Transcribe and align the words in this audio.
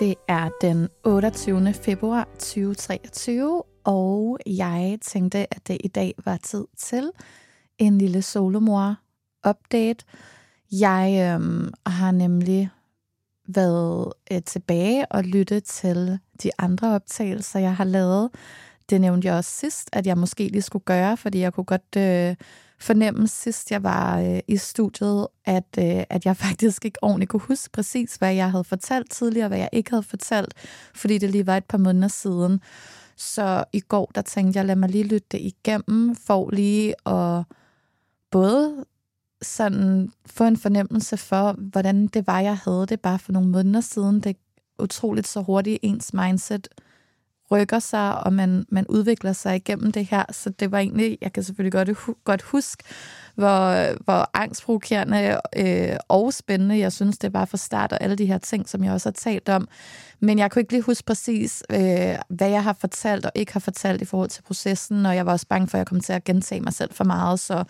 Det 0.00 0.14
er 0.28 0.48
den 0.60 0.88
28. 1.04 1.72
februar 1.72 2.28
2023, 2.38 3.62
og 3.84 4.38
jeg 4.46 4.98
tænkte, 5.02 5.54
at 5.54 5.68
det 5.68 5.78
i 5.84 5.88
dag 5.88 6.14
var 6.24 6.36
tid 6.36 6.64
til 6.78 7.10
en 7.78 7.98
lille 7.98 8.22
solomor-update. 8.22 10.04
Jeg 10.72 11.34
øhm, 11.34 11.72
har 11.86 12.10
nemlig 12.10 12.70
været 13.48 14.12
øh, 14.32 14.42
tilbage 14.42 15.06
og 15.12 15.24
lyttet 15.24 15.64
til 15.64 16.18
de 16.42 16.50
andre 16.58 16.94
optagelser, 16.94 17.60
jeg 17.60 17.76
har 17.76 17.84
lavet. 17.84 18.30
Det 18.90 19.00
nævnte 19.00 19.28
jeg 19.28 19.34
også 19.34 19.50
sidst, 19.50 19.88
at 19.92 20.06
jeg 20.06 20.18
måske 20.18 20.48
lige 20.48 20.62
skulle 20.62 20.84
gøre, 20.84 21.16
fordi 21.16 21.38
jeg 21.38 21.52
kunne 21.52 21.64
godt 21.64 21.96
øh, 21.96 22.36
fornemme 22.80 23.28
sidst, 23.28 23.70
jeg 23.70 23.82
var 23.82 24.20
øh, 24.20 24.40
i 24.48 24.56
studiet, 24.56 25.26
at, 25.44 25.78
øh, 25.78 26.04
at 26.10 26.26
jeg 26.26 26.36
faktisk 26.46 26.84
ikke 26.84 26.98
ordentligt 27.02 27.30
kunne 27.30 27.40
huske 27.40 27.72
præcis, 27.72 28.16
hvad 28.16 28.34
jeg 28.34 28.50
havde 28.50 28.64
fortalt 28.64 29.10
tidligere, 29.10 29.48
hvad 29.48 29.58
jeg 29.58 29.68
ikke 29.72 29.90
havde 29.90 30.02
fortalt, 30.02 30.54
fordi 30.94 31.18
det 31.18 31.30
lige 31.30 31.46
var 31.46 31.56
et 31.56 31.64
par 31.64 31.78
måneder 31.78 32.08
siden. 32.08 32.60
Så 33.16 33.64
i 33.72 33.80
går, 33.80 34.10
der 34.14 34.22
tænkte 34.22 34.58
jeg, 34.58 34.66
lad 34.66 34.76
mig 34.76 34.88
lige 34.88 35.04
lytte 35.04 35.28
det 35.30 35.40
igennem, 35.40 36.16
for 36.16 36.50
lige 36.50 37.08
at 37.08 37.44
både 38.30 38.84
sådan 39.42 40.12
få 40.26 40.44
en 40.44 40.56
fornemmelse 40.56 41.16
for, 41.16 41.52
hvordan 41.52 42.06
det 42.06 42.26
var, 42.26 42.40
jeg 42.40 42.56
havde 42.56 42.86
det 42.86 43.00
bare 43.00 43.18
for 43.18 43.32
nogle 43.32 43.48
måneder 43.48 43.80
siden. 43.80 44.20
Det 44.20 44.30
er 44.30 44.82
utroligt 44.82 45.28
så 45.28 45.40
hurtigt 45.40 45.78
ens 45.82 46.14
mindset 46.14 46.68
rykker 47.50 47.78
sig, 47.78 48.24
og 48.24 48.32
man, 48.32 48.64
man 48.68 48.86
udvikler 48.86 49.32
sig 49.32 49.56
igennem 49.56 49.92
det 49.92 50.06
her. 50.06 50.24
Så 50.30 50.50
det 50.50 50.72
var 50.72 50.78
egentlig, 50.78 51.18
jeg 51.20 51.32
kan 51.32 51.42
selvfølgelig 51.42 51.72
godt, 51.72 51.98
godt 52.24 52.42
huske, 52.42 52.84
hvor, 53.34 53.94
hvor 54.04 54.30
angstprovokerende 54.34 55.40
øh, 55.56 55.96
og 56.08 56.32
spændende 56.32 56.78
jeg 56.78 56.92
synes, 56.92 57.18
det 57.18 57.32
var 57.32 57.44
for 57.44 57.56
start, 57.56 57.92
og 57.92 58.02
alle 58.02 58.16
de 58.16 58.26
her 58.26 58.38
ting, 58.38 58.68
som 58.68 58.84
jeg 58.84 58.92
også 58.92 59.08
har 59.08 59.12
talt 59.12 59.48
om. 59.48 59.68
Men 60.20 60.38
jeg 60.38 60.50
kunne 60.50 60.60
ikke 60.60 60.72
lige 60.72 60.82
huske 60.82 61.04
præcis, 61.06 61.62
øh, 61.70 62.14
hvad 62.28 62.48
jeg 62.48 62.64
har 62.64 62.76
fortalt 62.80 63.26
og 63.26 63.32
ikke 63.34 63.52
har 63.52 63.60
fortalt 63.60 64.02
i 64.02 64.04
forhold 64.04 64.30
til 64.30 64.42
processen, 64.42 65.06
og 65.06 65.16
jeg 65.16 65.26
var 65.26 65.32
også 65.32 65.46
bange 65.48 65.68
for, 65.68 65.78
at 65.78 65.78
jeg 65.78 65.86
kom 65.86 66.00
til 66.00 66.12
at 66.12 66.24
gentage 66.24 66.60
mig 66.60 66.72
selv 66.72 66.92
for 66.92 67.04
meget, 67.04 67.40
så 67.40 67.64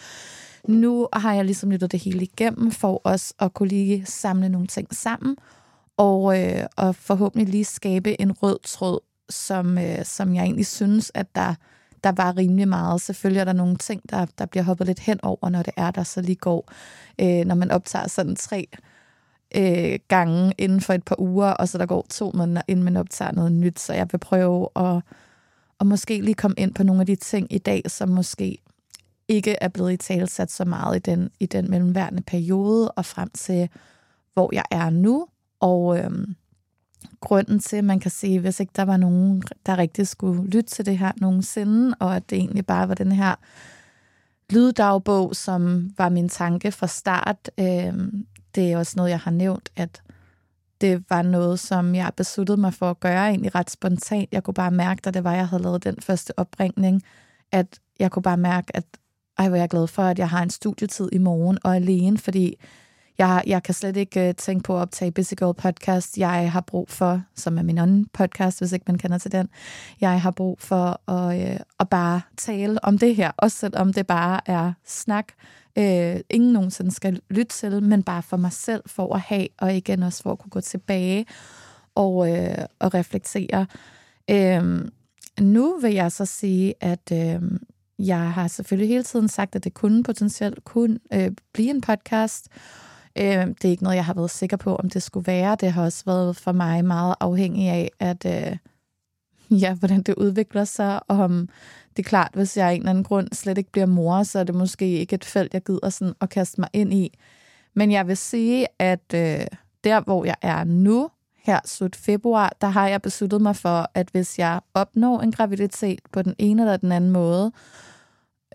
nu 0.68 1.08
har 1.12 1.34
jeg 1.34 1.44
ligesom 1.44 1.70
lyttet 1.70 1.92
det 1.92 2.00
hele 2.00 2.22
igennem, 2.22 2.70
for 2.70 3.00
os 3.04 3.32
at 3.38 3.54
kunne 3.54 3.68
lige 3.68 4.06
samle 4.06 4.48
nogle 4.48 4.66
ting 4.66 4.94
sammen, 4.94 5.36
og, 5.96 6.42
øh, 6.42 6.64
og 6.76 6.94
forhåbentlig 6.94 7.48
lige 7.48 7.64
skabe 7.64 8.20
en 8.20 8.32
rød 8.32 8.58
tråd 8.64 8.98
som, 9.30 9.78
øh, 9.78 10.04
som 10.04 10.34
jeg 10.34 10.42
egentlig 10.44 10.66
synes, 10.66 11.12
at 11.14 11.34
der, 11.34 11.54
der 12.04 12.12
var 12.12 12.36
rimelig 12.36 12.68
meget. 12.68 13.00
Selvfølgelig 13.00 13.40
er 13.40 13.44
der 13.44 13.52
nogle 13.52 13.76
ting, 13.76 14.10
der, 14.10 14.26
der 14.38 14.46
bliver 14.46 14.64
hoppet 14.64 14.86
lidt 14.86 15.00
hen 15.00 15.18
over, 15.22 15.48
når 15.48 15.62
det 15.62 15.72
er, 15.76 15.90
der 15.90 16.02
så 16.02 16.20
lige 16.20 16.36
går. 16.36 16.72
Øh, 17.20 17.46
når 17.46 17.54
man 17.54 17.70
optager 17.70 18.08
sådan 18.08 18.36
tre 18.36 18.68
øh, 19.56 19.98
gange 20.08 20.52
inden 20.58 20.80
for 20.80 20.92
et 20.92 21.04
par 21.04 21.20
uger, 21.20 21.50
og 21.50 21.68
så 21.68 21.78
der 21.78 21.86
går 21.86 22.06
to 22.10 22.30
måneder, 22.34 22.62
inden 22.68 22.84
man 22.84 22.96
optager 22.96 23.32
noget 23.32 23.52
nyt. 23.52 23.80
Så 23.80 23.92
jeg 23.92 24.08
vil 24.12 24.18
prøve 24.18 24.68
at, 24.76 25.02
at 25.80 25.86
måske 25.86 26.20
lige 26.20 26.34
komme 26.34 26.54
ind 26.58 26.74
på 26.74 26.82
nogle 26.82 27.00
af 27.00 27.06
de 27.06 27.16
ting 27.16 27.52
i 27.52 27.58
dag, 27.58 27.82
som 27.86 28.08
måske 28.08 28.58
ikke 29.28 29.56
er 29.60 29.68
blevet 29.68 29.92
i 29.92 29.96
talsat 29.96 30.50
så 30.50 30.64
meget 30.64 30.96
i 30.96 30.98
den, 30.98 31.30
i 31.40 31.46
den 31.46 31.70
mellemværende 31.70 32.22
periode, 32.22 32.90
og 32.90 33.04
frem 33.04 33.30
til, 33.30 33.68
hvor 34.34 34.50
jeg 34.52 34.64
er 34.70 34.90
nu. 34.90 35.26
Og 35.60 35.98
øhm, 35.98 36.34
grunden 37.20 37.58
til, 37.58 37.76
at 37.76 37.84
man 37.84 38.00
kan 38.00 38.10
sige, 38.10 38.40
hvis 38.40 38.60
ikke 38.60 38.72
der 38.76 38.82
var 38.82 38.96
nogen, 38.96 39.42
der 39.66 39.78
rigtig 39.78 40.06
skulle 40.06 40.44
lytte 40.44 40.70
til 40.70 40.86
det 40.86 40.98
her 40.98 41.12
nogensinde, 41.16 41.94
og 42.00 42.16
at 42.16 42.30
det 42.30 42.38
egentlig 42.38 42.66
bare 42.66 42.88
var 42.88 42.94
den 42.94 43.12
her 43.12 43.34
lyddagbog, 44.50 45.36
som 45.36 45.90
var 45.98 46.08
min 46.08 46.28
tanke 46.28 46.72
fra 46.72 46.86
start. 46.86 47.50
Øh, 47.58 47.94
det 48.54 48.72
er 48.72 48.78
også 48.78 48.92
noget, 48.96 49.10
jeg 49.10 49.20
har 49.20 49.30
nævnt, 49.30 49.68
at 49.76 50.02
det 50.80 51.04
var 51.10 51.22
noget, 51.22 51.60
som 51.60 51.94
jeg 51.94 52.12
besluttede 52.16 52.60
mig 52.60 52.74
for 52.74 52.90
at 52.90 53.00
gøre 53.00 53.28
egentlig 53.28 53.54
ret 53.54 53.70
spontant. 53.70 54.28
Jeg 54.32 54.42
kunne 54.42 54.54
bare 54.54 54.70
mærke, 54.70 55.00
da 55.04 55.10
det 55.10 55.24
var, 55.24 55.34
jeg 55.34 55.48
havde 55.48 55.62
lavet 55.62 55.84
den 55.84 55.96
første 56.00 56.38
opringning, 56.38 57.02
at 57.52 57.80
jeg 57.98 58.10
kunne 58.10 58.22
bare 58.22 58.36
mærke, 58.36 58.76
at 58.76 58.84
ej, 59.38 59.48
hvor 59.48 59.56
jeg 59.56 59.62
er 59.62 59.68
glad 59.68 59.86
for, 59.86 60.02
at 60.02 60.18
jeg 60.18 60.28
har 60.28 60.42
en 60.42 60.50
studietid 60.50 61.08
i 61.12 61.18
morgen 61.18 61.58
og 61.64 61.76
alene, 61.76 62.18
fordi 62.18 62.56
jeg, 63.20 63.42
jeg 63.46 63.62
kan 63.62 63.74
slet 63.74 63.96
ikke 63.96 64.28
uh, 64.28 64.34
tænke 64.34 64.62
på 64.62 64.76
at 64.76 64.80
optage 64.80 65.12
Busy 65.12 65.34
Girl 65.34 65.54
podcast. 65.54 66.18
Jeg 66.18 66.52
har 66.52 66.60
brug 66.60 66.90
for, 66.90 67.22
som 67.36 67.58
er 67.58 67.62
min 67.62 67.78
anden 67.78 68.06
podcast, 68.12 68.60
hvis 68.60 68.72
ikke 68.72 68.84
man 68.88 68.98
kender 68.98 69.18
til 69.18 69.32
den, 69.32 69.48
jeg 70.00 70.22
har 70.22 70.30
brug 70.30 70.60
for 70.60 71.10
at, 71.10 71.54
uh, 71.54 71.60
at 71.80 71.88
bare 71.88 72.20
tale 72.36 72.84
om 72.84 72.98
det 72.98 73.16
her, 73.16 73.30
også 73.36 73.56
selvom 73.56 73.92
det 73.92 74.06
bare 74.06 74.40
er 74.46 74.72
snak. 74.84 75.24
Uh, 75.76 76.20
ingen 76.30 76.52
nogensinde 76.52 76.90
skal 76.90 77.20
lytte 77.30 77.56
til, 77.56 77.82
men 77.82 78.02
bare 78.02 78.22
for 78.22 78.36
mig 78.36 78.52
selv, 78.52 78.82
for 78.86 79.14
at 79.14 79.20
have, 79.20 79.46
og 79.58 79.74
igen 79.76 80.02
også 80.02 80.22
for 80.22 80.32
at 80.32 80.38
kunne 80.38 80.50
gå 80.50 80.60
tilbage 80.60 81.26
og, 81.94 82.14
uh, 82.14 82.64
og 82.78 82.94
reflektere. 82.94 83.66
Uh, 84.32 84.80
nu 85.40 85.78
vil 85.78 85.92
jeg 85.92 86.12
så 86.12 86.24
sige, 86.24 86.74
at 86.80 87.12
uh, 87.12 87.50
jeg 87.98 88.32
har 88.32 88.48
selvfølgelig 88.48 88.88
hele 88.88 89.04
tiden 89.04 89.28
sagt, 89.28 89.56
at 89.56 89.64
det 89.64 89.74
kunne 89.74 90.02
potentielt 90.02 90.64
kunne 90.64 90.98
øh, 91.12 91.30
blive 91.52 91.70
en 91.70 91.80
podcast, 91.80 92.48
Øh, 93.20 93.46
det 93.46 93.64
er 93.64 93.68
ikke 93.68 93.82
noget, 93.82 93.96
jeg 93.96 94.04
har 94.04 94.14
været 94.14 94.30
sikker 94.30 94.56
på, 94.56 94.76
om 94.76 94.90
det 94.90 95.02
skulle 95.02 95.26
være. 95.26 95.56
Det 95.60 95.72
har 95.72 95.84
også 95.84 96.02
været 96.06 96.36
for 96.36 96.52
mig 96.52 96.84
meget 96.84 97.14
afhængig 97.20 97.68
af, 97.68 97.90
at 97.98 98.26
øh, 98.26 98.56
ja, 99.62 99.74
hvordan 99.74 100.02
det 100.02 100.14
udvikler 100.14 100.64
sig. 100.64 101.00
Om 101.08 101.48
det 101.96 102.06
er 102.06 102.08
klart, 102.08 102.30
hvis 102.34 102.56
jeg 102.56 102.68
af 102.68 102.72
en 102.72 102.80
eller 102.80 102.90
anden 102.90 103.04
grund 103.04 103.28
slet 103.32 103.58
ikke 103.58 103.72
bliver 103.72 103.86
mor, 103.86 104.22
så 104.22 104.38
er 104.38 104.44
det 104.44 104.54
måske 104.54 104.86
ikke 104.86 105.14
et 105.14 105.24
felt, 105.24 105.54
jeg 105.54 105.62
gider 105.62 105.90
sådan 105.90 106.14
at 106.20 106.30
kaste 106.30 106.60
mig 106.60 106.68
ind 106.72 106.94
i. 106.94 107.18
Men 107.74 107.92
jeg 107.92 108.08
vil 108.08 108.16
sige, 108.16 108.66
at 108.78 109.14
øh, 109.14 109.46
der, 109.84 110.00
hvor 110.00 110.24
jeg 110.24 110.36
er 110.42 110.64
nu, 110.64 111.10
her 111.42 111.60
slut 111.64 111.96
februar, 111.96 112.52
der 112.60 112.66
har 112.66 112.88
jeg 112.88 113.02
besluttet 113.02 113.40
mig 113.40 113.56
for, 113.56 113.90
at 113.94 114.08
hvis 114.12 114.38
jeg 114.38 114.60
opnår 114.74 115.20
en 115.20 115.32
graviditet 115.32 116.00
på 116.12 116.22
den 116.22 116.34
ene 116.38 116.62
eller 116.62 116.76
den 116.76 116.92
anden 116.92 117.10
måde, 117.10 117.52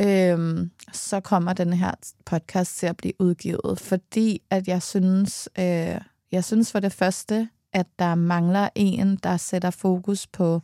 øhm, 0.01 0.71
så 0.93 1.19
kommer 1.19 1.53
den 1.53 1.73
her 1.73 1.91
podcast 2.25 2.77
til 2.77 2.87
at 2.87 2.97
blive 2.97 3.13
udgivet, 3.19 3.79
fordi 3.79 4.41
at 4.49 4.67
jeg 4.67 4.81
synes, 4.81 5.49
øh, 5.59 6.01
jeg 6.31 6.43
synes 6.43 6.71
for 6.71 6.79
det 6.79 6.91
første, 6.91 7.49
at 7.73 7.87
der 7.99 8.15
mangler 8.15 8.69
en, 8.75 9.15
der 9.15 9.37
sætter 9.37 9.69
fokus 9.69 10.27
på 10.27 10.61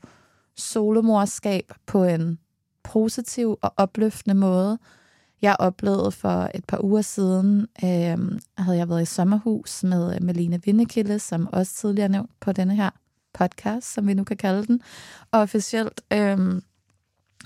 solomorskab 0.55 1.71
på 1.85 2.03
en 2.03 2.39
positiv 2.83 3.57
og 3.61 3.73
opløftende 3.77 4.35
måde. 4.35 4.79
Jeg 5.41 5.55
oplevede 5.59 6.11
for 6.11 6.49
et 6.55 6.65
par 6.65 6.83
uger 6.83 7.01
siden, 7.01 7.67
øh, 7.83 8.39
havde 8.57 8.77
jeg 8.77 8.89
været 8.89 9.01
i 9.01 9.05
sommerhus 9.05 9.83
med 9.83 10.19
Melina 10.19 10.59
Vindekilde, 10.65 11.19
som 11.19 11.47
også 11.51 11.73
tidligere 11.75 12.09
nævnt 12.09 12.31
på 12.39 12.51
denne 12.51 12.75
her 12.75 12.89
podcast, 13.33 13.93
som 13.93 14.07
vi 14.07 14.13
nu 14.13 14.23
kan 14.23 14.37
kalde 14.37 14.65
den. 14.65 14.81
Og 15.31 15.39
officielt, 15.39 16.01
øh, 16.13 16.61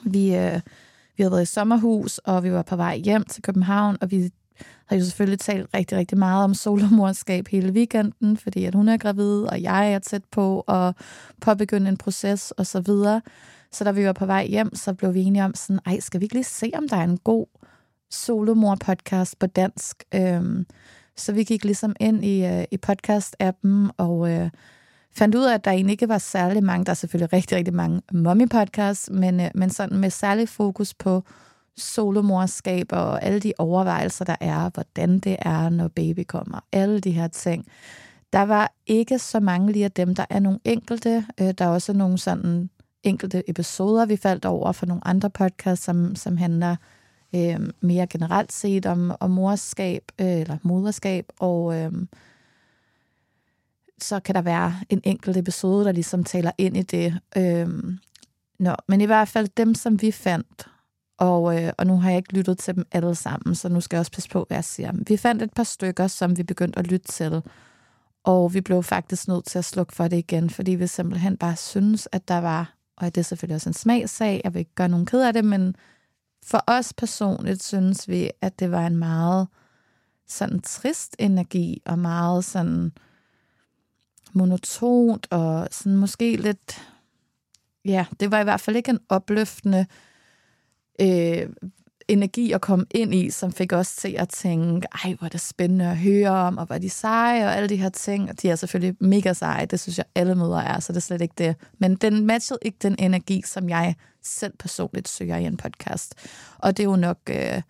vi, 0.05 0.35
øh, 0.35 0.59
vi 1.17 1.23
havde 1.23 1.31
været 1.31 1.41
i 1.41 1.45
sommerhus, 1.45 2.17
og 2.17 2.43
vi 2.43 2.51
var 2.51 2.61
på 2.61 2.75
vej 2.75 2.97
hjem 2.97 3.23
til 3.23 3.43
København, 3.43 3.97
og 4.01 4.11
vi 4.11 4.31
har 4.85 4.95
jo 4.95 5.03
selvfølgelig 5.03 5.39
talt 5.39 5.69
rigtig, 5.73 5.97
rigtig 5.97 6.17
meget 6.17 6.43
om 6.43 6.53
solomorskab 6.53 7.47
hele 7.47 7.71
weekenden, 7.71 8.37
fordi 8.37 8.65
at 8.65 8.75
hun 8.75 8.89
er 8.89 8.97
gravid, 8.97 9.41
og 9.41 9.61
jeg 9.61 9.93
er 9.93 9.99
tæt 9.99 10.23
på 10.31 10.59
at 10.59 10.95
påbegynde 11.41 11.89
en 11.89 11.97
proces 11.97 12.51
og 12.51 12.65
så 12.65 12.79
videre. 12.79 13.21
Så 13.71 13.83
da 13.83 13.91
vi 13.91 14.05
var 14.05 14.13
på 14.13 14.25
vej 14.25 14.45
hjem, 14.45 14.75
så 14.75 14.93
blev 14.93 15.13
vi 15.13 15.21
enige 15.21 15.43
om 15.43 15.53
sådan, 15.53 15.79
ej, 15.85 15.99
skal 15.99 16.19
vi 16.19 16.25
ikke 16.25 16.35
lige 16.35 16.43
se, 16.43 16.71
om 16.73 16.89
der 16.89 16.97
er 16.97 17.03
en 17.03 17.17
god 17.17 17.45
solomor-podcast 18.09 19.33
på 19.39 19.47
dansk? 19.47 20.03
Øhm, 20.15 20.65
så 21.17 21.31
vi 21.33 21.43
gik 21.43 21.63
ligesom 21.63 21.95
ind 21.99 22.25
i, 22.25 22.45
øh, 22.45 22.63
i 22.71 22.77
podcast-appen 22.87 23.89
og 23.97 24.31
øh, 24.31 24.49
fandt 25.17 25.35
ud 25.35 25.43
af, 25.43 25.53
at 25.53 25.65
der 25.65 25.71
egentlig 25.71 25.91
ikke 25.91 26.09
var 26.09 26.17
særlig 26.17 26.63
mange, 26.63 26.85
der 26.85 26.91
er 26.91 26.95
selvfølgelig 26.95 27.33
rigtig, 27.33 27.57
rigtig 27.57 27.73
mange 27.73 28.01
mommy-podcasts, 28.13 29.13
men, 29.13 29.39
øh, 29.39 29.49
men 29.55 29.69
sådan 29.69 29.97
med 29.97 30.09
særlig 30.09 30.49
fokus 30.49 30.93
på 30.93 31.23
solomorskab 31.77 32.91
og 32.91 33.23
alle 33.23 33.39
de 33.39 33.53
overvejelser, 33.57 34.25
der 34.25 34.35
er, 34.39 34.69
hvordan 34.73 35.19
det 35.19 35.35
er, 35.39 35.69
når 35.69 35.87
baby 35.87 36.23
kommer, 36.27 36.59
alle 36.71 36.99
de 36.99 37.11
her 37.11 37.27
ting. 37.27 37.65
Der 38.33 38.41
var 38.41 38.73
ikke 38.87 39.19
så 39.19 39.39
mange 39.39 39.71
lige 39.71 39.85
af 39.85 39.91
dem. 39.91 40.15
Der 40.15 40.25
er 40.29 40.39
nogle 40.39 40.59
enkelte. 40.63 41.25
Øh, 41.41 41.51
der 41.57 41.65
er 41.65 41.69
også 41.69 41.93
nogle 41.93 42.17
sådan 42.17 42.69
enkelte 43.03 43.49
episoder, 43.49 44.05
vi 44.05 44.15
faldt 44.17 44.45
over 44.45 44.71
for 44.71 44.85
nogle 44.85 45.07
andre 45.07 45.29
podcasts, 45.29 45.85
som, 45.85 46.15
som 46.15 46.37
handler 46.37 46.75
øh, 47.35 47.59
mere 47.81 48.07
generelt 48.07 48.53
set 48.53 48.85
om, 48.85 49.15
om 49.19 49.31
morskab 49.31 50.03
øh, 50.21 50.27
eller 50.27 50.57
moderskab, 50.63 51.25
og 51.39 51.75
øh, 51.79 51.91
så 54.01 54.19
kan 54.19 54.35
der 54.35 54.41
være 54.41 54.75
en 54.89 55.01
enkelt 55.03 55.37
episode, 55.37 55.85
der 55.85 55.91
ligesom 55.91 56.23
taler 56.23 56.51
ind 56.57 56.77
i 56.77 56.81
det. 56.81 57.19
Øhm, 57.37 57.97
no. 58.59 58.75
men 58.87 59.01
i 59.01 59.05
hvert 59.05 59.27
fald 59.27 59.47
dem, 59.57 59.75
som 59.75 60.01
vi 60.01 60.11
fandt, 60.11 60.67
og, 61.17 61.63
øh, 61.63 61.73
og 61.77 61.87
nu 61.87 61.97
har 61.97 62.09
jeg 62.09 62.17
ikke 62.17 62.33
lyttet 62.33 62.57
til 62.57 62.75
dem 62.75 62.85
alle 62.91 63.15
sammen, 63.15 63.55
så 63.55 63.69
nu 63.69 63.81
skal 63.81 63.97
jeg 63.97 63.99
også 63.99 64.11
passe 64.11 64.29
på, 64.29 64.45
hvad 64.47 64.57
jeg 64.57 64.63
siger. 64.63 64.91
Vi 65.07 65.17
fandt 65.17 65.41
et 65.41 65.53
par 65.53 65.63
stykker, 65.63 66.07
som 66.07 66.37
vi 66.37 66.43
begyndte 66.43 66.79
at 66.79 66.87
lytte 66.87 67.07
til, 67.07 67.41
og 68.23 68.53
vi 68.53 68.61
blev 68.61 68.83
faktisk 68.83 69.27
nødt 69.27 69.45
til 69.45 69.59
at 69.59 69.65
slukke 69.65 69.95
for 69.95 70.07
det 70.07 70.17
igen, 70.17 70.49
fordi 70.49 70.71
vi 70.71 70.87
simpelthen 70.87 71.37
bare 71.37 71.55
synes, 71.55 72.07
at 72.11 72.27
der 72.27 72.37
var, 72.37 72.75
og 72.97 73.15
det 73.15 73.21
er 73.21 73.25
selvfølgelig 73.25 73.55
også 73.55 73.69
en 73.69 73.73
smagsag, 73.73 74.41
jeg 74.43 74.53
vil 74.53 74.59
ikke 74.59 74.75
gøre 74.75 74.89
nogen 74.89 75.05
ked 75.05 75.21
af 75.21 75.33
det, 75.33 75.45
men 75.45 75.75
for 76.45 76.63
os 76.67 76.93
personligt 76.93 77.63
synes 77.63 78.07
vi, 78.07 78.31
at 78.41 78.59
det 78.59 78.71
var 78.71 78.87
en 78.87 78.97
meget 78.97 79.47
sådan 80.27 80.61
trist 80.61 81.15
energi, 81.19 81.81
og 81.85 81.99
meget 81.99 82.45
sådan 82.45 82.91
monotont, 84.35 85.27
og 85.31 85.67
sådan 85.71 85.97
måske 85.97 86.35
lidt, 86.35 86.81
ja, 87.85 88.05
det 88.19 88.31
var 88.31 88.39
i 88.39 88.43
hvert 88.43 88.61
fald 88.61 88.75
ikke 88.75 88.91
en 88.91 88.99
opløftende 89.09 89.85
øh, 91.01 91.49
energi 92.07 92.51
at 92.51 92.61
komme 92.61 92.85
ind 92.91 93.15
i, 93.15 93.29
som 93.29 93.51
fik 93.51 93.73
os 93.73 93.95
til 93.95 94.15
at 94.17 94.29
tænke, 94.29 94.87
ej, 95.03 95.13
hvor 95.13 95.25
er 95.25 95.29
det 95.29 95.41
spændende 95.41 95.85
at 95.85 95.97
høre 95.97 96.29
om, 96.29 96.57
og 96.57 96.65
hvor 96.65 96.75
er 96.75 96.79
de 96.79 96.89
seje, 96.89 97.45
og 97.45 97.55
alle 97.55 97.69
de 97.69 97.75
her 97.75 97.89
ting. 97.89 98.29
Og 98.29 98.41
de 98.41 98.49
er 98.49 98.55
selvfølgelig 98.55 98.95
mega 98.99 99.33
seje, 99.33 99.65
det 99.65 99.79
synes 99.79 99.97
jeg 99.97 100.05
alle 100.15 100.35
møder 100.35 100.57
er, 100.57 100.79
så 100.79 100.93
det 100.93 100.97
er 100.97 101.01
slet 101.01 101.21
ikke 101.21 101.35
det. 101.37 101.55
Men 101.79 101.95
den 101.95 102.25
matchede 102.25 102.59
ikke 102.61 102.77
den 102.81 102.95
energi, 102.99 103.41
som 103.45 103.69
jeg 103.69 103.95
selv 104.23 104.53
personligt 104.59 105.07
søger 105.07 105.37
i 105.37 105.45
en 105.45 105.57
podcast. 105.57 106.15
Og 106.57 106.77
det 106.77 106.83
er 106.83 106.89
jo 106.89 106.95
nok, 106.95 107.17
øh, 107.29 107.61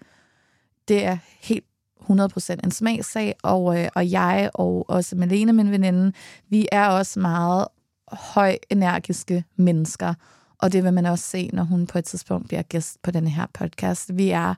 det 0.87 1.05
er 1.05 1.17
helt 1.41 1.65
100% 2.09 2.55
en 2.63 2.71
smagssag, 2.71 3.35
og, 3.43 3.79
øh, 3.79 3.89
og 3.95 4.11
jeg 4.11 4.49
og 4.53 4.89
også 4.89 5.15
Malene, 5.15 5.53
min 5.53 5.71
veninde, 5.71 6.11
vi 6.49 6.67
er 6.71 6.87
også 6.87 7.19
meget 7.19 7.67
høj 8.11 8.57
energiske 8.69 9.43
mennesker. 9.55 10.13
Og 10.57 10.73
det 10.73 10.83
vil 10.83 10.93
man 10.93 11.05
også 11.05 11.23
se, 11.23 11.49
når 11.53 11.63
hun 11.63 11.87
på 11.87 11.97
et 11.97 12.05
tidspunkt 12.05 12.47
bliver 12.47 12.61
gæst 12.61 13.01
på 13.03 13.11
denne 13.11 13.29
her 13.29 13.45
podcast. 13.53 14.17
Vi 14.17 14.29
er 14.29 14.53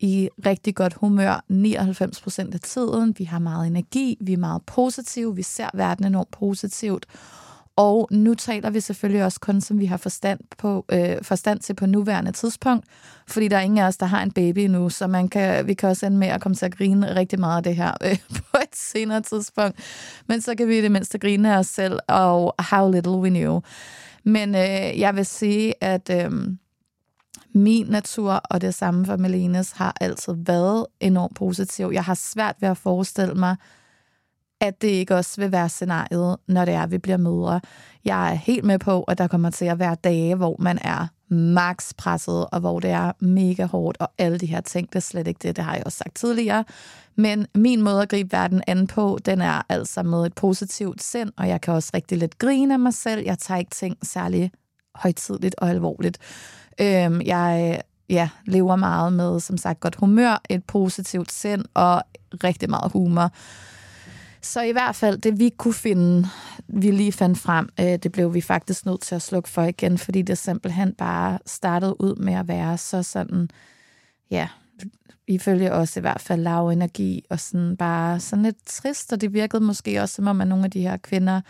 i 0.00 0.28
rigtig 0.46 0.74
godt 0.74 0.94
humør 0.94 1.44
99% 1.50 2.54
af 2.54 2.60
tiden. 2.60 3.14
Vi 3.18 3.24
har 3.24 3.38
meget 3.38 3.66
energi, 3.66 4.18
vi 4.20 4.32
er 4.32 4.36
meget 4.36 4.62
positive, 4.66 5.36
vi 5.36 5.42
ser 5.42 5.68
verden 5.74 6.06
enormt 6.06 6.30
positivt. 6.30 7.06
Og 7.76 8.08
nu 8.10 8.34
taler 8.34 8.70
vi 8.70 8.80
selvfølgelig 8.80 9.24
også 9.24 9.40
kun, 9.40 9.60
som 9.60 9.78
vi 9.78 9.86
har 9.86 9.96
forstand, 9.96 10.40
på, 10.58 10.84
øh, 10.92 11.16
forstand 11.22 11.60
til 11.60 11.74
på 11.74 11.86
nuværende 11.86 12.32
tidspunkt, 12.32 12.84
fordi 13.28 13.48
der 13.48 13.56
er 13.56 13.60
ingen 13.60 13.78
af 13.78 13.86
os, 13.86 13.96
der 13.96 14.06
har 14.06 14.22
en 14.22 14.30
baby 14.30 14.66
nu, 14.66 14.88
så 14.88 15.06
man 15.06 15.28
kan, 15.28 15.66
vi 15.66 15.74
kan 15.74 15.88
også 15.88 16.06
ende 16.06 16.18
med 16.18 16.28
at 16.28 16.40
komme 16.40 16.54
til 16.54 16.66
at 16.66 16.76
grine 16.76 17.16
rigtig 17.16 17.40
meget 17.40 17.56
af 17.56 17.62
det 17.62 17.76
her 17.76 17.92
øh, 18.04 18.18
på 18.52 18.58
et 18.62 18.76
senere 18.76 19.20
tidspunkt. 19.20 19.78
Men 20.26 20.40
så 20.40 20.54
kan 20.54 20.68
vi 20.68 20.78
i 20.78 20.82
det 20.82 20.92
mindste 20.92 21.18
grine 21.18 21.54
af 21.54 21.58
os 21.58 21.66
selv, 21.66 21.98
og 22.08 22.54
how 22.58 22.90
little 22.90 23.12
we 23.12 23.28
knew. 23.28 23.60
Men 24.24 24.54
øh, 24.54 25.00
jeg 25.00 25.16
vil 25.16 25.26
sige, 25.26 25.74
at 25.80 26.10
øh, 26.10 26.30
min 27.54 27.86
natur, 27.86 28.32
og 28.32 28.60
det 28.60 28.74
samme 28.74 29.06
for 29.06 29.16
Melenes, 29.16 29.72
har 29.72 29.94
altid 30.00 30.34
været 30.36 30.86
enormt 31.00 31.36
positiv. 31.36 31.90
Jeg 31.92 32.04
har 32.04 32.14
svært 32.14 32.56
ved 32.60 32.68
at 32.68 32.76
forestille 32.76 33.34
mig, 33.34 33.56
at 34.60 34.82
det 34.82 34.88
ikke 34.88 35.16
også 35.16 35.40
vil 35.40 35.52
være 35.52 35.68
scenariet, 35.68 36.36
når 36.48 36.64
det 36.64 36.74
er, 36.74 36.82
at 36.82 36.90
vi 36.90 36.98
bliver 36.98 37.16
mødre. 37.16 37.60
Jeg 38.04 38.30
er 38.30 38.34
helt 38.34 38.64
med 38.64 38.78
på, 38.78 39.02
at 39.02 39.18
der 39.18 39.26
kommer 39.26 39.50
til 39.50 39.64
at 39.64 39.78
være 39.78 39.96
dage, 40.04 40.34
hvor 40.34 40.56
man 40.58 40.78
er 40.82 41.06
max 41.28 41.92
presset, 41.98 42.46
og 42.52 42.60
hvor 42.60 42.80
det 42.80 42.90
er 42.90 43.12
mega 43.20 43.66
hårdt, 43.66 43.98
og 44.00 44.10
alle 44.18 44.38
de 44.38 44.46
her 44.46 44.60
ting, 44.60 44.88
det 44.88 44.96
er 44.96 45.00
slet 45.00 45.26
ikke 45.26 45.38
det, 45.42 45.56
det 45.56 45.64
har 45.64 45.74
jeg 45.74 45.82
også 45.86 45.98
sagt 45.98 46.14
tidligere. 46.14 46.64
Men 47.16 47.46
min 47.54 47.82
måde 47.82 48.02
at 48.02 48.08
gribe 48.08 48.32
verden 48.32 48.62
an 48.66 48.86
på, 48.86 49.18
den 49.24 49.40
er 49.40 49.62
altså 49.68 50.02
med 50.02 50.26
et 50.26 50.34
positivt 50.34 51.02
sind, 51.02 51.32
og 51.36 51.48
jeg 51.48 51.60
kan 51.60 51.74
også 51.74 51.90
rigtig 51.94 52.18
lidt 52.18 52.38
grine 52.38 52.74
af 52.74 52.80
mig 52.80 52.94
selv. 52.94 53.24
Jeg 53.24 53.38
tager 53.38 53.58
ikke 53.58 53.70
ting 53.70 53.96
særlig 54.02 54.50
højtidligt 54.94 55.54
og 55.58 55.70
alvorligt. 55.70 56.18
Øhm, 56.80 57.20
jeg 57.20 57.80
ja, 58.08 58.28
lever 58.46 58.76
meget 58.76 59.12
med, 59.12 59.40
som 59.40 59.56
sagt, 59.56 59.80
godt 59.80 59.96
humør, 59.96 60.42
et 60.48 60.64
positivt 60.64 61.32
sind 61.32 61.64
og 61.74 62.02
rigtig 62.44 62.70
meget 62.70 62.92
humor. 62.92 63.30
Så 64.42 64.62
i 64.62 64.72
hvert 64.72 64.96
fald, 64.96 65.18
det 65.18 65.38
vi 65.38 65.48
kunne 65.48 65.74
finde, 65.74 66.28
vi 66.68 66.90
lige 66.90 67.12
fandt 67.12 67.38
frem, 67.38 67.68
øh, 67.80 67.86
det 67.86 68.12
blev 68.12 68.34
vi 68.34 68.40
faktisk 68.40 68.86
nødt 68.86 69.00
til 69.00 69.14
at 69.14 69.22
slukke 69.22 69.48
for 69.48 69.62
igen, 69.62 69.98
fordi 69.98 70.22
det 70.22 70.38
simpelthen 70.38 70.94
bare 70.94 71.38
startede 71.46 72.00
ud 72.00 72.16
med 72.16 72.34
at 72.34 72.48
være 72.48 72.78
så 72.78 73.02
sådan, 73.02 73.50
ja, 74.30 74.48
ifølge 75.26 75.72
os 75.72 75.96
i 75.96 76.00
hvert 76.00 76.20
fald 76.20 76.42
lav 76.42 76.68
energi, 76.68 77.24
og 77.30 77.40
sådan 77.40 77.76
bare 77.76 78.20
sådan 78.20 78.42
lidt 78.42 78.66
trist, 78.66 79.12
og 79.12 79.20
det 79.20 79.32
virkede 79.32 79.64
måske 79.64 80.02
også 80.02 80.14
som 80.14 80.26
om, 80.26 80.40
at 80.40 80.48
nogle 80.48 80.64
af 80.64 80.70
de 80.70 80.80
her 80.80 80.96
kvinder, 80.96 81.40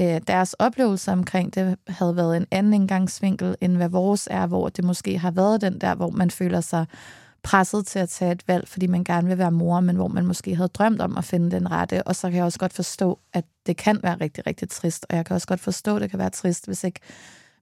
øh, 0.00 0.20
deres 0.26 0.52
oplevelse 0.52 1.12
omkring 1.12 1.54
det 1.54 1.76
havde 1.88 2.16
været 2.16 2.36
en 2.36 2.46
anden 2.50 2.72
indgangsvinkel, 2.74 3.56
end 3.60 3.76
hvad 3.76 3.88
vores 3.88 4.28
er, 4.30 4.46
hvor 4.46 4.68
det 4.68 4.84
måske 4.84 5.18
har 5.18 5.30
været 5.30 5.60
den 5.60 5.80
der, 5.80 5.94
hvor 5.94 6.10
man 6.10 6.30
føler 6.30 6.60
sig 6.60 6.86
presset 7.44 7.86
til 7.86 7.98
at 7.98 8.08
tage 8.08 8.32
et 8.32 8.48
valg, 8.48 8.68
fordi 8.68 8.86
man 8.86 9.04
gerne 9.04 9.28
vil 9.28 9.38
være 9.38 9.50
mor, 9.50 9.80
men 9.80 9.96
hvor 9.96 10.08
man 10.08 10.26
måske 10.26 10.56
havde 10.56 10.68
drømt 10.68 11.00
om 11.00 11.18
at 11.18 11.24
finde 11.24 11.50
den 11.50 11.70
rette. 11.70 12.02
Og 12.02 12.16
så 12.16 12.28
kan 12.28 12.36
jeg 12.36 12.44
også 12.44 12.58
godt 12.58 12.72
forstå, 12.72 13.18
at 13.32 13.44
det 13.66 13.76
kan 13.76 14.00
være 14.02 14.16
rigtig, 14.20 14.46
rigtig 14.46 14.68
trist. 14.68 15.06
Og 15.10 15.16
jeg 15.16 15.26
kan 15.26 15.34
også 15.34 15.46
godt 15.46 15.60
forstå, 15.60 15.96
at 15.96 16.02
det 16.02 16.10
kan 16.10 16.18
være 16.18 16.30
trist, 16.30 16.66
hvis 16.66 16.84
ikke 16.84 17.00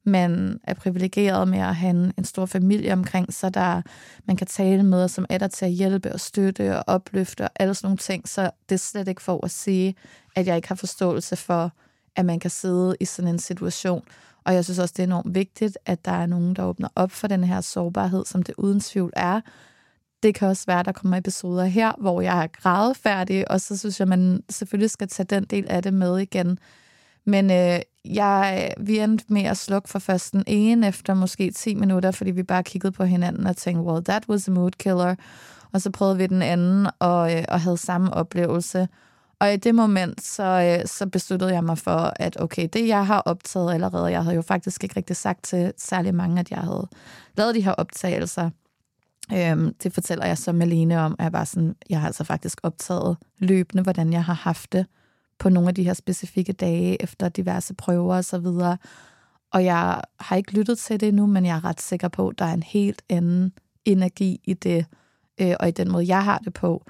man 0.05 0.61
er 0.65 0.75
privilegeret 0.75 1.49
med 1.49 1.59
at 1.59 1.77
have 1.77 1.91
en, 1.91 2.13
en 2.19 2.25
stor 2.25 2.47
familie 2.47 2.93
omkring 2.93 3.33
sig, 3.35 3.55
der 3.55 3.83
man 4.25 4.37
kan 4.37 4.47
tale 4.47 4.83
med, 4.83 5.09
som 5.09 5.27
er 5.31 5.39
der 5.39 5.49
til 5.49 5.65
at 5.65 5.71
hjælpe 5.71 6.13
og 6.13 6.21
støtte 6.21 6.79
og 6.79 6.85
opløfte 6.87 7.43
og 7.43 7.51
alle 7.57 7.75
sådan 7.75 7.87
nogle 7.87 7.99
ting. 7.99 8.29
Så 8.29 8.51
det 8.69 8.75
er 8.75 8.79
slet 8.79 9.09
ikke 9.09 9.23
for 9.23 9.45
at 9.45 9.51
sige, 9.51 9.95
at 10.37 10.47
jeg 10.47 10.57
ikke 10.57 10.69
har 10.69 10.75
forståelse 10.75 11.37
for, 11.37 11.73
at 12.17 12.25
man 12.25 12.41
kan 12.41 12.51
sidde 12.51 12.97
i 13.01 13.05
sådan 13.05 13.29
en 13.29 13.39
situation. 13.39 14.03
Og 14.45 14.55
jeg 14.55 14.65
synes 14.65 14.79
også, 14.79 14.95
det 14.97 15.03
er 15.03 15.07
enormt 15.07 15.35
vigtigt, 15.35 15.79
at 15.87 16.05
der 16.05 16.13
er 16.13 16.27
nogen, 16.27 16.57
der 16.57 16.65
åbner 16.65 16.89
op 16.95 17.11
for 17.11 17.29
den 17.29 17.45
her 17.45 17.61
sårbarhed, 17.61 18.25
som 18.25 18.43
det 18.43 18.55
uden 18.59 18.81
tvivl 18.81 19.13
er. 19.17 19.41
Det 20.23 20.35
kan 20.35 20.49
også 20.49 20.65
være, 20.67 20.81
at 20.81 20.87
der 20.87 20.93
kommer 20.93 21.17
episoder 21.17 21.65
her, 21.65 21.93
hvor 21.99 22.21
jeg 22.21 22.43
er 22.43 22.47
grædefærdig, 22.47 23.51
og 23.51 23.61
så 23.61 23.79
synes 23.79 24.01
jeg, 24.01 24.09
man 24.09 24.43
selvfølgelig 24.51 24.91
skal 24.91 25.09
tage 25.09 25.27
den 25.27 25.45
del 25.45 25.67
af 25.69 25.83
det 25.83 25.95
med 25.95 26.19
igen. 26.19 26.59
Men 27.25 27.51
øh, 27.51 27.81
jeg, 28.05 28.73
vi 28.81 28.99
endte 28.99 29.25
med 29.29 29.43
at 29.43 29.57
slukke 29.57 29.89
for 29.89 29.99
først 29.99 30.33
den 30.33 30.45
ene 30.47 30.89
efter 30.89 31.15
måske 31.15 31.51
10 31.51 31.75
minutter, 31.75 32.11
fordi 32.11 32.31
vi 32.31 32.43
bare 32.43 32.63
kiggede 32.63 32.93
på 32.93 33.05
hinanden 33.05 33.47
og 33.47 33.57
tænkte, 33.57 33.83
well, 33.83 34.05
that 34.05 34.29
was 34.29 34.49
a 34.49 34.51
mood 34.51 34.71
killer. 34.71 35.15
Og 35.73 35.81
så 35.81 35.91
prøvede 35.91 36.19
vi 36.19 36.27
den 36.27 36.43
anden 36.43 36.87
og, 36.99 37.35
øh, 37.35 37.45
og 37.49 37.61
havde 37.61 37.77
samme 37.77 38.15
oplevelse. 38.15 38.89
Og 39.41 39.53
i 39.53 39.57
det 39.57 39.75
moment, 39.75 40.23
så, 40.23 40.43
øh, 40.43 40.87
så 40.87 41.07
besluttede 41.07 41.53
jeg 41.53 41.65
mig 41.65 41.79
for, 41.79 42.13
at 42.17 42.41
okay, 42.41 42.69
det 42.73 42.89
jeg 42.89 43.07
har 43.07 43.21
optaget 43.21 43.75
allerede, 43.75 44.07
jeg 44.07 44.23
havde 44.23 44.37
jo 44.37 44.43
faktisk 44.43 44.85
ikke 44.85 44.97
rigtig 44.97 45.17
sagt 45.17 45.45
til 45.45 45.73
særlig 45.79 46.15
mange, 46.15 46.41
at 46.41 46.51
jeg 46.51 46.59
havde 46.59 46.89
lavet 47.37 47.55
de 47.55 47.61
her 47.61 47.73
optagelser. 47.73 48.51
Øhm, 49.33 49.75
det 49.83 49.93
fortæller 49.93 50.27
jeg 50.27 50.39
så 50.39 50.53
Malene 50.53 51.01
om, 51.01 51.17
at 51.19 51.23
jeg 51.23 51.33
bare 51.33 51.47
sådan, 51.47 51.75
jeg 51.91 52.01
har 52.01 52.07
altså 52.07 52.25
faktisk 52.25 52.61
optaget 52.63 53.17
løbende, 53.39 53.83
hvordan 53.83 54.13
jeg 54.13 54.25
har 54.25 54.35
haft 54.35 54.73
det 54.73 54.87
på 55.39 55.49
nogle 55.49 55.69
af 55.69 55.75
de 55.75 55.85
her 55.85 55.95
specifikke 55.95 56.53
dage, 56.53 57.03
efter 57.03 57.29
diverse 57.29 57.75
prøver 57.75 58.17
og 58.17 58.25
så 58.25 58.39
videre. 58.39 58.79
Og 59.53 59.65
jeg 59.65 60.01
har 60.21 60.37
ikke 60.37 60.53
lyttet 60.53 60.79
til 60.79 61.01
det 61.01 61.09
endnu, 61.09 61.27
men 61.27 61.47
jeg 61.47 61.57
er 61.57 61.65
ret 61.65 61.81
sikker 61.81 62.09
på, 62.09 62.29
at 62.29 62.39
der 62.39 62.45
er 62.45 62.53
en 62.53 62.63
helt 62.63 63.03
anden 63.09 63.53
energi 63.85 64.41
i 64.45 64.55
det, 64.55 64.87
øh, 65.41 65.55
og 65.61 65.69
i 65.69 65.71
den 65.71 65.93
måde, 65.93 66.07
jeg 66.07 66.25
har 66.25 66.39
det 66.39 66.55
på. 66.55 66.85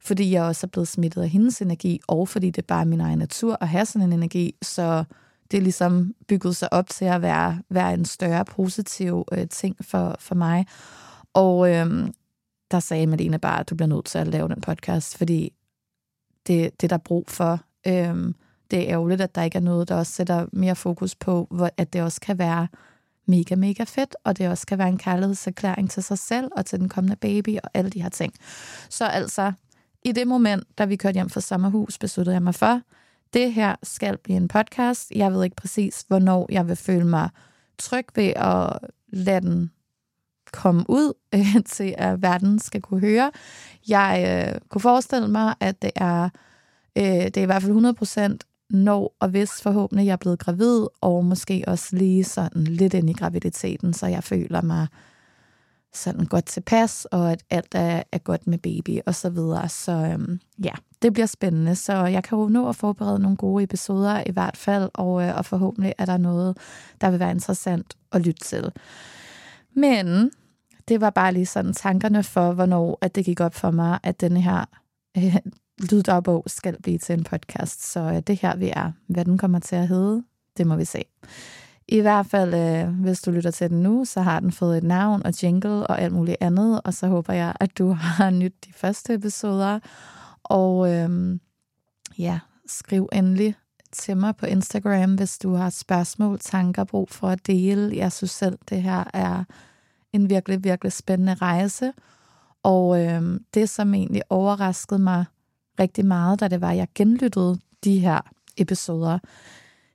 Fordi 0.00 0.32
jeg 0.32 0.42
også 0.42 0.66
er 0.66 0.68
blevet 0.68 0.88
smittet 0.88 1.22
af 1.22 1.28
hendes 1.28 1.62
energi, 1.62 2.00
og 2.08 2.28
fordi 2.28 2.50
det 2.50 2.66
bare 2.66 2.80
er 2.80 2.84
min 2.84 3.00
egen 3.00 3.18
natur 3.18 3.56
at 3.60 3.68
have 3.68 3.86
sådan 3.86 4.08
en 4.08 4.12
energi, 4.12 4.54
så 4.62 5.04
det 5.50 5.56
er 5.56 5.62
ligesom 5.62 6.14
bygget 6.28 6.56
sig 6.56 6.72
op 6.72 6.88
til 6.88 7.04
at 7.04 7.22
være, 7.22 7.62
være 7.70 7.94
en 7.94 8.04
større 8.04 8.44
positiv 8.44 9.24
øh, 9.32 9.48
ting 9.48 9.76
for, 9.80 10.16
for 10.18 10.34
mig. 10.34 10.66
Og 11.34 11.70
øh, 11.70 12.08
der 12.70 12.80
sagde 12.80 13.06
Malene 13.06 13.38
bare, 13.38 13.60
at 13.60 13.70
du 13.70 13.74
bliver 13.74 13.88
nødt 13.88 14.04
til 14.04 14.18
at 14.18 14.28
lave 14.28 14.48
den 14.48 14.60
podcast, 14.60 15.18
fordi 15.18 15.52
det, 16.46 16.80
det 16.80 16.86
er 16.86 16.88
der 16.88 16.98
brug 16.98 17.24
for 17.28 17.60
Øhm, 17.86 18.34
det 18.70 18.78
er 18.78 18.92
ærgerligt, 18.92 19.20
at 19.20 19.34
der 19.34 19.42
ikke 19.42 19.56
er 19.56 19.62
noget, 19.62 19.88
der 19.88 19.94
også 19.94 20.12
sætter 20.12 20.46
mere 20.52 20.76
fokus 20.76 21.14
på, 21.14 21.46
hvor, 21.50 21.70
at 21.76 21.92
det 21.92 22.02
også 22.02 22.20
kan 22.20 22.38
være 22.38 22.68
mega, 23.26 23.54
mega 23.54 23.84
fedt, 23.84 24.16
og 24.24 24.38
det 24.38 24.48
også 24.48 24.66
kan 24.66 24.78
være 24.78 24.88
en 24.88 24.98
kærlighedserklæring 24.98 25.90
til 25.90 26.02
sig 26.02 26.18
selv 26.18 26.48
og 26.56 26.66
til 26.66 26.80
den 26.80 26.88
kommende 26.88 27.16
baby 27.16 27.56
og 27.64 27.70
alle 27.74 27.90
de 27.90 28.02
her 28.02 28.08
ting. 28.08 28.34
Så 28.88 29.04
altså, 29.04 29.52
i 30.04 30.12
det 30.12 30.26
moment, 30.26 30.78
da 30.78 30.84
vi 30.84 30.96
kørte 30.96 31.14
hjem 31.14 31.30
fra 31.30 31.40
sommerhus, 31.40 31.98
besluttede 31.98 32.34
jeg 32.34 32.42
mig 32.42 32.54
for, 32.54 32.80
det 33.34 33.52
her 33.52 33.76
skal 33.82 34.18
blive 34.18 34.36
en 34.36 34.48
podcast. 34.48 35.12
Jeg 35.14 35.32
ved 35.32 35.44
ikke 35.44 35.56
præcis, 35.56 36.04
hvornår 36.08 36.46
jeg 36.50 36.68
vil 36.68 36.76
føle 36.76 37.06
mig 37.06 37.28
tryg 37.78 38.06
ved 38.14 38.32
at 38.36 38.78
lade 39.08 39.40
den 39.40 39.70
komme 40.52 40.84
ud 40.88 41.12
øh, 41.34 41.64
til, 41.66 41.94
at 41.98 42.22
verden 42.22 42.58
skal 42.58 42.82
kunne 42.82 43.00
høre. 43.00 43.30
Jeg 43.88 44.46
øh, 44.54 44.60
kunne 44.68 44.82
forestille 44.82 45.28
mig, 45.28 45.54
at 45.60 45.82
det 45.82 45.90
er 45.96 46.28
Øh, 46.98 47.04
det 47.04 47.36
er 47.36 47.42
i 47.42 47.46
hvert 47.46 47.62
fald 47.62 47.70
100 47.70 47.94
procent 47.94 48.44
når 48.70 49.16
og 49.20 49.28
hvis 49.28 49.62
forhåbentlig 49.62 50.06
jeg 50.06 50.12
er 50.12 50.16
blevet 50.16 50.38
gravid, 50.38 50.86
og 51.00 51.24
måske 51.24 51.64
også 51.66 51.96
lige 51.96 52.24
sådan 52.24 52.64
lidt 52.64 52.94
ind 52.94 53.10
i 53.10 53.12
graviditeten, 53.12 53.92
så 53.92 54.06
jeg 54.06 54.24
føler 54.24 54.62
mig 54.62 54.86
sådan 55.92 56.26
godt 56.26 56.46
tilpas, 56.46 57.04
og 57.04 57.32
at 57.32 57.44
alt 57.50 57.74
er, 57.74 58.02
er 58.12 58.18
godt 58.18 58.46
med 58.46 58.58
baby 58.58 58.98
og 59.06 59.14
så 59.14 59.30
videre. 59.30 59.68
Så 59.68 59.92
øhm, 59.92 60.40
ja, 60.64 60.72
det 61.02 61.12
bliver 61.12 61.26
spændende. 61.26 61.74
Så 61.74 62.04
jeg 62.04 62.24
kan 62.24 62.38
jo 62.38 62.48
nå 62.48 62.68
at 62.68 62.76
forberede 62.76 63.18
nogle 63.18 63.36
gode 63.36 63.64
episoder 63.64 64.22
i 64.26 64.30
hvert 64.32 64.56
fald, 64.56 64.90
og, 64.94 65.22
øh, 65.22 65.36
og 65.36 65.44
forhåbentlig 65.46 65.94
er 65.98 66.04
der 66.04 66.16
noget, 66.16 66.56
der 67.00 67.10
vil 67.10 67.20
være 67.20 67.30
interessant 67.30 67.96
at 68.12 68.20
lytte 68.20 68.44
til. 68.44 68.72
Men 69.74 70.30
det 70.88 71.00
var 71.00 71.10
bare 71.10 71.32
lige 71.32 71.46
sådan 71.46 71.72
tankerne 71.72 72.22
for, 72.22 72.52
hvornår 72.52 72.98
at 73.00 73.14
det 73.14 73.24
gik 73.24 73.40
op 73.40 73.54
for 73.54 73.70
mig, 73.70 73.98
at 74.02 74.20
den 74.20 74.36
her 74.36 74.64
øh, 75.16 75.36
lyddagbog 75.90 76.44
skal 76.46 76.82
blive 76.82 76.98
til 76.98 77.12
en 77.12 77.24
podcast. 77.24 77.92
Så 77.92 78.00
øh, 78.00 78.20
det 78.20 78.36
her 78.36 78.56
vi 78.56 78.72
er. 78.76 78.92
Hvad 79.06 79.24
den 79.24 79.38
kommer 79.38 79.58
til 79.58 79.76
at 79.76 79.88
hedde, 79.88 80.22
det 80.56 80.66
må 80.66 80.76
vi 80.76 80.84
se. 80.84 81.02
I 81.88 82.00
hvert 82.00 82.26
fald, 82.26 82.54
øh, 82.54 82.88
hvis 82.88 83.22
du 83.22 83.30
lytter 83.30 83.50
til 83.50 83.70
den 83.70 83.82
nu, 83.82 84.04
så 84.04 84.20
har 84.20 84.40
den 84.40 84.52
fået 84.52 84.78
et 84.78 84.84
navn 84.84 85.22
og 85.26 85.42
jingle 85.42 85.86
og 85.86 86.00
alt 86.00 86.12
muligt 86.12 86.36
andet, 86.40 86.80
og 86.84 86.94
så 86.94 87.06
håber 87.06 87.32
jeg, 87.32 87.54
at 87.60 87.78
du 87.78 87.92
har 88.18 88.30
nyt 88.30 88.54
de 88.66 88.72
første 88.72 89.14
episoder. 89.14 89.78
Og 90.42 90.92
øh, 90.92 91.38
ja, 92.18 92.38
skriv 92.66 93.08
endelig 93.12 93.54
til 93.92 94.16
mig 94.16 94.36
på 94.36 94.46
Instagram, 94.46 95.14
hvis 95.14 95.38
du 95.38 95.54
har 95.54 95.70
spørgsmål, 95.70 96.38
tanker, 96.38 96.84
brug 96.84 97.10
for 97.10 97.28
at 97.28 97.46
dele. 97.46 97.96
Jeg 97.96 98.12
synes 98.12 98.30
selv, 98.30 98.58
det 98.68 98.82
her 98.82 99.04
er 99.14 99.44
en 100.12 100.30
virkelig, 100.30 100.64
virkelig 100.64 100.92
spændende 100.92 101.34
rejse. 101.34 101.92
Og 102.62 103.04
øh, 103.04 103.40
det, 103.54 103.68
som 103.68 103.94
egentlig 103.94 104.22
overraskede 104.28 105.00
mig 105.00 105.24
rigtig 105.80 106.06
meget, 106.06 106.40
da 106.40 106.48
det 106.48 106.60
var, 106.60 106.72
jeg 106.72 106.88
genlyttede 106.94 107.58
de 107.84 107.98
her 107.98 108.20
episoder, 108.56 109.18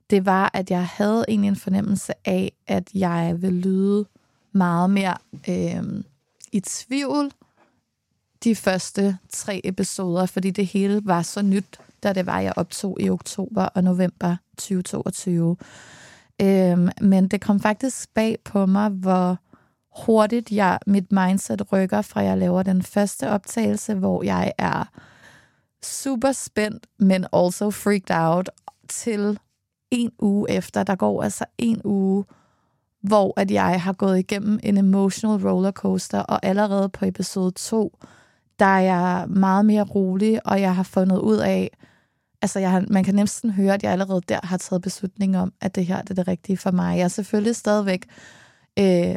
det 0.09 0.25
var, 0.25 0.51
at 0.53 0.71
jeg 0.71 0.87
havde 0.87 1.25
egentlig 1.27 1.47
en 1.47 1.55
fornemmelse 1.55 2.13
af, 2.25 2.51
at 2.67 2.89
jeg 2.93 3.35
ville 3.41 3.59
lyde 3.59 4.05
meget 4.51 4.89
mere 4.89 5.17
øh, 5.49 6.03
i 6.51 6.59
tvivl 6.59 7.31
de 8.43 8.55
første 8.55 9.17
tre 9.29 9.61
episoder, 9.63 10.25
fordi 10.25 10.51
det 10.51 10.67
hele 10.67 11.01
var 11.03 11.21
så 11.21 11.41
nyt, 11.41 11.79
da 12.03 12.13
det 12.13 12.25
var, 12.25 12.39
jeg 12.39 12.53
optog 12.55 12.97
i 13.01 13.09
oktober 13.09 13.63
og 13.63 13.83
november 13.83 14.35
2022. 14.57 15.57
Øh, 16.41 16.89
men 17.01 17.27
det 17.27 17.41
kom 17.41 17.59
faktisk 17.59 18.13
bag 18.13 18.37
på 18.43 18.65
mig, 18.65 18.89
hvor 18.89 19.37
hurtigt 20.03 20.51
jeg, 20.51 20.79
mit 20.87 21.11
mindset 21.11 21.71
rykker 21.71 22.01
fra, 22.01 22.21
jeg 22.21 22.37
laver 22.37 22.63
den 22.63 22.83
første 22.83 23.29
optagelse, 23.29 23.93
hvor 23.93 24.23
jeg 24.23 24.53
er 24.57 24.83
super 25.83 26.31
spændt, 26.31 26.87
men 26.99 27.25
also 27.33 27.71
freaked 27.71 28.15
out 28.15 28.49
til 28.87 29.39
en 29.91 30.11
uge 30.19 30.51
efter. 30.51 30.83
Der 30.83 30.95
går 30.95 31.23
altså 31.23 31.45
en 31.57 31.81
uge, 31.83 32.25
hvor 33.01 33.33
at 33.39 33.51
jeg 33.51 33.81
har 33.81 33.93
gået 33.93 34.19
igennem 34.19 34.59
en 34.63 34.77
emotional 34.77 35.49
rollercoaster, 35.49 36.19
og 36.19 36.45
allerede 36.45 36.89
på 36.89 37.05
episode 37.05 37.51
2, 37.51 37.97
der 38.59 38.65
er 38.65 38.79
jeg 38.79 39.25
meget 39.29 39.65
mere 39.65 39.83
rolig, 39.83 40.47
og 40.47 40.61
jeg 40.61 40.75
har 40.75 40.83
fundet 40.83 41.17
ud 41.17 41.37
af, 41.37 41.71
altså 42.41 42.59
jeg 42.59 42.71
har, 42.71 42.85
man 42.89 43.03
kan 43.03 43.15
næsten 43.15 43.51
høre, 43.51 43.73
at 43.73 43.83
jeg 43.83 43.91
allerede 43.91 44.21
der 44.29 44.39
har 44.43 44.57
taget 44.57 44.81
beslutning 44.81 45.37
om, 45.37 45.53
at 45.61 45.75
det 45.75 45.85
her 45.85 46.01
det 46.01 46.09
er 46.09 46.15
det 46.15 46.27
rigtige 46.27 46.57
for 46.57 46.71
mig. 46.71 46.97
Jeg 46.97 47.03
er 47.03 47.07
selvfølgelig 47.07 47.55
stadigvæk 47.55 48.05
øh, 48.79 49.15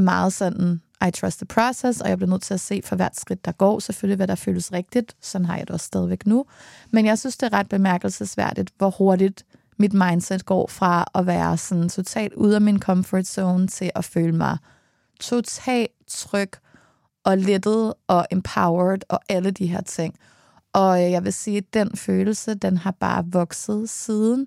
meget 0.00 0.32
sådan 0.32 0.80
i 1.08 1.10
trust 1.10 1.38
the 1.38 1.46
process, 1.46 2.00
og 2.00 2.08
jeg 2.08 2.18
bliver 2.18 2.30
nødt 2.30 2.42
til 2.42 2.54
at 2.54 2.60
se 2.60 2.80
for 2.84 2.96
hvert 2.96 3.16
skridt, 3.16 3.44
der 3.44 3.52
går, 3.52 3.78
selvfølgelig, 3.78 4.16
hvad 4.16 4.26
der 4.26 4.34
føles 4.34 4.72
rigtigt. 4.72 5.16
Sådan 5.20 5.44
har 5.44 5.56
jeg 5.56 5.66
det 5.66 5.70
også 5.74 5.86
stadigvæk 5.86 6.26
nu. 6.26 6.44
Men 6.90 7.06
jeg 7.06 7.18
synes, 7.18 7.36
det 7.36 7.46
er 7.46 7.52
ret 7.52 7.68
bemærkelsesværdigt, 7.68 8.70
hvor 8.78 8.90
hurtigt 8.90 9.44
mit 9.78 9.92
mindset 9.92 10.46
går 10.46 10.66
fra 10.66 11.04
at 11.14 11.26
være 11.26 11.56
sådan 11.56 11.88
totalt 11.88 12.34
ude 12.34 12.54
af 12.54 12.60
min 12.60 12.80
comfort 12.80 13.26
zone 13.26 13.66
til 13.66 13.90
at 13.94 14.04
føle 14.04 14.32
mig 14.32 14.58
totalt 15.20 15.92
tryg 16.06 16.50
og 17.24 17.38
lettet 17.38 17.94
og 18.06 18.26
empowered 18.30 19.00
og 19.08 19.20
alle 19.28 19.50
de 19.50 19.66
her 19.66 19.80
ting. 19.80 20.14
Og 20.72 21.10
jeg 21.10 21.24
vil 21.24 21.32
sige, 21.32 21.56
at 21.56 21.74
den 21.74 21.96
følelse, 21.96 22.54
den 22.54 22.76
har 22.76 22.90
bare 22.90 23.24
vokset 23.26 23.90
siden. 23.90 24.46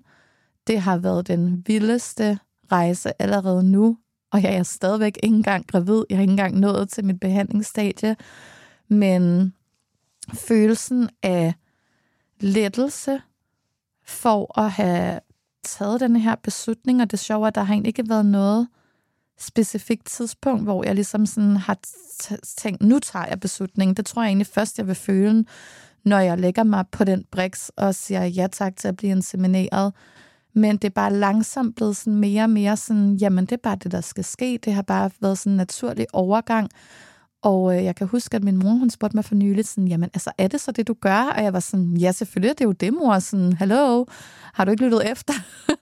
Det 0.66 0.80
har 0.80 0.96
været 0.96 1.28
den 1.28 1.62
vildeste 1.66 2.38
rejse 2.72 3.22
allerede 3.22 3.64
nu, 3.64 3.96
og 4.32 4.42
jeg 4.42 4.54
er 4.54 4.62
stadigvæk 4.62 5.18
ikke 5.22 5.36
engang 5.36 5.66
gravid. 5.66 6.04
Jeg 6.10 6.18
har 6.18 6.22
ikke 6.22 6.30
engang 6.30 6.58
nået 6.58 6.88
til 6.88 7.04
mit 7.04 7.20
behandlingsstadie. 7.20 8.16
Men 8.88 9.54
følelsen 10.34 11.08
af 11.22 11.54
lettelse 12.40 13.20
for 14.06 14.58
at 14.60 14.70
have 14.70 15.20
taget 15.64 16.00
den 16.00 16.16
her 16.16 16.34
beslutning, 16.34 17.02
og 17.02 17.10
det 17.10 17.18
sjove 17.18 17.44
er, 17.44 17.48
at 17.48 17.54
der 17.54 17.62
har 17.62 17.74
egentlig 17.74 17.88
ikke 17.88 18.08
været 18.08 18.26
noget 18.26 18.68
specifikt 19.38 20.06
tidspunkt, 20.06 20.62
hvor 20.62 20.84
jeg 20.84 20.94
ligesom 20.94 21.26
sådan 21.26 21.56
har 21.56 21.78
tænkt, 22.56 22.82
nu 22.82 22.98
tager 22.98 23.26
jeg 23.26 23.40
beslutningen. 23.40 23.96
Det 23.96 24.06
tror 24.06 24.22
jeg 24.22 24.28
egentlig 24.28 24.46
først, 24.46 24.78
jeg 24.78 24.86
vil 24.86 24.94
føle, 24.94 25.44
når 26.04 26.18
jeg 26.18 26.38
lægger 26.38 26.62
mig 26.62 26.84
på 26.92 27.04
den 27.04 27.24
briks 27.30 27.72
og 27.76 27.94
siger 27.94 28.24
ja 28.24 28.46
tak 28.52 28.76
til 28.76 28.88
at 28.88 28.96
blive 28.96 29.10
insemineret. 29.10 29.92
Men 30.54 30.76
det 30.76 30.84
er 30.84 30.92
bare 30.92 31.12
langsomt 31.12 31.76
blevet 31.76 31.96
sådan 31.96 32.14
mere 32.14 32.42
og 32.42 32.50
mere 32.50 32.76
sådan, 32.76 33.14
jamen 33.14 33.44
det 33.44 33.52
er 33.52 33.62
bare 33.62 33.76
det, 33.76 33.92
der 33.92 34.00
skal 34.00 34.24
ske. 34.24 34.58
Det 34.64 34.72
har 34.74 34.82
bare 34.82 35.10
været 35.20 35.38
sådan 35.38 35.52
en 35.52 35.56
naturlig 35.56 36.06
overgang. 36.12 36.70
Og 37.42 37.76
øh, 37.76 37.84
jeg 37.84 37.96
kan 37.96 38.06
huske, 38.06 38.36
at 38.36 38.44
min 38.44 38.56
mor, 38.56 38.70
hun 38.70 38.90
spurgte 38.90 39.16
mig 39.16 39.24
for 39.24 39.34
nyligt, 39.34 39.68
sådan, 39.68 39.88
jamen 39.88 40.10
altså, 40.14 40.32
er 40.38 40.48
det 40.48 40.60
så 40.60 40.72
det, 40.72 40.88
du 40.88 40.94
gør? 41.00 41.32
Og 41.36 41.42
jeg 41.42 41.52
var 41.52 41.60
sådan, 41.60 41.96
ja, 41.96 42.12
selvfølgelig, 42.12 42.58
det 42.58 42.64
er 42.64 42.68
jo 42.68 42.72
det, 42.72 42.92
mor. 42.92 43.18
Sådan, 43.18 43.52
hallo, 43.52 44.04
har 44.54 44.64
du 44.64 44.70
ikke 44.70 44.84
lyttet 44.84 45.10
efter? 45.10 45.34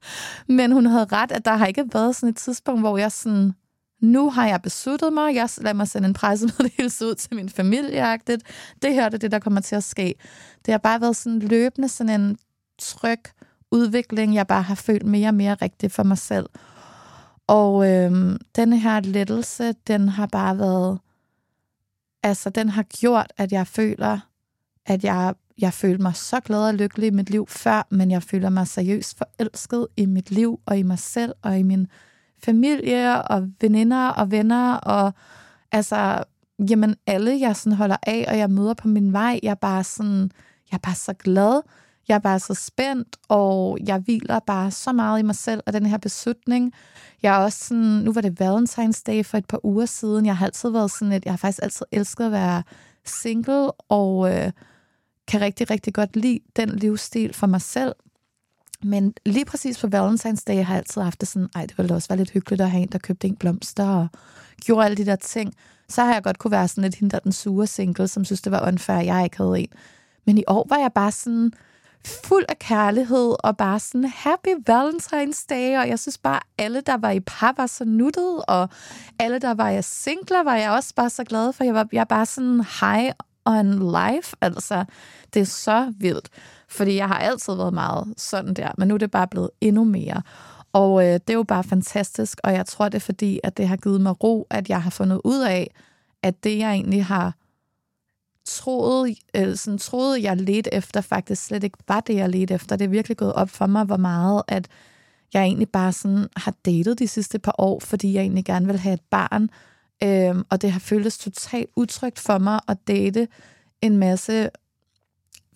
Men 0.58 0.72
hun 0.72 0.86
havde 0.86 1.04
ret, 1.04 1.32
at 1.32 1.44
der 1.44 1.56
har 1.56 1.66
ikke 1.66 1.84
været 1.92 2.16
sådan 2.16 2.28
et 2.28 2.36
tidspunkt, 2.36 2.80
hvor 2.80 2.98
jeg 2.98 3.12
sådan, 3.12 3.52
nu 4.02 4.30
har 4.30 4.46
jeg 4.46 4.62
besluttet 4.62 5.12
mig, 5.12 5.34
jeg 5.34 5.48
lader 5.58 5.74
mig 5.74 5.88
sende 5.88 6.08
en 6.08 6.14
pressemeddelelse 6.14 7.06
ud 7.06 7.14
til 7.14 7.34
min 7.34 7.48
familie. 7.48 8.18
Det 8.26 8.94
her 8.94 9.08
det 9.08 9.14
er 9.14 9.18
det, 9.18 9.32
der 9.32 9.38
kommer 9.38 9.60
til 9.60 9.76
at 9.76 9.84
ske. 9.84 10.14
Det 10.66 10.72
har 10.72 10.78
bare 10.78 11.00
været 11.00 11.16
sådan 11.16 11.38
løbende 11.38 11.88
sådan 11.88 12.20
en 12.20 12.38
tryg 12.78 13.20
udvikling, 13.70 14.34
jeg 14.34 14.46
bare 14.46 14.62
har 14.62 14.74
følt 14.74 15.06
mere 15.06 15.28
og 15.28 15.34
mere 15.34 15.54
rigtigt 15.54 15.92
for 15.92 16.02
mig 16.02 16.18
selv. 16.18 16.46
Og 17.46 17.90
øh, 17.90 18.38
denne 18.56 18.78
her 18.78 19.00
lettelse, 19.00 19.72
den 19.72 20.08
har 20.08 20.26
bare 20.26 20.58
været, 20.58 20.98
altså 22.22 22.50
den 22.50 22.68
har 22.68 22.82
gjort, 22.82 23.32
at 23.36 23.52
jeg 23.52 23.66
føler, 23.66 24.18
at 24.86 25.04
jeg, 25.04 25.34
jeg 25.58 25.72
følte 25.72 26.02
mig 26.02 26.16
så 26.16 26.40
glad 26.40 26.68
og 26.68 26.74
lykkelig 26.74 27.06
i 27.06 27.10
mit 27.10 27.30
liv 27.30 27.46
før, 27.48 27.86
men 27.90 28.10
jeg 28.10 28.22
føler 28.22 28.50
mig 28.50 28.66
seriøst 28.66 29.18
forelsket 29.18 29.86
i 29.96 30.06
mit 30.06 30.30
liv 30.30 30.60
og 30.66 30.78
i 30.78 30.82
mig 30.82 30.98
selv 30.98 31.34
og 31.42 31.58
i 31.58 31.62
min 31.62 31.86
familie 32.44 33.22
og 33.22 33.48
veninder 33.60 34.08
og 34.08 34.30
venner 34.30 34.74
og 34.74 35.12
altså, 35.72 36.24
jamen 36.70 36.96
alle 37.06 37.40
jeg 37.40 37.56
sådan 37.56 37.76
holder 37.76 37.96
af, 38.02 38.24
og 38.28 38.38
jeg 38.38 38.50
møder 38.50 38.74
på 38.74 38.88
min 38.88 39.12
vej, 39.12 39.40
jeg 39.42 39.50
er 39.50 39.54
bare 39.54 39.84
sådan, 39.84 40.30
jeg 40.70 40.76
er 40.76 40.78
bare 40.82 40.94
så 40.94 41.12
glad, 41.12 41.62
jeg 42.10 42.16
er 42.16 42.20
bare 42.20 42.40
så 42.40 42.54
spændt, 42.54 43.16
og 43.28 43.78
jeg 43.86 43.98
hviler 43.98 44.38
bare 44.38 44.70
så 44.70 44.92
meget 44.92 45.18
i 45.18 45.22
mig 45.22 45.34
selv 45.34 45.62
og 45.66 45.72
den 45.72 45.86
her 45.86 45.98
beslutning. 45.98 46.72
Jeg 47.22 47.34
er 47.34 47.38
også 47.38 47.64
sådan, 47.64 47.82
nu 47.82 48.12
var 48.12 48.20
det 48.20 48.40
Valentine's 48.40 49.02
Day 49.06 49.24
for 49.24 49.38
et 49.38 49.46
par 49.46 49.60
uger 49.64 49.86
siden. 49.86 50.26
Jeg 50.26 50.36
har 50.36 50.46
altid 50.46 50.70
været 50.70 50.90
sådan 50.90 51.12
et, 51.12 51.24
jeg 51.24 51.32
har 51.32 51.36
faktisk 51.36 51.62
altid 51.62 51.86
elsket 51.92 52.24
at 52.24 52.32
være 52.32 52.62
single, 53.04 53.70
og 53.72 54.34
øh, 54.34 54.52
kan 55.28 55.40
rigtig, 55.40 55.70
rigtig 55.70 55.94
godt 55.94 56.16
lide 56.16 56.40
den 56.56 56.68
livsstil 56.68 57.34
for 57.34 57.46
mig 57.46 57.60
selv. 57.60 57.92
Men 58.82 59.14
lige 59.26 59.44
præcis 59.44 59.80
på 59.80 59.86
Valentine's 59.86 60.44
Day 60.46 60.64
har 60.64 60.74
jeg 60.74 60.76
altid 60.76 61.02
haft 61.02 61.20
det 61.20 61.28
sådan, 61.28 61.48
ej, 61.54 61.66
det 61.66 61.78
ville 61.78 61.94
også 61.94 62.08
være 62.08 62.18
lidt 62.18 62.30
hyggeligt 62.30 62.60
at 62.60 62.70
have 62.70 62.82
en, 62.82 62.88
der 62.88 62.98
købte 62.98 63.28
en 63.28 63.36
blomster 63.36 63.88
og 63.88 64.08
gjorde 64.64 64.84
alle 64.84 64.96
de 64.96 65.06
der 65.06 65.16
ting. 65.16 65.54
Så 65.88 66.04
har 66.04 66.12
jeg 66.12 66.22
godt 66.22 66.38
kunne 66.38 66.50
være 66.50 66.68
sådan 66.68 66.82
lidt 66.82 66.94
hende, 66.94 67.10
der 67.10 67.18
den 67.18 67.32
sure 67.32 67.66
single, 67.66 68.08
som 68.08 68.24
synes, 68.24 68.42
det 68.42 68.52
var 68.52 68.68
unfair, 68.68 68.96
at 68.96 69.06
jeg 69.06 69.24
ikke 69.24 69.36
havde 69.36 69.60
en. 69.60 69.68
Men 70.26 70.38
i 70.38 70.44
år 70.46 70.66
var 70.68 70.76
jeg 70.76 70.92
bare 70.94 71.12
sådan, 71.12 71.52
fuld 72.06 72.44
af 72.48 72.58
kærlighed, 72.58 73.34
og 73.44 73.56
bare 73.56 73.80
sådan, 73.80 74.04
happy 74.04 74.70
Valentine's 74.70 75.46
Day, 75.50 75.78
og 75.78 75.88
jeg 75.88 75.98
synes 75.98 76.18
bare, 76.18 76.40
alle, 76.58 76.80
der 76.80 76.96
var 76.96 77.10
i 77.10 77.20
par, 77.20 77.54
var 77.56 77.66
så 77.66 77.84
nuttet, 77.84 78.42
og 78.48 78.68
alle, 79.18 79.38
der 79.38 79.54
var 79.54 79.70
i 79.70 79.82
singler, 79.82 80.42
var 80.42 80.54
jeg 80.54 80.70
også 80.70 80.94
bare 80.94 81.10
så 81.10 81.24
glad 81.24 81.52
for. 81.52 81.64
Jeg 81.64 81.74
var 81.74 81.88
jeg 81.92 82.08
bare 82.08 82.26
sådan 82.26 82.64
high 82.80 83.12
on 83.44 83.78
life, 83.78 84.36
altså, 84.40 84.84
det 85.34 85.40
er 85.42 85.46
så 85.46 85.92
vildt, 85.98 86.28
fordi 86.68 86.96
jeg 86.96 87.08
har 87.08 87.18
altid 87.18 87.54
været 87.54 87.74
meget 87.74 88.14
sådan 88.16 88.54
der, 88.54 88.68
men 88.78 88.88
nu 88.88 88.94
er 88.94 88.98
det 88.98 89.10
bare 89.10 89.28
blevet 89.28 89.50
endnu 89.60 89.84
mere. 89.84 90.22
Og 90.72 91.06
øh, 91.06 91.12
det 91.12 91.30
er 91.30 91.34
jo 91.34 91.42
bare 91.42 91.64
fantastisk, 91.64 92.40
og 92.44 92.52
jeg 92.52 92.66
tror, 92.66 92.88
det 92.88 92.94
er 92.94 93.00
fordi, 93.00 93.40
at 93.44 93.56
det 93.56 93.68
har 93.68 93.76
givet 93.76 94.00
mig 94.00 94.24
ro, 94.24 94.46
at 94.50 94.68
jeg 94.68 94.82
har 94.82 94.90
fundet 94.90 95.20
ud 95.24 95.40
af, 95.40 95.70
at 96.22 96.44
det, 96.44 96.58
jeg 96.58 96.70
egentlig 96.70 97.04
har 97.04 97.34
troede, 98.44 99.14
øh, 99.36 99.56
sådan, 99.56 99.78
troede, 99.78 100.22
jeg 100.22 100.36
ledte 100.36 100.74
efter, 100.74 101.00
faktisk 101.00 101.44
slet 101.44 101.64
ikke 101.64 101.78
var 101.88 102.00
det, 102.00 102.14
jeg 102.14 102.28
ledte 102.28 102.54
efter. 102.54 102.76
Det 102.76 102.84
er 102.84 102.88
virkelig 102.88 103.16
gået 103.16 103.32
op 103.32 103.50
for 103.50 103.66
mig, 103.66 103.84
hvor 103.84 103.96
meget, 103.96 104.42
at 104.48 104.68
jeg 105.34 105.42
egentlig 105.42 105.68
bare 105.68 105.92
sådan 105.92 106.26
har 106.36 106.54
datet 106.64 106.98
de 106.98 107.08
sidste 107.08 107.38
par 107.38 107.54
år, 107.58 107.80
fordi 107.80 108.12
jeg 108.12 108.20
egentlig 108.20 108.44
gerne 108.44 108.66
vil 108.66 108.78
have 108.78 108.94
et 108.94 109.02
barn. 109.10 109.50
Øh, 110.02 110.44
og 110.50 110.62
det 110.62 110.72
har 110.72 110.80
føltes 110.80 111.18
totalt 111.18 111.70
utrygt 111.76 112.18
for 112.18 112.38
mig 112.38 112.60
at 112.68 112.78
date 112.88 113.28
en 113.82 113.96
masse 113.96 114.50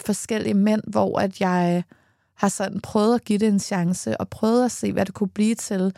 forskellige 0.07 0.55
mænd, 0.55 0.83
hvor 0.87 1.19
at 1.19 1.41
jeg 1.41 1.85
har 2.35 2.49
sådan 2.49 2.81
prøvet 2.81 3.15
at 3.15 3.25
give 3.25 3.39
det 3.39 3.49
en 3.49 3.61
chance, 3.61 4.21
og 4.21 4.29
prøvet 4.29 4.65
at 4.65 4.73
se, 4.73 4.93
hvad 4.93 5.07
det 5.07 5.15
kunne 5.15 5.29
blive 5.29 5.55
til 5.55 5.95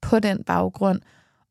på 0.00 0.18
den 0.18 0.44
baggrund. 0.44 1.00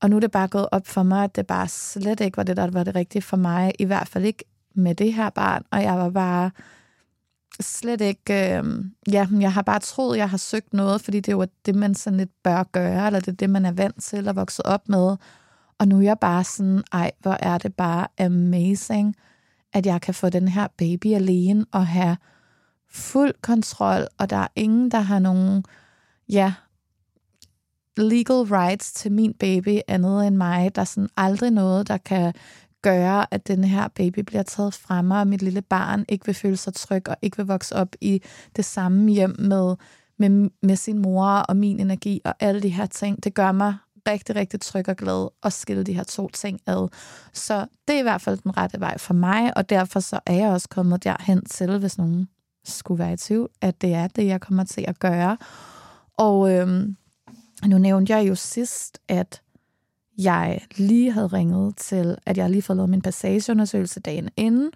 Og 0.01 0.09
nu 0.09 0.15
er 0.15 0.19
det 0.19 0.31
bare 0.31 0.47
gået 0.47 0.67
op 0.71 0.87
for 0.87 1.03
mig, 1.03 1.23
at 1.23 1.35
det 1.35 1.47
bare 1.47 1.67
slet 1.67 2.19
ikke 2.19 2.37
var 2.37 2.43
det, 2.43 2.57
der 2.57 2.71
var 2.71 2.83
det 2.83 2.95
rigtige 2.95 3.21
for 3.21 3.37
mig. 3.37 3.71
I 3.79 3.85
hvert 3.85 4.07
fald 4.07 4.25
ikke 4.25 4.43
med 4.75 4.95
det 4.95 5.13
her 5.13 5.29
barn, 5.29 5.63
og 5.71 5.83
jeg 5.83 5.97
var 5.97 6.09
bare 6.09 6.51
slet 7.61 8.01
ikke... 8.01 8.57
Øh, 8.57 8.85
ja, 9.11 9.27
jeg 9.39 9.53
har 9.53 9.61
bare 9.61 9.79
troet, 9.79 10.17
jeg 10.17 10.29
har 10.29 10.37
søgt 10.37 10.73
noget, 10.73 11.01
fordi 11.01 11.19
det 11.19 11.37
var 11.37 11.47
det, 11.65 11.75
man 11.75 11.95
sådan 11.95 12.17
lidt 12.17 12.43
bør 12.43 12.63
gøre, 12.63 13.05
eller 13.05 13.19
det 13.19 13.27
er 13.27 13.35
det, 13.35 13.49
man 13.49 13.65
er 13.65 13.71
vant 13.71 14.03
til 14.03 14.27
at 14.27 14.35
vokse 14.35 14.65
op 14.65 14.89
med. 14.89 15.17
Og 15.79 15.87
nu 15.87 15.97
er 15.97 16.01
jeg 16.01 16.19
bare 16.19 16.43
sådan, 16.43 16.83
ej, 16.91 17.11
hvor 17.19 17.37
er 17.39 17.57
det 17.57 17.73
bare 17.73 18.07
amazing, 18.19 19.15
at 19.73 19.85
jeg 19.85 20.01
kan 20.01 20.13
få 20.13 20.29
den 20.29 20.47
her 20.47 20.67
baby 20.77 21.13
alene 21.13 21.65
og 21.71 21.87
have 21.87 22.17
fuld 22.89 23.33
kontrol, 23.41 24.07
og 24.17 24.29
der 24.29 24.37
er 24.37 24.47
ingen, 24.55 24.91
der 24.91 24.99
har 24.99 25.19
nogen, 25.19 25.63
ja, 26.29 26.53
legal 27.97 28.35
rights 28.35 28.93
til 28.93 29.11
min 29.11 29.33
baby 29.33 29.79
andet 29.87 30.27
end 30.27 30.35
mig. 30.35 30.75
Der 30.75 30.81
er 30.81 30.85
sådan 30.85 31.09
aldrig 31.17 31.51
noget, 31.51 31.87
der 31.87 31.97
kan 31.97 32.33
gøre, 32.81 33.25
at 33.31 33.47
den 33.47 33.63
her 33.63 33.87
baby 33.87 34.19
bliver 34.19 34.43
taget 34.43 34.73
fra 34.73 35.01
mig, 35.01 35.19
og 35.19 35.27
mit 35.27 35.41
lille 35.41 35.61
barn 35.61 36.05
ikke 36.09 36.25
vil 36.25 36.35
føle 36.35 36.57
sig 36.57 36.73
tryg, 36.73 37.09
og 37.09 37.15
ikke 37.21 37.37
vil 37.37 37.45
vokse 37.45 37.75
op 37.75 37.95
i 38.01 38.21
det 38.55 38.65
samme 38.65 39.11
hjem 39.11 39.35
med, 39.39 39.75
med, 40.17 40.49
med 40.63 40.75
sin 40.75 40.99
mor 40.99 41.27
og 41.27 41.57
min 41.57 41.79
energi 41.79 42.21
og 42.25 42.33
alle 42.39 42.61
de 42.61 42.69
her 42.69 42.85
ting. 42.85 43.23
Det 43.23 43.33
gør 43.33 43.51
mig 43.51 43.75
rigtig, 44.07 44.35
rigtig 44.35 44.61
tryg 44.61 44.89
og 44.89 44.95
glad 44.95 45.27
at 45.43 45.53
skille 45.53 45.83
de 45.83 45.93
her 45.93 46.03
to 46.03 46.29
ting 46.29 46.59
ad. 46.67 46.87
Så 47.33 47.65
det 47.87 47.95
er 47.95 47.99
i 47.99 48.03
hvert 48.03 48.21
fald 48.21 48.37
den 48.37 48.57
rette 48.57 48.79
vej 48.79 48.97
for 48.97 49.13
mig, 49.13 49.57
og 49.57 49.69
derfor 49.69 49.99
så 49.99 50.19
er 50.25 50.33
jeg 50.33 50.49
også 50.49 50.69
kommet 50.69 51.03
derhen 51.03 51.45
til, 51.45 51.77
hvis 51.77 51.97
nogen 51.97 52.29
skulle 52.65 52.99
være 52.99 53.13
i 53.13 53.17
tvivl, 53.17 53.49
at 53.61 53.81
det 53.81 53.93
er 53.93 54.07
det, 54.07 54.25
jeg 54.25 54.41
kommer 54.41 54.63
til 54.63 54.85
at 54.87 54.99
gøre. 54.99 55.37
Og 56.17 56.53
øhm, 56.53 56.95
nu 57.65 57.77
nævnte 57.77 58.13
jeg 58.13 58.27
jo 58.27 58.35
sidst, 58.35 58.99
at 59.07 59.41
jeg 60.23 60.61
lige 60.75 61.11
havde 61.11 61.27
ringet 61.27 61.75
til, 61.77 62.17
at 62.25 62.37
jeg 62.37 62.49
lige 62.49 62.61
fået 62.61 62.77
lavet 62.77 62.89
min 62.89 63.01
passageundersøgelse 63.01 63.99
dagen 63.99 64.29
inden, 64.37 64.71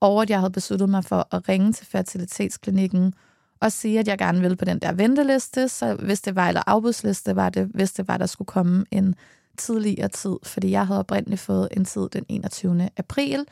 og 0.00 0.22
at 0.22 0.30
jeg 0.30 0.38
havde 0.38 0.52
besluttet 0.52 0.88
mig 0.88 1.04
for 1.04 1.28
at 1.30 1.48
ringe 1.48 1.72
til 1.72 1.86
fertilitetsklinikken 1.86 3.14
og 3.60 3.72
sige, 3.72 3.98
at 3.98 4.08
jeg 4.08 4.18
gerne 4.18 4.40
ville 4.40 4.56
på 4.56 4.64
den 4.64 4.78
der 4.78 4.92
venteliste, 4.92 5.68
så 5.68 5.94
hvis 5.94 6.20
det 6.20 6.36
var, 6.36 6.48
eller 6.48 6.62
afbudsliste 6.66 7.36
var 7.36 7.50
det, 7.50 7.66
hvis 7.74 7.92
det 7.92 8.08
var, 8.08 8.16
der 8.16 8.26
skulle 8.26 8.46
komme 8.46 8.84
en 8.90 9.14
tidligere 9.58 10.08
tid, 10.08 10.36
fordi 10.42 10.70
jeg 10.70 10.86
havde 10.86 11.00
oprindeligt 11.00 11.40
fået 11.40 11.68
en 11.76 11.84
tid 11.84 12.08
den 12.12 12.24
21. 12.28 12.90
april 12.96 13.44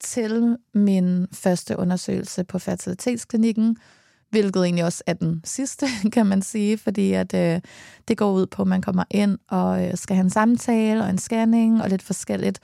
til 0.00 0.56
min 0.74 1.26
første 1.32 1.78
undersøgelse 1.78 2.44
på 2.44 2.58
fertilitetsklinikken, 2.58 3.76
hvilket 4.30 4.64
egentlig 4.64 4.84
også 4.84 5.02
er 5.06 5.12
den 5.12 5.40
sidste, 5.44 5.86
kan 6.14 6.26
man 6.26 6.42
sige, 6.42 6.78
fordi 6.78 7.12
at 7.12 7.34
øh, 7.34 7.60
det 8.08 8.18
går 8.18 8.32
ud 8.32 8.46
på, 8.46 8.62
at 8.62 8.68
man 8.68 8.82
kommer 8.82 9.04
ind 9.10 9.38
og 9.48 9.86
øh, 9.86 9.96
skal 9.96 10.16
have 10.16 10.24
en 10.24 10.30
samtale 10.30 11.02
og 11.02 11.10
en 11.10 11.18
scanning 11.18 11.82
og 11.82 11.88
lidt 11.88 12.02
forskelligt, 12.02 12.60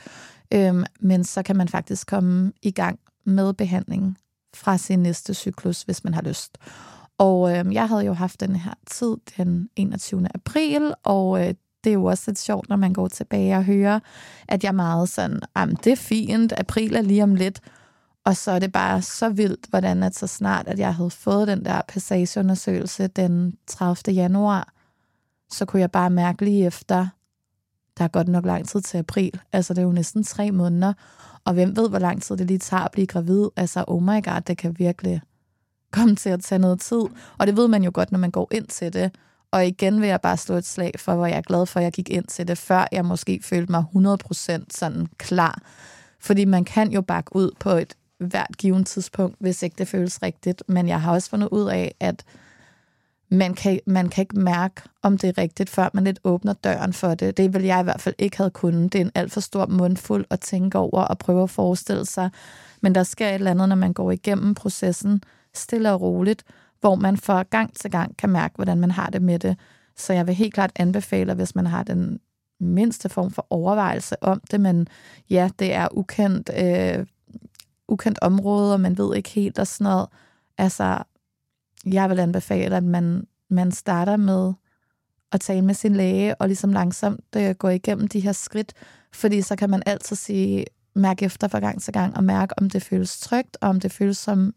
øh, 0.55 0.74
men 1.00 1.24
så 1.24 1.42
kan 1.42 1.57
man 1.57 1.68
faktisk 1.68 2.07
komme 2.07 2.53
i 2.62 2.70
gang 2.70 2.98
med 3.27 3.55
behandlingen 3.55 4.16
fra 4.55 4.79
sin 4.79 4.98
næste 4.98 5.35
cyklus, 5.35 5.83
hvis 5.83 6.05
man 6.05 6.14
har 6.14 6.22
lyst. 6.22 6.59
Og 7.18 7.57
øh, 7.57 7.74
jeg 7.74 7.88
havde 7.88 8.05
jo 8.05 8.12
haft 8.12 8.40
den 8.40 8.57
her 8.57 8.74
tid 8.90 9.16
den 9.37 9.68
21. 9.77 10.27
april, 10.35 10.94
og 11.03 11.40
øh, 11.40 11.55
det 11.85 11.90
er 11.90 11.94
jo 11.94 12.05
også 12.05 12.24
lidt 12.27 12.38
sjovt, 12.38 12.68
når 12.68 12.77
man 12.77 12.92
går 12.92 13.09
tilbage 13.09 13.57
og 13.57 13.64
hører, 13.64 14.00
at 14.48 14.64
jeg 14.64 14.68
er 14.68 14.72
meget 14.72 15.09
sådan, 15.09 15.40
det 15.85 15.92
er 15.92 15.96
fint, 15.96 16.53
april 16.57 16.94
er 16.94 17.03
lige 17.03 17.22
om 17.22 17.35
lidt, 17.35 17.61
og 18.24 18.37
så 18.37 18.50
er 18.50 18.58
det 18.58 18.72
bare 18.72 19.02
så 19.02 19.28
vildt, 19.28 19.66
hvordan 19.70 20.02
at 20.02 20.16
så 20.16 20.26
snart, 20.26 20.68
at 20.68 20.78
jeg 20.78 20.94
havde 20.94 21.10
fået 21.10 21.48
den 21.48 21.64
der 21.64 21.82
passageundersøgelse 21.88 23.06
den 23.06 23.56
30. 23.66 24.14
januar, 24.14 24.72
så 25.50 25.64
kunne 25.64 25.80
jeg 25.80 25.90
bare 25.90 26.10
mærke 26.10 26.44
lige 26.44 26.66
efter, 26.66 27.06
der 27.98 28.04
er 28.04 28.08
godt 28.08 28.28
nok 28.28 28.46
lang 28.46 28.68
tid 28.68 28.80
til 28.80 28.98
april. 28.98 29.40
Altså, 29.52 29.74
det 29.74 29.80
er 29.80 29.87
jo 29.87 29.92
næsten 29.92 30.24
tre 30.24 30.50
måneder. 30.50 30.92
Og 31.44 31.54
hvem 31.54 31.76
ved, 31.76 31.88
hvor 31.88 31.98
lang 31.98 32.22
tid 32.22 32.37
det 32.37 32.46
lige 32.46 32.58
tager 32.58 32.82
at 32.82 32.92
blive 32.92 33.06
gravid. 33.06 33.48
Altså, 33.56 33.84
oh 33.87 34.02
my 34.02 34.24
god, 34.24 34.40
det 34.40 34.58
kan 34.58 34.78
virkelig 34.78 35.22
komme 35.90 36.16
til 36.16 36.30
at 36.30 36.40
tage 36.40 36.58
noget 36.58 36.80
tid. 36.80 37.02
Og 37.38 37.46
det 37.46 37.56
ved 37.56 37.68
man 37.68 37.84
jo 37.84 37.90
godt, 37.94 38.12
når 38.12 38.18
man 38.18 38.30
går 38.30 38.48
ind 38.50 38.66
til 38.66 38.92
det. 38.92 39.14
Og 39.50 39.66
igen 39.66 40.00
vil 40.00 40.08
jeg 40.08 40.20
bare 40.20 40.37
slå 40.37 40.56
et 40.56 40.66
slag 40.66 40.92
for, 40.98 41.14
hvor 41.14 41.26
jeg 41.26 41.37
er 41.37 41.42
glad 41.42 41.66
for, 41.66 41.80
at 41.80 41.84
jeg 41.84 41.92
gik 41.92 42.10
ind 42.10 42.24
til 42.24 42.48
det, 42.48 42.58
før 42.58 42.88
jeg 42.92 43.04
måske 43.04 43.40
følte 43.42 43.72
mig 43.72 43.84
100% 43.96 44.64
sådan 44.70 45.06
klar. 45.18 45.62
Fordi 46.20 46.44
man 46.44 46.64
kan 46.64 46.92
jo 46.92 47.02
bakke 47.02 47.37
ud 47.37 47.50
på 47.60 47.70
et 47.70 47.94
hvert 48.24 48.58
givet 48.58 48.87
tidspunkt, 48.87 49.37
hvis 49.40 49.62
ikke 49.62 49.74
det 49.78 49.88
føles 49.88 50.22
rigtigt. 50.22 50.62
Men 50.68 50.88
jeg 50.88 51.00
har 51.00 51.12
også 51.12 51.30
fundet 51.30 51.48
ud 51.48 51.68
af, 51.68 51.94
at 52.00 52.24
man 53.28 53.54
kan, 53.54 53.80
man 53.87 54.08
kan 54.08 54.22
ikke 54.22 54.38
mærke, 54.38 54.82
om 55.02 55.18
det 55.18 55.28
er 55.28 55.38
rigtigt, 55.38 55.70
før 55.70 55.90
man 55.92 56.04
lidt 56.04 56.20
åbner 56.24 56.52
døren 56.52 56.92
for 56.92 57.14
det. 57.14 57.37
Det 57.37 57.54
vil 57.54 57.62
jeg 57.62 57.80
i 57.80 57.82
hvert 57.82 58.00
fald 58.00 58.14
ikke 58.18 58.37
have 58.37 58.50
kunnet. 58.50 58.92
Det 58.92 59.00
er 59.00 59.04
en 59.04 59.10
alt 59.14 59.32
for 59.32 59.40
stor 59.40 59.66
mundfuld 59.66 60.24
at 60.30 60.40
tænke 60.40 60.78
over 60.78 61.02
og 61.02 61.18
prøve 61.18 61.42
at 61.42 61.50
forestille 61.50 62.06
sig. 62.06 62.30
Men 62.80 62.94
der 62.94 63.02
sker 63.02 63.28
et 63.28 63.34
eller 63.34 63.50
andet, 63.50 63.68
når 63.68 63.76
man 63.76 63.92
går 63.92 64.10
igennem 64.10 64.54
processen 64.54 65.22
stille 65.54 65.92
og 65.92 66.00
roligt, 66.00 66.44
hvor 66.80 66.94
man 66.94 67.16
fra 67.16 67.42
gang 67.42 67.76
til 67.76 67.90
gang 67.90 68.16
kan 68.16 68.30
mærke, 68.30 68.54
hvordan 68.54 68.78
man 68.78 68.90
har 68.90 69.10
det 69.10 69.22
med 69.22 69.38
det. 69.38 69.56
Så 69.96 70.12
jeg 70.12 70.26
vil 70.26 70.34
helt 70.34 70.54
klart 70.54 70.72
anbefale, 70.76 71.34
hvis 71.34 71.54
man 71.54 71.66
har 71.66 71.82
den 71.82 72.20
mindste 72.60 73.08
form 73.08 73.30
for 73.30 73.46
overvejelse 73.50 74.22
om 74.22 74.40
det, 74.50 74.60
men 74.60 74.88
ja, 75.30 75.50
det 75.58 75.74
er 75.74 75.88
ukendt, 75.92 76.50
øh, 76.56 77.06
ukendt 77.88 78.18
område, 78.23 78.73
og 78.73 78.81
man 78.81 78.99
ved 78.99 79.16
ikke 79.16 79.31
helt 79.31 79.59
og 79.59 79.66
sådan 79.66 79.85
noget. 79.85 80.09
Altså, 80.59 81.03
jeg 81.87 82.11
vil 82.11 82.20
anbefale, 82.20 82.77
at 82.77 82.85
man, 82.85 83.27
man 83.51 83.73
starter 83.73 84.16
med 84.16 84.53
at 85.33 85.40
tale 85.40 85.62
med 85.62 85.75
sin 85.75 85.97
læge, 85.97 86.35
og 86.35 86.47
ligesom 86.47 86.73
langsomt 86.73 87.25
øh, 87.37 87.55
gå 87.55 87.68
igennem 87.68 88.09
de 88.09 88.20
her 88.20 88.33
skridt, 88.33 88.73
fordi 89.12 89.42
så 89.42 89.57
kan 89.57 89.70
man 89.70 89.83
altid 89.87 90.16
sige, 90.16 90.64
mærke 90.94 91.25
efter 91.25 91.49
fra 91.49 91.59
gang 91.59 91.83
til 91.83 91.92
gang, 91.92 92.16
og 92.16 92.25
mærke, 92.25 92.55
om 92.59 92.70
det 92.70 92.83
føles 92.83 93.20
trygt, 93.20 93.57
og 93.61 93.68
om 93.68 93.81
det 93.81 93.92
føles 93.92 94.18
som 94.18 94.55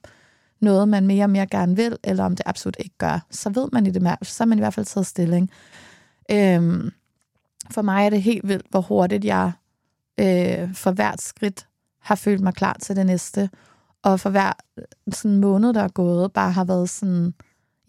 noget, 0.59 0.89
man 0.89 1.07
mere 1.07 1.23
og 1.23 1.29
mere 1.29 1.47
gerne 1.47 1.75
vil, 1.75 1.97
eller 2.03 2.23
om 2.23 2.35
det 2.35 2.43
absolut 2.45 2.75
ikke 2.79 2.97
gør. 2.97 3.25
Så 3.31 3.49
ved 3.49 3.69
man 3.73 3.87
i 3.87 3.91
det 3.91 4.01
mærke, 4.01 4.25
så 4.25 4.43
er 4.43 4.45
man 4.45 4.57
i 4.57 4.61
hvert 4.61 4.73
fald 4.73 4.85
taget 4.85 5.07
stilling. 5.07 5.51
Øhm, 6.31 6.91
for 7.71 7.81
mig 7.81 8.05
er 8.05 8.09
det 8.09 8.21
helt 8.21 8.47
vildt, 8.47 8.65
hvor 8.69 8.81
hurtigt 8.81 9.25
jeg 9.25 9.51
øh, 10.19 10.73
for 10.73 10.91
hvert 10.91 11.21
skridt 11.21 11.67
har 12.07 12.15
følt 12.15 12.41
mig 12.41 12.53
klar 12.53 12.77
til 12.81 12.95
det 12.95 13.05
næste. 13.05 13.49
Og 14.03 14.19
for 14.19 14.29
hver 14.29 14.53
sådan 15.11 15.37
måned, 15.37 15.73
der 15.73 15.83
er 15.83 15.87
gået, 15.87 16.33
bare 16.33 16.51
har 16.51 16.63
været 16.63 16.89
sådan, 16.89 17.33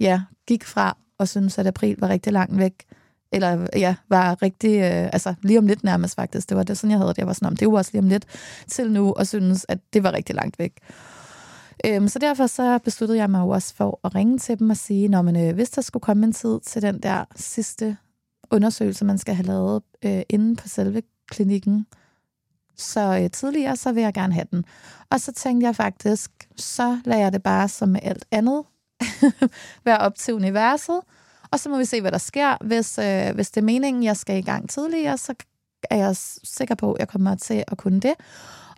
ja, 0.00 0.22
gik 0.46 0.64
fra 0.64 0.96
og 1.18 1.28
synes, 1.28 1.59
at 1.59 1.66
april 1.66 1.96
var 1.98 2.09
rigtig 2.09 2.33
langt 2.33 2.59
væk, 2.59 2.85
eller 3.33 3.66
ja, 3.76 3.94
var 4.09 4.42
rigtig, 4.42 4.78
øh, 4.78 5.09
altså 5.12 5.35
lige 5.42 5.59
om 5.59 5.66
lidt 5.66 5.85
nærmest 5.85 6.14
faktisk, 6.14 6.48
det 6.48 6.57
var 6.57 6.62
det 6.62 6.78
sådan, 6.78 6.90
jeg 6.90 6.98
havde 6.98 7.09
det. 7.09 7.18
Jeg 7.18 7.26
var 7.26 7.33
sådan, 7.33 7.46
om 7.46 7.57
det 7.57 7.68
var 7.68 7.78
også 7.78 7.90
lige 7.92 8.02
om 8.02 8.09
lidt 8.09 8.26
til 8.68 8.92
nu, 8.92 9.12
og 9.12 9.26
synes, 9.26 9.66
at 9.68 9.78
det 9.92 10.02
var 10.02 10.12
rigtig 10.12 10.35
langt 10.35 10.59
væk. 10.59 10.72
Øhm, 11.87 12.09
så 12.09 12.18
derfor 12.18 12.46
så 12.46 12.78
besluttede 12.85 13.18
jeg 13.18 13.31
mig 13.31 13.40
jo 13.40 13.48
også 13.48 13.74
for 13.74 14.00
at 14.04 14.14
ringe 14.14 14.38
til 14.38 14.59
dem 14.59 14.70
og 14.70 14.76
sige, 14.76 15.09
når 15.09 15.22
man, 15.22 15.48
øh, 15.48 15.54
hvis 15.54 15.70
der 15.70 15.83
skulle 15.83 16.00
komme 16.00 16.26
en 16.26 16.33
tid 16.33 16.61
til 16.61 16.83
den 16.83 17.02
der 17.02 17.24
sidste 17.37 17.96
undersøgelse, 18.50 19.04
man 19.04 19.18
skal 19.18 19.35
have 19.35 19.46
lavet 19.46 19.83
øh, 20.04 20.22
inde 20.28 20.57
på 20.57 20.68
selve 20.68 21.02
klinikken, 21.31 21.87
så 22.78 23.18
øh, 23.22 23.30
tidligere, 23.30 23.76
så 23.76 23.92
vil 23.92 24.02
jeg 24.02 24.14
gerne 24.14 24.34
have 24.34 24.46
den. 24.50 24.64
Og 25.10 25.20
så 25.20 25.32
tænkte 25.32 25.66
jeg 25.66 25.76
faktisk, 25.76 26.30
så 26.56 26.98
lader 27.04 27.20
jeg 27.20 27.32
det 27.32 27.42
bare 27.42 27.68
som 27.68 27.88
med 27.88 28.00
alt 28.02 28.24
andet 28.30 28.64
være 29.84 29.98
op 29.98 30.14
til 30.14 30.34
universet, 30.34 31.00
og 31.50 31.60
så 31.60 31.68
må 31.68 31.78
vi 31.78 31.84
se, 31.84 32.00
hvad 32.00 32.12
der 32.12 32.18
sker. 32.18 32.56
Hvis, 32.64 32.98
øh, 32.98 33.34
hvis 33.34 33.50
det 33.50 33.60
er 33.60 33.64
meningen, 33.64 34.02
jeg 34.02 34.16
skal 34.16 34.38
i 34.38 34.42
gang 34.42 34.70
tidligere, 34.70 35.18
så 35.18 35.34
er 35.90 35.96
jeg 35.96 36.16
sikker 36.44 36.74
på, 36.74 36.92
at 36.92 37.00
jeg 37.00 37.08
kommer 37.08 37.34
til 37.34 37.64
at 37.68 37.78
kunne 37.78 38.00
det. 38.00 38.14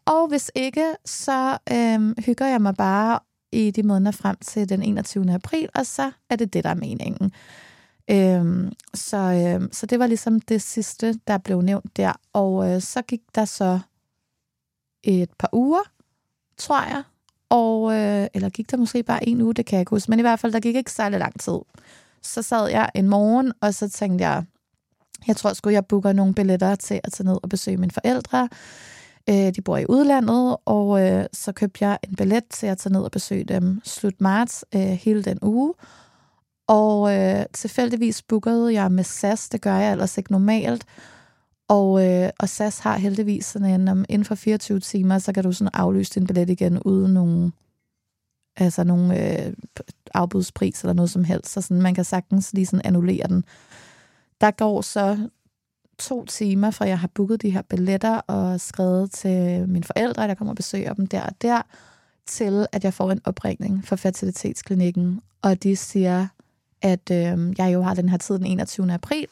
Og 0.05 0.29
hvis 0.29 0.51
ikke, 0.55 0.95
så 1.05 1.59
øh, 1.73 2.25
hygger 2.27 2.47
jeg 2.47 2.63
mig 2.63 2.75
bare 2.75 3.19
i 3.53 3.71
de 3.71 3.83
måneder 3.83 4.13
frem 4.13 4.37
til 4.37 4.69
den 4.69 4.83
21. 4.83 5.35
april, 5.35 5.69
og 5.75 5.87
så 5.87 6.11
er 6.31 6.37
det 6.37 6.53
det, 6.53 6.65
der 6.65 6.71
er 6.71 6.75
meningen. 6.75 7.33
Øhm, 8.11 8.73
så, 8.95 9.17
øhm, 9.17 9.73
så 9.73 9.87
det 9.87 9.99
var 9.99 10.07
ligesom 10.07 10.41
det 10.41 10.63
sidste, 10.63 11.15
der 11.27 11.39
blev 11.39 11.61
nævnt 11.61 11.97
der. 11.97 12.13
Og 12.33 12.71
øh, 12.71 12.81
så 12.81 13.03
gik 13.03 13.21
der 13.35 13.45
så 13.45 13.81
et 15.05 15.31
par 15.39 15.49
uger, 15.53 15.83
tror 16.59 16.83
jeg. 16.83 17.03
Og, 17.49 17.93
øh, 17.93 18.27
eller 18.35 18.49
gik 18.49 18.71
der 18.71 18.77
måske 18.77 19.03
bare 19.03 19.29
en 19.29 19.41
uge, 19.43 19.55
det 19.55 19.67
kan 19.67 19.77
jeg 19.77 19.81
ikke 19.81 19.91
huske. 19.91 20.11
Men 20.11 20.19
i 20.19 20.23
hvert 20.23 20.41
fald, 20.41 20.53
der 20.53 20.61
gik 20.61 20.77
ikke 20.77 20.93
særlig 20.93 21.19
lang 21.19 21.41
tid. 21.41 21.59
Så 22.23 22.43
sad 22.43 22.69
jeg 22.69 22.91
en 22.95 23.09
morgen, 23.09 23.53
og 23.61 23.75
så 23.75 23.89
tænkte 23.89 24.25
jeg, 24.25 24.45
jeg 25.27 25.37
tror 25.37 25.53
sgu, 25.53 25.71
jeg 25.71 25.87
booker 25.87 26.13
nogle 26.13 26.35
billetter 26.35 26.75
til 26.75 27.01
at 27.05 27.13
tage 27.13 27.27
ned 27.27 27.39
og 27.43 27.49
besøge 27.49 27.77
mine 27.77 27.93
forældre. 27.93 28.49
Øh, 29.29 29.55
de 29.55 29.63
bor 29.65 29.77
i 29.77 29.87
udlandet, 29.89 30.57
og 30.65 31.07
øh, 31.07 31.25
så 31.33 31.53
købte 31.53 31.85
jeg 31.85 31.99
en 32.03 32.17
billet 32.17 32.45
til 32.51 32.67
at 32.67 32.79
tage 32.79 32.93
ned 32.93 33.03
og 33.03 33.11
besøge 33.11 33.45
dem 33.45 33.81
slut 33.85 34.21
marts 34.21 34.65
øh, 34.75 34.81
hele 34.81 35.23
den 35.23 35.39
uge. 35.43 35.75
Og 36.67 37.17
øh, 37.17 37.45
tilfældigvis 37.53 38.23
bookede 38.23 38.75
jeg 38.75 38.93
med 38.93 39.05
SAS, 39.05 39.49
det 39.49 39.61
gør 39.61 39.77
jeg 39.77 39.93
ellers 39.93 40.19
ikke 40.19 40.33
normalt. 40.33 40.85
Og, 41.71 42.07
øh, 42.07 42.31
og 42.39 42.49
SAS 42.49 42.79
har 42.79 42.99
heldigvis 42.99 43.47
sådan 43.47 43.81
en, 43.81 43.89
om 43.89 44.05
inden 44.09 44.25
for 44.25 44.35
24 44.35 44.81
timer, 44.81 45.19
så 45.19 45.33
kan 45.33 45.45
du 45.45 45.53
sådan 45.53 45.71
aflyse 45.75 46.15
din 46.15 46.27
billet 46.27 46.51
igen 46.51 46.83
uden 46.83 47.15
nogen, 47.15 47.53
altså 48.57 48.85
nogen 48.85 49.11
øh, 49.11 49.53
afbudspris 50.15 50.81
eller 50.81 50.93
noget 50.93 51.11
som 51.11 51.25
helst. 51.25 51.53
Så 51.53 51.61
sådan, 51.61 51.83
man 51.83 51.95
kan 51.95 52.05
sagtens 52.05 52.53
lige 52.53 52.67
sådan 52.67 52.87
annullere 52.87 53.29
den. 53.29 53.45
Der 54.41 54.51
går 54.51 54.81
så 54.81 55.29
to 55.99 56.25
timer, 56.25 56.71
fra 56.71 56.87
jeg 56.87 56.99
har 56.99 57.09
booket 57.15 57.43
de 57.43 57.51
her 57.51 57.63
billetter 57.63 58.17
og 58.17 58.61
skrevet 58.61 59.13
til 59.13 59.69
mine 59.69 59.85
forældre, 59.85 60.29
der 60.29 60.35
kommer 60.35 60.53
og 60.53 60.57
besøger 60.57 60.95
dem 60.95 61.07
der 61.07 61.23
og 61.23 61.43
der, 61.43 61.63
til 62.27 62.67
at 62.73 62.85
jeg 62.85 62.95
får 62.95 63.13
en 63.13 63.21
opringning 63.25 63.87
fra 63.87 63.97
fertilitetsklinikken, 63.97 65.21
og 65.43 65.63
de 65.63 65.77
siger, 65.77 66.29
at 66.83 67.11
øh, 67.11 67.55
jeg 67.59 67.73
jo 67.73 67.83
har 67.83 67.95
den 67.95 68.09
her 68.09 68.19
tid 68.19 68.39
den 68.39 68.47
21. 68.47 68.93
april, 68.93 69.27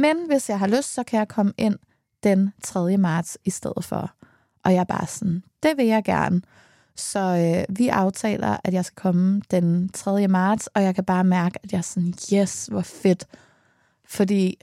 men 0.00 0.26
hvis 0.26 0.48
jeg 0.48 0.58
har 0.58 0.66
lyst, 0.66 0.94
så 0.94 1.02
kan 1.02 1.18
jeg 1.18 1.28
komme 1.28 1.52
ind 1.58 1.78
den 2.22 2.52
3. 2.62 2.96
marts 2.96 3.38
i 3.44 3.50
stedet 3.50 3.84
for. 3.84 4.14
Og 4.64 4.72
jeg 4.72 4.80
er 4.80 4.84
bare 4.84 5.06
sådan, 5.06 5.42
det 5.62 5.76
vil 5.76 5.86
jeg 5.86 6.04
gerne. 6.04 6.42
Så 6.96 7.18
øh, 7.20 7.76
vi 7.76 7.88
aftaler, 7.88 8.56
at 8.64 8.74
jeg 8.74 8.84
skal 8.84 8.96
komme 8.96 9.42
den 9.50 9.88
3. 9.88 10.28
marts, 10.28 10.66
og 10.66 10.82
jeg 10.82 10.94
kan 10.94 11.04
bare 11.04 11.24
mærke, 11.24 11.58
at 11.62 11.72
jeg 11.72 11.78
er 11.78 11.82
sådan, 11.82 12.14
yes, 12.32 12.66
hvor 12.66 12.80
fedt. 12.80 13.24
Fordi 14.04 14.58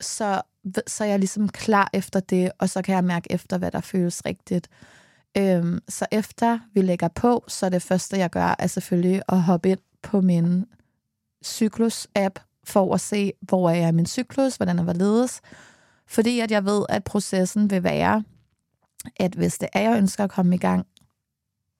så, 0.00 0.42
så 0.86 1.04
er 1.04 1.08
jeg 1.08 1.18
ligesom 1.18 1.48
klar 1.48 1.90
efter 1.92 2.20
det, 2.20 2.52
og 2.58 2.68
så 2.68 2.82
kan 2.82 2.94
jeg 2.94 3.04
mærke 3.04 3.32
efter, 3.32 3.58
hvad 3.58 3.70
der 3.70 3.80
føles 3.80 4.26
rigtigt. 4.26 4.68
Øhm, 5.36 5.80
så 5.88 6.06
efter 6.10 6.58
vi 6.74 6.82
lægger 6.82 7.08
på, 7.08 7.44
så 7.48 7.68
det 7.68 7.82
første, 7.82 8.18
jeg 8.18 8.30
gør, 8.30 8.54
er 8.58 8.66
selvfølgelig 8.66 9.22
at 9.28 9.42
hoppe 9.42 9.70
ind 9.70 9.78
på 10.02 10.20
min 10.20 10.64
cyklus-app 11.46 12.47
for 12.68 12.94
at 12.94 13.00
se, 13.00 13.32
hvor 13.40 13.70
er 13.70 13.74
jeg 13.74 13.88
i 13.88 13.92
min 13.92 14.06
cyklus, 14.06 14.56
hvordan 14.56 14.78
er 14.78 14.82
hvorledes. 14.82 15.40
Fordi 16.06 16.40
at 16.40 16.50
jeg 16.50 16.64
ved, 16.64 16.84
at 16.88 17.04
processen 17.04 17.70
vil 17.70 17.82
være, 17.82 18.24
at 19.16 19.34
hvis 19.34 19.58
det 19.58 19.68
er, 19.72 19.80
jeg 19.80 19.98
ønsker 19.98 20.24
at 20.24 20.30
komme 20.30 20.54
i 20.54 20.58
gang 20.58 20.86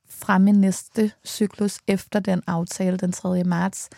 fra 0.09 0.39
min 0.39 0.55
næste 0.55 1.13
cyklus 1.27 1.79
efter 1.87 2.21
den 2.21 2.43
aftale 2.47 2.97
den 2.97 3.13
3. 3.13 3.45
marts, 3.45 3.89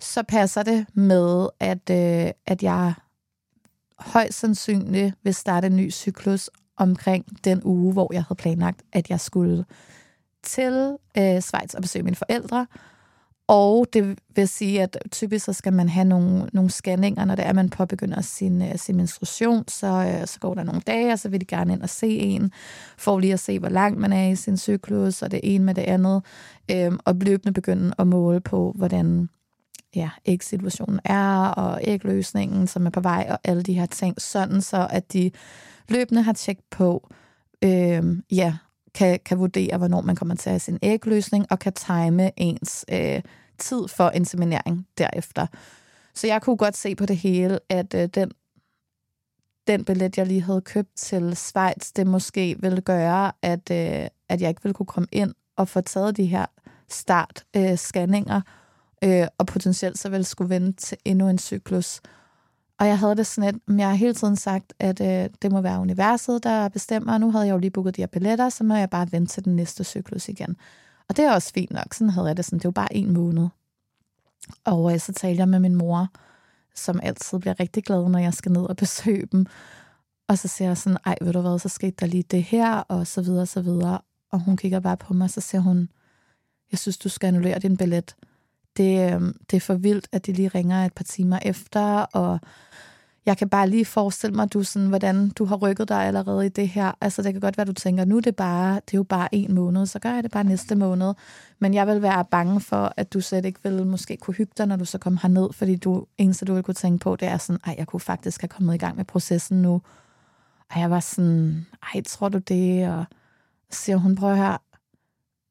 så 0.00 0.22
passer 0.22 0.62
det 0.62 0.86
med, 0.94 1.48
at, 1.60 1.90
øh, 1.90 2.30
at 2.46 2.62
jeg 2.62 2.94
højst 3.98 4.38
sandsynligt 4.38 5.14
vil 5.22 5.34
starte 5.34 5.66
en 5.66 5.76
ny 5.76 5.92
cyklus 5.92 6.50
omkring 6.76 7.44
den 7.44 7.60
uge, 7.64 7.92
hvor 7.92 8.12
jeg 8.12 8.24
havde 8.24 8.38
planlagt, 8.38 8.82
at 8.92 9.10
jeg 9.10 9.20
skulle 9.20 9.64
til 10.42 10.96
øh, 11.18 11.40
Schweiz 11.40 11.74
og 11.74 11.82
besøge 11.82 12.02
mine 12.02 12.16
forældre. 12.16 12.66
Og 13.54 13.86
det 13.92 14.18
vil 14.34 14.48
sige, 14.48 14.82
at 14.82 14.98
typisk 15.10 15.44
så 15.44 15.52
skal 15.52 15.72
man 15.72 15.88
have 15.88 16.04
nogle, 16.04 16.48
nogle 16.52 16.70
scanninger, 16.70 17.24
når 17.24 17.34
det 17.34 17.44
er, 17.44 17.48
at 17.48 17.54
man 17.54 17.70
påbegynder 17.70 18.20
sin, 18.20 18.62
øh, 18.62 18.78
sin 18.78 18.96
menstruation, 18.96 19.64
så, 19.68 19.86
øh, 19.86 20.26
så 20.26 20.40
går 20.40 20.54
der 20.54 20.62
nogle 20.62 20.80
dage, 20.80 21.12
og 21.12 21.18
så 21.18 21.28
vil 21.28 21.40
de 21.40 21.46
gerne 21.46 21.72
ind 21.72 21.82
og 21.82 21.88
se 21.88 22.08
en, 22.08 22.52
for 22.98 23.18
lige 23.18 23.32
at 23.32 23.40
se, 23.40 23.58
hvor 23.58 23.68
langt 23.68 23.98
man 23.98 24.12
er 24.12 24.28
i 24.28 24.36
sin 24.36 24.56
cyklus, 24.56 25.22
og 25.22 25.30
det 25.30 25.40
ene 25.42 25.64
med 25.64 25.74
det 25.74 25.82
andet, 25.82 26.22
øhm, 26.70 26.98
og 27.04 27.14
løbende 27.14 27.52
begynde 27.52 27.94
at 27.98 28.06
måle 28.06 28.40
på, 28.40 28.72
hvordan 28.76 29.28
ja, 29.96 30.10
ægsituationen 30.26 31.00
er, 31.04 31.46
og 31.46 31.80
ægløsningen, 31.82 32.66
som 32.66 32.86
er 32.86 32.90
på 32.90 33.00
vej, 33.00 33.26
og 33.30 33.38
alle 33.44 33.62
de 33.62 33.74
her 33.74 33.86
ting, 33.86 34.20
sådan 34.20 34.62
så 34.62 34.86
at 34.90 35.12
de 35.12 35.30
løbende 35.88 36.22
har 36.22 36.32
tjek 36.32 36.58
på, 36.70 37.08
øhm, 37.64 38.22
ja, 38.30 38.56
kan, 38.94 39.18
kan 39.24 39.38
vurdere, 39.38 39.78
hvornår 39.78 40.00
man 40.00 40.16
kommer 40.16 40.34
til 40.34 40.50
at 40.50 40.52
have 40.52 40.60
sin 40.60 40.78
ægløsning, 40.82 41.46
og 41.50 41.58
kan 41.58 41.72
time 41.72 42.30
ens 42.36 42.84
øh, 42.92 43.20
tid 43.62 43.88
for 43.88 44.10
inseminering 44.10 44.86
derefter. 44.98 45.46
Så 46.14 46.26
jeg 46.26 46.42
kunne 46.42 46.56
godt 46.56 46.76
se 46.76 46.94
på 46.94 47.06
det 47.06 47.16
hele, 47.16 47.58
at 47.68 47.94
øh, 47.94 48.08
den, 48.14 48.30
den 49.66 49.84
billet, 49.84 50.18
jeg 50.18 50.26
lige 50.26 50.42
havde 50.42 50.60
købt 50.60 50.96
til 50.96 51.36
Schweiz, 51.36 51.92
det 51.96 52.06
måske 52.06 52.56
ville 52.60 52.80
gøre, 52.80 53.32
at, 53.42 53.70
øh, 53.70 54.06
at 54.28 54.40
jeg 54.40 54.48
ikke 54.48 54.62
ville 54.62 54.74
kunne 54.74 54.86
komme 54.86 55.08
ind 55.12 55.34
og 55.56 55.68
få 55.68 55.80
taget 55.80 56.16
de 56.16 56.26
her 56.26 56.46
start-scanninger, 56.88 58.40
øh, 59.04 59.20
øh, 59.20 59.26
og 59.38 59.46
potentielt 59.46 59.98
så 59.98 60.08
ville 60.08 60.24
skulle 60.24 60.50
vente 60.50 60.82
til 60.82 60.98
endnu 61.04 61.28
en 61.28 61.38
cyklus. 61.38 62.00
Og 62.78 62.86
jeg 62.86 62.98
havde 62.98 63.16
det 63.16 63.26
sådan 63.26 63.60
men 63.66 63.80
jeg 63.80 63.88
har 63.88 63.94
hele 63.94 64.14
tiden 64.14 64.36
sagt, 64.36 64.72
at 64.78 65.00
øh, 65.00 65.30
det 65.42 65.52
må 65.52 65.60
være 65.60 65.80
universet, 65.80 66.44
der 66.44 66.68
bestemmer. 66.68 67.18
Nu 67.18 67.30
havde 67.30 67.46
jeg 67.46 67.52
jo 67.52 67.58
lige 67.58 67.70
booket 67.70 67.96
de 67.96 68.02
her 68.02 68.06
billetter, 68.06 68.48
så 68.48 68.64
må 68.64 68.74
jeg 68.74 68.90
bare 68.90 69.12
vente 69.12 69.32
til 69.32 69.44
den 69.44 69.56
næste 69.56 69.84
cyklus 69.84 70.28
igen. 70.28 70.56
Og 71.12 71.16
det 71.16 71.24
er 71.24 71.32
også 71.32 71.52
fint 71.52 71.70
nok. 71.70 71.94
Sådan 71.94 72.10
havde 72.10 72.26
jeg 72.26 72.36
det 72.36 72.44
sådan. 72.44 72.58
Det 72.58 72.64
var 72.64 72.70
bare 72.70 72.94
en 72.94 73.12
måned. 73.12 73.48
Og 74.64 74.92
øh, 74.92 75.00
så 75.00 75.12
talte 75.12 75.40
jeg 75.40 75.48
med 75.48 75.60
min 75.60 75.74
mor, 75.74 76.08
som 76.74 77.00
altid 77.02 77.38
bliver 77.38 77.60
rigtig 77.60 77.84
glad, 77.84 78.08
når 78.08 78.18
jeg 78.18 78.34
skal 78.34 78.52
ned 78.52 78.62
og 78.62 78.76
besøge 78.76 79.26
dem. 79.32 79.46
Og 80.28 80.38
så 80.38 80.48
siger 80.48 80.68
jeg 80.68 80.76
sådan, 80.76 80.98
ej, 81.06 81.16
ved 81.20 81.32
du 81.32 81.40
hvad, 81.40 81.58
så 81.58 81.68
skete 81.68 81.96
der 82.00 82.06
lige 82.06 82.22
det 82.22 82.42
her, 82.42 82.76
og 82.76 83.06
så 83.06 83.22
videre, 83.22 83.46
så 83.46 83.62
videre. 83.62 84.00
Og 84.30 84.40
hun 84.40 84.56
kigger 84.56 84.80
bare 84.80 84.96
på 84.96 85.14
mig, 85.14 85.24
og 85.24 85.30
så 85.30 85.40
siger 85.40 85.62
hun, 85.62 85.88
jeg 86.72 86.78
synes, 86.78 86.98
du 86.98 87.08
skal 87.08 87.26
annullere 87.26 87.58
din 87.58 87.76
billet. 87.76 88.16
Det, 88.76 89.12
øh, 89.14 89.20
det 89.50 89.56
er 89.56 89.60
for 89.60 89.74
vildt, 89.74 90.08
at 90.12 90.26
de 90.26 90.32
lige 90.32 90.48
ringer 90.48 90.84
et 90.84 90.92
par 90.92 91.04
timer 91.04 91.38
efter, 91.42 92.02
og 92.02 92.40
jeg 93.26 93.38
kan 93.38 93.48
bare 93.48 93.68
lige 93.68 93.84
forestille 93.84 94.36
mig, 94.36 94.52
du 94.52 94.62
sådan, 94.62 94.88
hvordan 94.88 95.30
du 95.30 95.44
har 95.44 95.56
rykket 95.56 95.88
dig 95.88 96.04
allerede 96.04 96.46
i 96.46 96.48
det 96.48 96.68
her. 96.68 96.92
Altså, 97.00 97.22
det 97.22 97.32
kan 97.32 97.40
godt 97.40 97.56
være, 97.56 97.66
du 97.66 97.72
tænker, 97.72 98.04
nu 98.04 98.16
er 98.16 98.20
det 98.20 98.36
bare, 98.36 98.74
det 98.74 98.94
er 98.94 98.98
jo 98.98 99.02
bare 99.02 99.34
en 99.34 99.54
måned, 99.54 99.86
så 99.86 99.98
gør 99.98 100.14
jeg 100.14 100.22
det 100.22 100.30
bare 100.30 100.44
næste 100.44 100.74
måned. 100.74 101.14
Men 101.58 101.74
jeg 101.74 101.86
vil 101.86 102.02
være 102.02 102.24
bange 102.24 102.60
for, 102.60 102.94
at 102.96 103.12
du 103.12 103.20
slet 103.20 103.44
ikke 103.44 103.60
vil 103.62 103.86
måske 103.86 104.16
kunne 104.16 104.34
hygge 104.34 104.52
dig, 104.58 104.66
når 104.66 104.76
du 104.76 104.84
så 104.84 104.98
kommer 104.98 105.20
herned, 105.22 105.52
fordi 105.52 105.76
du, 105.76 106.06
eneste, 106.18 106.44
du 106.44 106.54
vil 106.54 106.62
kunne 106.62 106.74
tænke 106.74 106.98
på, 106.98 107.16
det 107.16 107.28
er 107.28 107.36
sådan, 107.36 107.60
ej, 107.66 107.74
jeg 107.78 107.86
kunne 107.86 108.00
faktisk 108.00 108.40
have 108.40 108.48
kommet 108.48 108.74
i 108.74 108.78
gang 108.78 108.96
med 108.96 109.04
processen 109.04 109.62
nu. 109.62 109.82
Og 110.70 110.80
jeg 110.80 110.90
var 110.90 111.00
sådan, 111.00 111.66
ej, 111.94 112.02
tror 112.06 112.28
du 112.28 112.38
det? 112.38 112.88
Og 112.88 113.04
så 113.70 113.80
siger 113.80 113.96
hun, 113.96 114.16
prøv 114.16 114.36
her, 114.36 114.56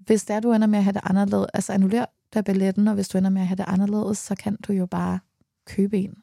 hvis 0.05 0.23
det 0.23 0.35
er, 0.35 0.39
du 0.39 0.53
ender 0.53 0.67
med 0.67 0.79
at 0.79 0.83
have 0.83 0.93
det 0.93 1.01
anderledes, 1.03 1.47
altså 1.53 1.73
annuller 1.73 2.05
der 2.33 2.41
billetten, 2.41 2.87
og 2.87 2.93
hvis 2.93 3.09
du 3.09 3.17
ender 3.17 3.29
med 3.29 3.41
at 3.41 3.47
have 3.47 3.57
det 3.57 3.65
anderledes, 3.67 4.17
så 4.17 4.35
kan 4.35 4.57
du 4.67 4.73
jo 4.73 4.85
bare 4.85 5.19
købe 5.65 5.97
en 5.97 6.13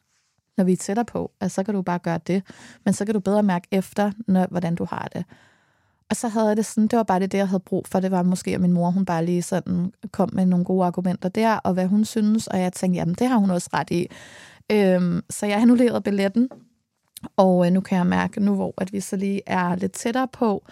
når 0.59 0.65
vi 0.65 0.73
er 0.73 0.77
tættere 0.77 1.05
på, 1.05 1.31
altså, 1.41 1.55
så 1.55 1.63
kan 1.63 1.73
du 1.73 1.81
bare 1.81 1.99
gøre 1.99 2.19
det. 2.27 2.43
Men 2.85 2.93
så 2.93 3.05
kan 3.05 3.13
du 3.13 3.19
bedre 3.19 3.43
mærke 3.43 3.67
efter, 3.71 4.11
når, 4.27 4.47
hvordan 4.49 4.75
du 4.75 4.85
har 4.89 5.09
det. 5.13 5.25
Og 6.09 6.15
så 6.15 6.27
havde 6.27 6.47
jeg 6.47 6.57
det 6.57 6.65
sådan, 6.65 6.87
det 6.87 6.97
var 6.97 7.03
bare 7.03 7.19
det, 7.19 7.33
jeg 7.33 7.47
havde 7.47 7.59
brug 7.59 7.87
for. 7.87 7.99
Det 7.99 8.11
var 8.11 8.23
måske, 8.23 8.55
at 8.55 8.61
min 8.61 8.73
mor, 8.73 8.89
hun 8.89 9.05
bare 9.05 9.25
lige 9.25 9.41
sådan 9.41 9.93
kom 10.11 10.29
med 10.33 10.45
nogle 10.45 10.65
gode 10.65 10.85
argumenter 10.85 11.29
der, 11.29 11.55
og 11.55 11.73
hvad 11.73 11.87
hun 11.87 12.05
synes, 12.05 12.47
og 12.47 12.59
jeg 12.59 12.73
tænkte, 12.73 12.97
jamen 12.97 13.15
det 13.15 13.27
har 13.27 13.37
hun 13.37 13.49
også 13.49 13.69
ret 13.73 13.91
i. 13.91 14.07
Øhm, 14.71 15.21
så 15.29 15.45
jeg 15.45 15.61
annullerede 15.61 16.01
billetten, 16.01 16.49
og 17.37 17.65
øh, 17.65 17.71
nu 17.71 17.81
kan 17.81 17.97
jeg 17.97 18.05
mærke, 18.05 18.39
nu 18.39 18.55
hvor 18.55 18.73
at 18.77 18.93
vi 18.93 18.99
så 18.99 19.15
lige 19.15 19.41
er 19.45 19.75
lidt 19.75 19.91
tættere 19.91 20.27
på, 20.27 20.65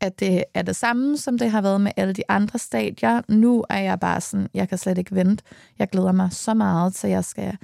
at 0.00 0.20
det 0.20 0.44
er 0.54 0.62
det 0.62 0.76
samme, 0.76 1.16
som 1.16 1.38
det 1.38 1.50
har 1.50 1.62
været 1.62 1.80
med 1.80 1.92
alle 1.96 2.12
de 2.12 2.22
andre 2.28 2.58
stadier. 2.58 3.22
Nu 3.28 3.64
er 3.70 3.78
jeg 3.78 4.00
bare 4.00 4.20
sådan, 4.20 4.48
jeg 4.54 4.68
kan 4.68 4.78
slet 4.78 4.98
ikke 4.98 5.14
vente. 5.14 5.44
Jeg 5.78 5.88
glæder 5.88 6.12
mig 6.12 6.32
så 6.32 6.54
meget 6.54 6.96
så 6.96 7.06
jeg 7.06 7.24
skal 7.24 7.56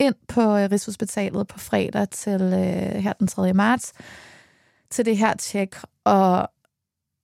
ind 0.00 0.14
på 0.28 0.40
øh, 0.40 0.70
Rigshospitalet 0.70 1.46
på 1.46 1.58
fredag 1.58 2.08
til 2.10 2.42
øh, 2.42 3.02
her 3.02 3.12
den 3.12 3.26
3. 3.26 3.52
marts 3.52 3.92
til 4.90 5.04
det 5.04 5.16
her 5.16 5.34
tjek, 5.34 5.76
og 6.04 6.48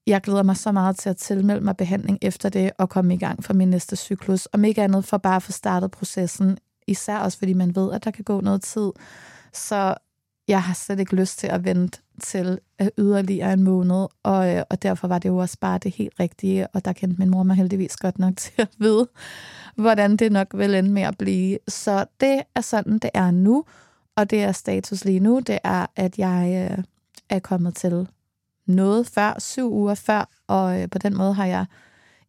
jeg 0.07 0.21
glæder 0.21 0.43
mig 0.43 0.57
så 0.57 0.73
meget 0.73 0.99
til 0.99 1.11
at 1.11 1.17
tilmelde 1.17 1.65
mig 1.65 1.77
behandling 1.77 2.19
efter 2.23 2.49
det 2.49 2.71
og 2.79 2.89
komme 2.89 3.15
i 3.15 3.19
gang 3.19 3.45
for 3.45 3.55
min 3.55 3.69
næste 3.69 3.97
cyklus. 3.97 4.49
Om 4.53 4.65
ikke 4.65 4.83
andet 4.83 5.05
for 5.05 5.19
bare 5.19 5.37
at 5.37 5.43
få 5.43 5.53
startet 5.53 5.91
processen, 5.91 6.59
især 6.87 7.19
også 7.19 7.39
fordi 7.39 7.53
man 7.53 7.77
ved, 7.77 7.93
at 7.93 8.05
der 8.05 8.11
kan 8.11 8.25
gå 8.25 8.41
noget 8.41 8.63
tid. 8.63 8.93
Så 9.53 9.95
jeg 10.49 10.63
har 10.63 10.75
slet 10.75 11.01
ikke 11.01 11.17
lyst 11.17 11.39
til 11.39 11.47
at 11.47 11.65
vente 11.65 12.01
til 12.23 12.59
øh, 12.81 12.89
yderligere 12.99 13.53
en 13.53 13.63
måned, 13.63 14.07
og, 14.23 14.55
øh, 14.55 14.63
og 14.71 14.83
derfor 14.83 15.09
var 15.09 15.19
det 15.19 15.29
jo 15.29 15.37
også 15.37 15.57
bare 15.61 15.79
det 15.79 15.93
helt 15.95 16.21
rigtige, 16.21 16.67
og 16.67 16.85
der 16.85 16.93
kendte 16.93 17.19
min 17.19 17.31
mor 17.31 17.43
mig 17.43 17.57
heldigvis 17.57 17.97
godt 17.97 18.19
nok 18.19 18.37
til 18.47 18.53
at 18.59 18.69
vide, 18.79 19.09
hvordan 19.75 20.17
det 20.17 20.33
nok 20.33 20.49
vil 20.55 20.75
ende 20.75 20.91
med 20.91 21.03
at 21.03 21.19
blive. 21.19 21.59
Så 21.69 22.07
det 22.21 22.43
er 22.55 22.61
sådan, 22.61 22.99
det 22.99 23.11
er 23.15 23.31
nu, 23.31 23.65
og 24.17 24.31
det 24.31 24.43
er 24.43 24.53
status 24.53 25.05
lige 25.05 25.21
nu, 25.21 25.41
det 25.47 25.59
er, 25.65 25.87
at 25.97 26.19
jeg 26.19 26.71
øh, 26.73 26.85
er 27.29 27.39
kommet 27.39 27.75
til 27.75 28.09
noget 28.67 29.07
før, 29.07 29.39
syv 29.39 29.73
uger 29.73 29.95
før, 29.95 30.29
og 30.47 30.81
øh, 30.81 30.89
på 30.91 30.99
den 30.99 31.17
måde 31.17 31.35
har 31.35 31.47
jeg 31.47 31.67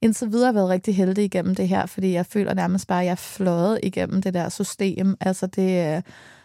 indtil 0.02 0.32
videre 0.32 0.56
været 0.56 0.69
rigtig 0.69 0.95
heldig 0.95 1.23
igennem 1.23 1.56
det 1.56 1.67
her, 1.67 1.86
fordi 1.86 2.13
jeg 2.13 2.26
føler 2.26 2.54
nærmest 2.54 2.88
bare, 2.88 3.00
at 3.00 3.06
jeg 3.06 3.12
er 3.12 3.15
fløjet 3.15 3.80
igennem 3.84 4.21
det 4.21 4.34
der 4.34 4.50
system. 4.50 5.15
Altså 5.19 5.47
det 5.47 5.95
øh, 5.95 6.02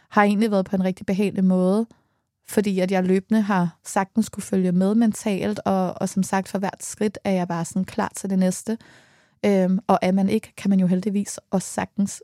har 0.08 0.22
egentlig 0.22 0.50
været 0.50 0.66
på 0.66 0.76
en 0.76 0.84
rigtig 0.84 1.06
behagelig 1.06 1.44
måde, 1.44 1.86
fordi 2.48 2.80
at 2.80 2.90
jeg 2.90 3.04
løbende 3.04 3.40
har 3.40 3.78
sagtens 3.84 4.26
skulle 4.26 4.44
følge 4.44 4.72
med 4.72 4.94
mentalt, 4.94 5.60
og, 5.64 5.94
og 6.00 6.08
som 6.08 6.22
sagt 6.22 6.48
for 6.48 6.58
hvert 6.58 6.84
skridt 6.84 7.18
er 7.24 7.30
jeg 7.30 7.48
bare 7.48 7.64
sådan 7.64 7.84
klar 7.84 8.12
til 8.16 8.30
det 8.30 8.38
næste. 8.38 8.78
Øhm, 9.44 9.78
og 9.86 9.98
er 10.02 10.12
man 10.12 10.28
ikke, 10.28 10.52
kan 10.56 10.70
man 10.70 10.80
jo 10.80 10.86
heldigvis 10.86 11.40
også 11.50 11.68
sagtens 11.68 12.22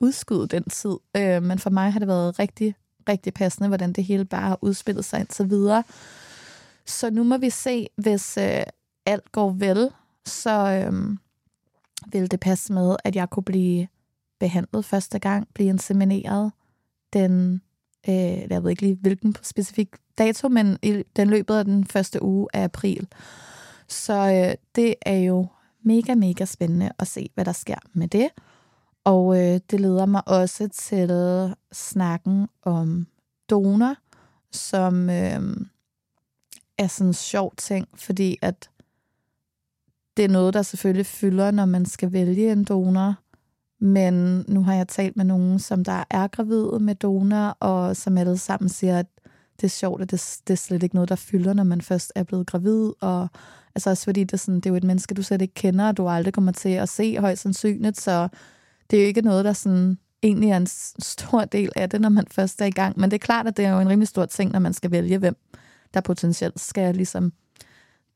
udskyde 0.00 0.46
den 0.46 0.64
tid. 0.64 0.96
Øhm, 1.16 1.42
men 1.42 1.58
for 1.58 1.70
mig 1.70 1.92
har 1.92 1.98
det 1.98 2.08
været 2.08 2.38
rigtig, 2.38 2.74
rigtig 3.08 3.34
passende, 3.34 3.68
hvordan 3.68 3.92
det 3.92 4.04
hele 4.04 4.24
bare 4.24 4.48
har 4.48 4.58
udspillet 4.60 5.04
sig 5.04 5.20
indtil 5.20 5.50
videre. 5.50 5.84
Så 6.86 7.10
nu 7.10 7.24
må 7.24 7.36
vi 7.36 7.50
se, 7.50 7.88
hvis 7.96 8.36
øh, 8.36 8.62
alt 9.06 9.32
går 9.32 9.50
vel, 9.50 9.90
så 10.26 10.50
øh, 10.50 11.16
vil 12.12 12.30
det 12.30 12.40
passe 12.40 12.72
med, 12.72 12.96
at 13.04 13.16
jeg 13.16 13.30
kunne 13.30 13.44
blive 13.44 13.88
behandlet 14.40 14.84
første 14.84 15.18
gang, 15.18 15.48
blive 15.54 15.68
insemineret 15.68 16.52
den, 17.12 17.62
øh, 18.08 18.50
jeg 18.50 18.62
ved 18.62 18.70
ikke 18.70 18.82
lige 18.82 18.98
hvilken 19.00 19.36
specifik 19.42 19.88
dato, 20.18 20.48
men 20.48 20.78
i 20.82 21.02
den 21.16 21.30
løbet 21.30 21.54
af 21.54 21.64
den 21.64 21.86
første 21.86 22.22
uge 22.22 22.48
af 22.52 22.64
april. 22.64 23.08
Så 23.88 24.14
øh, 24.14 24.54
det 24.74 24.94
er 25.02 25.18
jo 25.18 25.46
mega, 25.82 26.14
mega 26.14 26.44
spændende 26.44 26.92
at 26.98 27.06
se, 27.06 27.30
hvad 27.34 27.44
der 27.44 27.52
sker 27.52 27.78
med 27.92 28.08
det. 28.08 28.28
Og 29.04 29.36
øh, 29.36 29.60
det 29.70 29.80
leder 29.80 30.06
mig 30.06 30.28
også 30.28 30.68
til 30.68 31.54
snakken 31.72 32.48
om 32.62 33.06
donor, 33.50 33.94
som 34.50 35.10
øh, 35.10 35.40
er 36.78 36.86
sådan 36.86 37.06
en 37.06 37.14
sjov 37.14 37.52
ting, 37.56 37.88
fordi 37.94 38.38
at 38.42 38.70
det 40.16 40.24
er 40.24 40.28
noget, 40.28 40.54
der 40.54 40.62
selvfølgelig 40.62 41.06
fylder, 41.06 41.50
når 41.50 41.64
man 41.64 41.86
skal 41.86 42.12
vælge 42.12 42.52
en 42.52 42.64
donor. 42.64 43.14
Men 43.82 44.44
nu 44.48 44.62
har 44.62 44.74
jeg 44.74 44.88
talt 44.88 45.16
med 45.16 45.24
nogen, 45.24 45.58
som 45.58 45.84
der 45.84 46.04
er 46.10 46.26
gravide 46.26 46.78
med 46.80 46.94
donor, 46.94 47.56
og 47.60 47.96
som 47.96 48.18
alle 48.18 48.38
sammen 48.38 48.68
siger, 48.68 48.98
at 48.98 49.06
det 49.56 49.64
er 49.64 49.68
sjovt, 49.68 50.02
at 50.02 50.10
det, 50.10 50.40
det 50.46 50.52
er 50.52 50.56
slet 50.56 50.82
ikke 50.82 50.94
noget, 50.94 51.08
der 51.08 51.16
fylder, 51.16 51.52
når 51.52 51.64
man 51.64 51.80
først 51.80 52.12
er 52.14 52.22
blevet 52.22 52.46
gravid. 52.46 52.92
Og 53.00 53.28
altså 53.74 53.90
også 53.90 54.04
fordi 54.04 54.24
det 54.24 54.32
er, 54.32 54.36
sådan, 54.36 54.54
det 54.54 54.66
er 54.66 54.70
jo 54.70 54.76
et 54.76 54.84
menneske, 54.84 55.14
du 55.14 55.22
slet 55.22 55.42
ikke 55.42 55.54
kender, 55.54 55.88
og 55.88 55.96
du 55.96 56.08
aldrig 56.08 56.34
kommer 56.34 56.52
til 56.52 56.68
at 56.68 56.88
se 56.88 57.18
højst 57.18 57.42
sandsynligt, 57.42 58.00
så 58.00 58.28
det 58.90 58.98
er 58.98 59.02
jo 59.02 59.06
ikke 59.06 59.22
noget, 59.22 59.44
der 59.44 59.52
sådan 59.52 59.98
egentlig 60.22 60.50
er 60.50 60.56
en 60.56 60.66
stor 60.98 61.44
del 61.44 61.70
af 61.76 61.90
det, 61.90 62.00
når 62.00 62.08
man 62.08 62.24
først 62.30 62.60
er 62.60 62.66
i 62.66 62.70
gang. 62.70 63.00
Men 63.00 63.10
det 63.10 63.14
er 63.14 63.26
klart, 63.26 63.46
at 63.46 63.56
det 63.56 63.64
er 63.64 63.70
jo 63.70 63.80
en 63.80 63.88
rimelig 63.88 64.08
stor 64.08 64.26
ting, 64.26 64.52
når 64.52 64.58
man 64.58 64.72
skal 64.72 64.90
vælge, 64.90 65.18
hvem 65.18 65.36
der 65.94 66.00
potentielt 66.00 66.60
skal 66.60 66.94
ligesom 66.94 67.32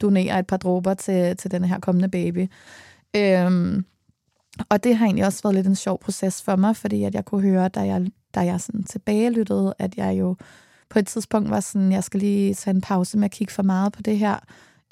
donere 0.00 0.38
et 0.38 0.46
par 0.46 0.56
dråber 0.56 0.94
til, 0.94 1.36
til 1.36 1.50
den 1.50 1.64
her 1.64 1.80
kommende 1.80 2.08
baby. 2.08 2.48
Øhm, 3.16 3.84
og 4.68 4.84
det 4.84 4.96
har 4.96 5.06
egentlig 5.06 5.26
også 5.26 5.42
været 5.42 5.54
lidt 5.54 5.66
en 5.66 5.76
sjov 5.76 6.00
proces 6.00 6.42
for 6.42 6.56
mig, 6.56 6.76
fordi 6.76 7.04
at 7.04 7.14
jeg 7.14 7.24
kunne 7.24 7.42
høre, 7.42 7.68
da 7.68 7.80
jeg, 7.80 8.06
da 8.34 8.40
jeg 8.40 8.60
sådan 8.60 8.84
tilbagelyttede, 8.84 9.74
at 9.78 9.96
jeg 9.96 10.18
jo 10.18 10.36
på 10.88 10.98
et 10.98 11.06
tidspunkt 11.06 11.50
var 11.50 11.60
sådan, 11.60 11.92
jeg 11.92 12.04
skal 12.04 12.20
lige 12.20 12.54
tage 12.54 12.74
en 12.74 12.80
pause 12.80 13.18
med 13.18 13.24
at 13.24 13.30
kigge 13.30 13.52
for 13.52 13.62
meget 13.62 13.92
på 13.92 14.02
det 14.02 14.18
her. 14.18 14.38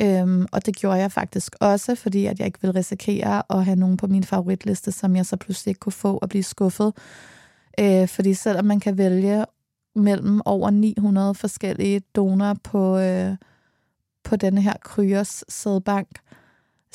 Øhm, 0.02 0.46
og 0.52 0.66
det 0.66 0.76
gjorde 0.76 0.98
jeg 0.98 1.12
faktisk 1.12 1.54
også, 1.60 1.94
fordi 1.94 2.26
at 2.26 2.38
jeg 2.38 2.46
ikke 2.46 2.58
ville 2.62 2.78
risikere 2.78 3.42
at 3.50 3.64
have 3.64 3.76
nogen 3.76 3.96
på 3.96 4.06
min 4.06 4.24
favoritliste, 4.24 4.92
som 4.92 5.16
jeg 5.16 5.26
så 5.26 5.36
pludselig 5.36 5.70
ikke 5.70 5.78
kunne 5.78 5.92
få 5.92 6.16
og 6.16 6.28
blive 6.28 6.42
skuffet. 6.42 6.92
Øh, 7.80 8.08
fordi 8.08 8.34
selvom 8.34 8.64
man 8.64 8.80
kan 8.80 8.98
vælge 8.98 9.44
mellem 9.96 10.40
over 10.44 10.70
900 10.70 11.34
forskellige 11.34 12.00
donorer 12.00 12.54
på, 12.64 12.98
øh, 12.98 13.36
på 14.24 14.36
denne 14.36 14.60
her 14.62 14.74
Kryos 14.84 15.44
sædbank, 15.48 16.08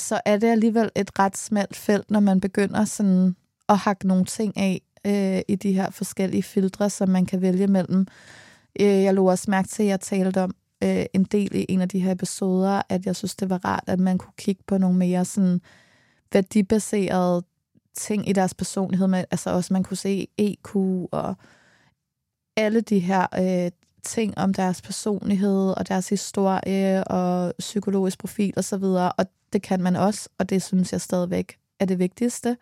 så 0.02 0.22
er 0.26 0.38
det 0.38 0.48
alligevel 0.48 0.90
et 0.96 1.20
ret 1.20 1.38
smalt 1.38 1.76
felt, 1.76 2.12
når 2.12 2.20
man 2.20 2.40
begynder 2.40 2.86
sådan 2.86 3.36
at 3.70 3.78
hakke 3.78 4.08
nogle 4.08 4.26
ting 4.26 4.58
af 4.58 4.82
øh, 5.06 5.42
i 5.48 5.56
de 5.56 5.74
her 5.74 5.90
forskellige 5.90 6.44
filtre, 6.44 6.90
som 6.90 7.10
man 7.10 7.26
kan 7.26 7.42
vælge 7.42 7.68
mellem. 7.68 8.08
Øh, 8.80 9.04
jeg 9.04 9.14
lå 9.14 9.30
også 9.30 9.52
mærke 9.52 9.68
til, 9.68 9.84
at 9.84 9.90
jeg 9.90 10.00
talte 10.00 10.44
om 10.44 10.56
øh, 10.84 11.06
en 11.14 11.24
del 11.24 11.56
i 11.56 11.66
en 11.70 11.82
af 11.82 11.90
de 11.90 12.00
her 12.00 12.12
episoder, 12.12 12.82
at 12.90 13.06
jeg 13.06 13.16
synes, 13.16 13.36
det 13.36 13.50
var 13.50 13.66
rart, 13.66 13.84
at 13.88 14.00
man 14.00 14.18
kunne 14.18 14.34
kigge 14.38 14.64
på 14.68 14.78
nogle 14.78 14.98
mere 14.98 15.26
sådan 15.26 15.62
værdibaserede 16.34 17.44
ting 17.96 18.30
i 18.30 18.34
deres 18.34 18.54
personlighed, 18.54 19.08
men 19.08 19.26
altså 19.32 19.50
også 19.50 19.74
man 19.74 19.84
kunne 19.84 19.98
se 19.98 20.28
EQ 20.38 20.76
og 21.12 21.36
alle 22.58 22.82
de 22.82 23.00
her 23.00 23.28
øh, 23.40 23.72
ting 24.04 24.38
om 24.38 24.54
deres 24.54 24.82
personlighed 24.82 25.74
og 25.78 25.88
deres 25.88 26.10
historie 26.10 27.04
og 27.04 27.54
psykologisk 27.60 28.20
profil 28.20 28.54
osv., 28.58 28.84
og, 28.84 29.14
og 29.18 29.26
det 29.54 29.62
kan 29.62 29.82
man 29.82 29.96
også, 29.96 30.30
og 30.38 30.50
det 30.50 30.64
synes 30.64 30.92
jeg 30.92 31.02
stadigvæk 31.02 31.58
er 31.80 31.86
det 31.86 32.00
vigtigste. 32.00 32.58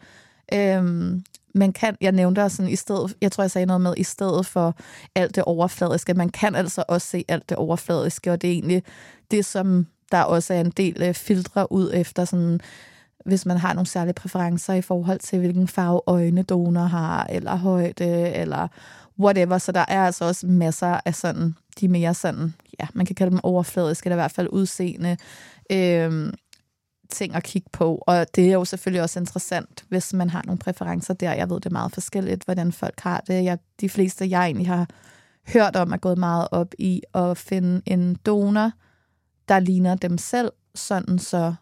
Øhm, 0.54 1.24
man 1.56 1.74
kan, 1.74 1.98
jeg 2.02 2.12
nævnte 2.12 2.44
også 2.44 2.58
sådan, 2.58 2.72
i 2.72 2.76
stedet, 2.76 3.16
jeg 3.22 3.32
tror, 3.32 3.44
jeg 3.44 3.52
sagde 3.52 3.66
noget 3.66 3.82
med, 3.82 3.94
i 3.98 4.04
stedet 4.04 4.46
for 4.46 4.76
alt 5.16 5.36
det 5.36 5.44
overfladiske, 5.44 6.14
man 6.14 6.30
kan 6.30 6.56
altså 6.56 6.84
også 6.88 7.08
se 7.08 7.26
alt 7.28 7.50
det 7.50 7.58
overfladiske, 7.58 8.32
og 8.32 8.42
det 8.42 8.48
er 8.48 8.52
egentlig 8.52 8.84
det, 9.32 9.46
som 9.46 9.88
der 10.12 10.22
også 10.22 10.54
er 10.54 10.62
en 10.62 10.72
del 10.72 11.02
øh, 11.02 11.14
filtre 11.14 11.72
ud 11.72 11.92
efter, 11.94 12.26
sådan, 12.26 12.60
hvis 13.26 13.46
man 13.46 13.58
har 13.58 13.74
nogle 13.74 13.88
særlige 13.88 14.14
præferencer 14.14 14.74
i 14.74 14.82
forhold 14.82 15.20
til, 15.20 15.40
hvilken 15.40 15.68
farve 15.68 16.02
øjne 16.08 16.44
donor 16.44 16.82
har, 16.82 17.28
eller 17.30 17.56
højde, 17.56 18.30
eller 18.30 18.68
whatever. 19.20 19.58
Så 19.58 19.72
der 19.72 19.86
er 19.88 20.06
altså 20.06 20.26
også 20.26 20.48
masser 20.48 21.00
af 21.06 21.16
sådan, 21.16 21.56
de 21.80 21.88
mere 21.88 22.14
sådan, 22.14 22.54
ja, 22.80 22.88
man 22.94 23.06
kan 23.06 23.16
kalde 23.16 23.32
dem 23.32 23.40
overfladiske, 23.44 24.08
eller 24.08 24.16
i 24.16 24.24
hvert 24.24 24.32
fald 24.32 24.48
udseende, 24.52 25.18
øh, 25.72 26.34
ting 27.10 27.36
at 27.36 27.44
kigge 27.44 27.70
på. 27.74 28.04
Og 28.08 28.26
det 28.36 28.50
er 28.50 28.54
jo 28.54 28.66
selvfølgelig 28.66 29.02
også 29.02 29.20
interessant, 29.20 29.86
hvis 29.90 30.14
man 30.14 30.30
har 30.30 30.44
nogle 30.46 30.60
præferencer 30.60 31.14
der. 31.14 31.34
Jeg 31.34 31.50
ved, 31.50 31.56
det 31.56 31.66
er 31.66 31.70
meget 31.70 31.94
forskelligt, 31.94 32.44
hvordan 32.44 32.72
folk 32.72 33.00
har 33.00 33.24
det. 33.28 33.44
Jeg, 33.44 33.60
de 33.82 33.90
fleste, 33.90 34.30
jeg 34.30 34.46
egentlig 34.46 34.68
har 34.68 34.88
hørt 35.54 35.76
om, 35.76 35.92
er 35.92 35.98
gået 35.98 36.18
meget 36.18 36.48
op 36.52 36.74
i 36.80 37.02
at 37.14 37.38
finde 37.38 37.82
en 37.86 38.16
donor, 38.26 38.72
der 39.48 39.60
ligner 39.60 39.96
dem 39.96 40.18
selv, 40.18 40.52
sådan 40.76 41.20
så 41.20 41.54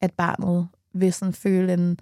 at 0.00 0.12
barnet 0.12 0.68
vil 0.92 1.12
sådan 1.12 1.34
føle 1.34 1.72
en 1.72 1.98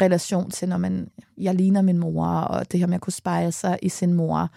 relation 0.00 0.50
til, 0.50 0.68
når 0.68 0.76
man, 0.76 1.10
jeg 1.38 1.54
ligner 1.54 1.82
min 1.82 1.98
mor, 1.98 2.26
og 2.26 2.72
det 2.72 2.80
her 2.80 2.86
med 2.86 2.94
at 2.94 3.00
kunne 3.00 3.12
spejle 3.12 3.52
sig 3.52 3.78
i 3.82 3.88
sin 3.88 4.14
mor. 4.14 4.50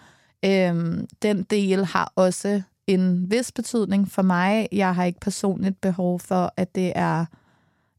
Øhm, 0.44 1.06
den 1.22 1.42
del 1.42 1.84
har 1.84 2.12
også 2.16 2.62
en 2.86 3.30
vis 3.30 3.52
betydning 3.52 4.10
for 4.10 4.22
mig. 4.22 4.68
Jeg 4.72 4.94
har 4.94 5.04
ikke 5.04 5.20
personligt 5.20 5.80
behov 5.80 6.20
for, 6.20 6.52
at 6.56 6.74
det 6.74 6.92
er 6.94 7.24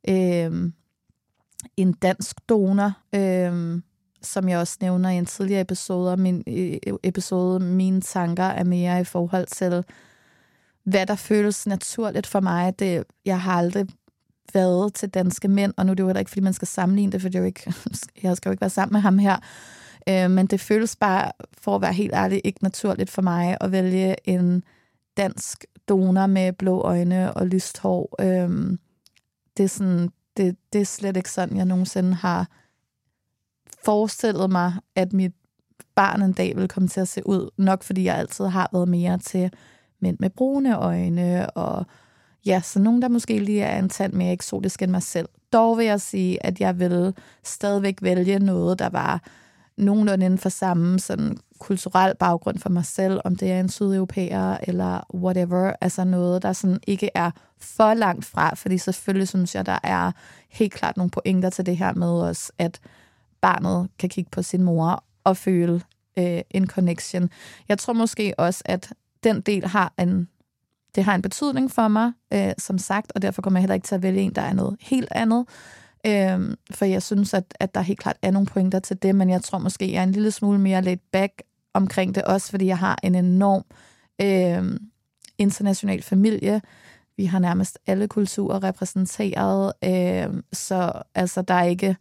øh, 0.08 0.72
en 1.78 1.94
dansk 1.94 2.36
donor, 2.50 2.94
øh, 3.16 3.82
som 4.22 4.50
jeg 4.50 4.60
også 4.60 4.78
nævner 4.82 5.10
i 5.10 5.18
en 5.18 5.26
tidligere 5.26 5.62
episode. 5.62 6.18
Min, 6.18 6.44
episode, 7.04 7.60
mine 7.60 8.02
tanker 8.02 8.44
er 8.44 8.64
mere 8.64 9.02
i 9.02 9.04
forhold 9.04 9.46
til, 9.46 9.84
hvad 10.84 11.06
der 11.06 11.16
føles 11.16 11.68
naturligt 11.68 12.28
for 12.28 12.40
mig. 12.40 12.80
Det, 12.80 13.04
jeg 13.26 13.42
har 13.42 13.54
aldrig 13.54 13.88
været 14.54 14.94
til 14.94 15.10
danske 15.10 15.48
mænd, 15.48 15.74
og 15.78 15.86
nu 15.86 15.92
er 15.92 15.96
det 15.96 16.04
jo 16.04 16.08
heller 16.08 16.20
ikke, 16.20 16.32
fordi 16.32 16.42
man 16.42 16.54
skal 16.54 16.68
sammenligne 16.68 17.12
det, 17.12 17.22
for 17.22 17.30
det 17.30 17.36
er 17.36 17.40
jo 17.40 17.46
ikke, 17.46 17.74
jeg 18.24 18.38
skal 18.38 18.50
jo 18.50 18.52
ikke 18.52 18.62
være 18.62 18.70
sammen 18.70 18.94
med 18.94 19.02
ham 19.02 19.20
her. 19.20 19.38
Øh, 20.10 20.32
men 20.32 20.48
det 20.48 20.60
føles 20.60 20.96
bare, 20.96 21.32
for 21.58 21.76
at 21.76 21.82
være 21.82 21.94
helt 21.94 22.14
ærlig, 22.14 22.42
ikke 22.44 22.64
naturligt 22.64 23.10
for 23.10 23.22
mig 23.22 23.58
at 23.62 23.72
vælge 23.72 24.30
en 24.30 24.64
dansk 25.18 25.66
donor 25.90 26.28
med 26.28 26.54
blå 26.54 26.82
øjne 26.82 27.34
og 27.34 27.48
lyst 27.48 27.80
hår. 27.80 28.16
Øh, 28.22 28.78
det, 29.60 29.64
er 29.64 29.70
sådan, 29.70 30.10
det, 30.38 30.58
det 30.74 30.82
er 30.82 30.86
slet 30.86 31.18
ikke 31.18 31.32
sådan, 31.32 31.58
jeg 31.58 31.66
nogensinde 31.66 32.14
har 32.14 32.48
forestillet 33.86 34.50
mig, 34.50 34.74
at 34.96 35.14
mit 35.14 35.34
barn 35.96 36.22
en 36.22 36.34
dag 36.34 36.56
vil 36.56 36.68
komme 36.68 36.90
til 36.90 37.02
at 37.02 37.08
se 37.08 37.28
ud. 37.28 37.50
Nok 37.58 37.84
fordi 37.84 38.04
jeg 38.04 38.16
altid 38.16 38.46
har 38.46 38.70
været 38.74 38.90
mere 38.90 39.18
til 39.18 39.52
mænd 40.02 40.18
med 40.20 40.30
brune 40.30 40.78
øjne 40.78 41.50
og 41.50 41.86
ja, 42.46 42.62
så 42.62 42.80
nogen, 42.80 43.02
der 43.02 43.08
måske 43.08 43.40
lige 43.40 43.62
er 43.62 43.80
en 43.80 43.90
tand 43.90 44.14
mere 44.14 44.34
eksotisk 44.34 44.82
end 44.82 44.92
mig 44.92 45.04
selv. 45.04 45.30
Dog 45.54 45.78
vil 45.78 45.86
jeg 45.86 46.02
sige, 46.02 46.46
at 46.46 46.60
jeg 46.60 46.80
vil 46.80 47.14
stadigvæk 47.44 48.02
vælge 48.02 48.40
noget, 48.40 48.80
der 48.80 48.90
var 48.90 49.24
nogenlunde 49.80 50.26
inden 50.26 50.40
for 50.40 50.50
samme 50.50 51.00
sådan 51.00 51.38
kulturel 51.60 52.16
baggrund 52.16 52.60
for 52.60 52.70
mig 52.70 52.86
selv, 52.86 53.22
om 53.26 53.36
det 53.36 53.52
er 53.52 53.60
en 53.60 53.70
sydeuropæer 53.70 54.58
eller 54.64 55.14
whatever, 55.14 55.74
altså 55.82 56.04
noget, 56.04 56.42
der 56.42 56.54
sådan 56.54 56.80
ikke 56.88 57.10
er 57.16 57.32
for 57.58 57.94
langt 57.94 58.26
fra, 58.26 58.56
fordi 58.56 58.78
selvfølgelig 58.78 59.28
synes 59.28 59.56
jeg, 59.56 59.66
der 59.66 59.80
er 59.84 60.12
helt 60.50 60.74
klart 60.74 60.98
nogle 60.98 61.12
pointer 61.12 61.50
til 61.50 61.66
det 61.66 61.78
her 61.78 61.94
med 61.94 62.22
os, 62.22 62.52
at 62.58 62.80
barnet 63.42 63.90
kan 64.00 64.10
kigge 64.10 64.30
på 64.32 64.42
sin 64.42 64.64
mor 64.64 65.04
og 65.24 65.38
føle 65.38 65.82
øh, 66.20 66.42
en 66.52 66.68
connection. 66.68 67.30
Jeg 67.70 67.78
tror 67.78 67.94
måske 67.94 68.34
også, 68.38 68.62
at 68.66 68.94
den 69.24 69.42
del 69.42 69.66
har 69.66 69.94
en 70.00 70.28
det 70.96 71.04
har 71.04 71.16
en 71.16 71.22
betydning 71.22 71.72
for 71.72 71.88
mig, 71.88 72.12
øh, 72.34 72.52
som 72.58 72.78
sagt, 72.78 73.12
og 73.16 73.22
derfor 73.22 73.42
kommer 73.42 73.60
jeg 73.60 73.62
heller 73.62 73.76
ikke 73.76 73.88
til 73.88 73.96
at 73.96 74.04
vælge 74.04 74.22
en, 74.22 74.36
der 74.36 74.42
er 74.42 74.54
noget 74.54 74.78
helt 74.82 75.08
andet. 75.12 75.46
Øh, 76.06 76.56
for 76.72 76.86
jeg 76.86 77.04
synes, 77.04 77.34
at, 77.34 77.44
at 77.60 77.76
der 77.76 77.82
helt 77.82 78.00
klart 78.00 78.18
er 78.22 78.32
nogle 78.32 78.46
pointer 78.46 78.80
til 78.80 79.02
det, 79.02 79.16
men 79.16 79.30
jeg 79.30 79.44
tror 79.44 79.58
måske, 79.58 79.92
jeg 79.92 80.00
er 80.00 80.04
en 80.04 80.12
lille 80.12 80.32
smule 80.32 80.60
mere 80.60 80.82
laid 80.82 80.98
back 81.12 81.42
omkring 81.74 82.16
det, 82.16 82.24
også 82.24 82.50
fordi 82.50 82.66
jeg 82.66 82.78
har 82.78 83.00
en 83.04 83.16
enorm 83.16 83.64
øhm, 84.22 84.78
international 85.38 86.02
familie. 86.02 86.62
Vi 87.18 87.26
har 87.26 87.40
nærmest 87.40 87.80
alle 87.88 88.08
kulturer 88.08 88.64
repræsenteret, 88.64 89.74
øhm, 89.84 90.44
så 90.54 90.92
altså, 91.16 91.42
der 91.42 91.54
er 91.54 91.64
ikke 91.64 91.96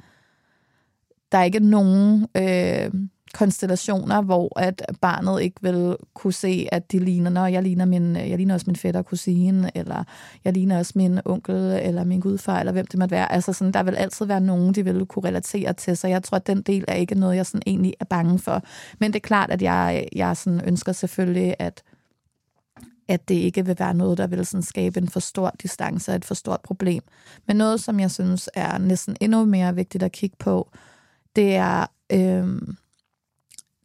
der 1.32 1.38
er 1.38 1.44
ikke 1.44 1.60
nogen... 1.60 2.26
Øh, 2.36 3.08
konstellationer, 3.34 4.22
hvor 4.22 4.58
at 4.60 4.82
barnet 5.00 5.42
ikke 5.42 5.56
vil 5.62 5.96
kunne 6.14 6.32
se, 6.32 6.68
at 6.72 6.92
de 6.92 6.98
ligner, 6.98 7.30
når 7.30 7.46
jeg 7.46 7.62
ligner, 7.62 7.84
min, 7.84 8.16
jeg 8.16 8.36
ligner 8.36 8.54
også 8.54 8.64
min 8.66 8.76
fætter 8.76 9.00
og 9.00 9.06
kusine, 9.06 9.70
eller 9.74 10.04
jeg 10.44 10.52
ligner 10.52 10.78
også 10.78 10.92
min 10.96 11.20
onkel, 11.24 11.56
eller 11.82 12.04
min 12.04 12.20
gudfar, 12.20 12.60
eller 12.60 12.72
hvem 12.72 12.86
det 12.86 12.98
måtte 12.98 13.12
være. 13.12 13.32
Altså 13.32 13.52
sådan, 13.52 13.72
der 13.72 13.82
vil 13.82 13.96
altid 13.96 14.26
være 14.26 14.40
nogen, 14.40 14.74
de 14.74 14.84
vil 14.84 15.06
kunne 15.06 15.28
relatere 15.28 15.72
til, 15.72 15.96
så 15.96 16.08
jeg 16.08 16.22
tror, 16.22 16.36
at 16.36 16.46
den 16.46 16.62
del 16.62 16.84
er 16.88 16.94
ikke 16.94 17.14
noget, 17.14 17.36
jeg 17.36 17.46
sådan 17.46 17.62
egentlig 17.66 17.94
er 18.00 18.04
bange 18.04 18.38
for. 18.38 18.62
Men 18.98 19.12
det 19.12 19.16
er 19.16 19.26
klart, 19.26 19.50
at 19.50 19.62
jeg, 19.62 20.08
jeg 20.12 20.36
sådan 20.36 20.60
ønsker 20.64 20.92
selvfølgelig, 20.92 21.54
at 21.58 21.82
at 23.08 23.28
det 23.28 23.34
ikke 23.34 23.66
vil 23.66 23.78
være 23.78 23.94
noget, 23.94 24.18
der 24.18 24.26
vil 24.26 24.46
sådan 24.46 24.62
skabe 24.62 25.00
en 25.00 25.08
for 25.08 25.20
stor 25.20 25.52
distance 25.62 26.10
og 26.12 26.16
et 26.16 26.24
for 26.24 26.34
stort 26.34 26.60
problem. 26.60 27.02
Men 27.46 27.56
noget, 27.56 27.80
som 27.80 28.00
jeg 28.00 28.10
synes 28.10 28.50
er 28.54 28.78
næsten 28.78 29.16
endnu 29.20 29.44
mere 29.44 29.74
vigtigt 29.74 30.02
at 30.02 30.12
kigge 30.12 30.36
på, 30.38 30.70
det 31.36 31.56
er, 31.56 31.86
øh, 32.12 32.62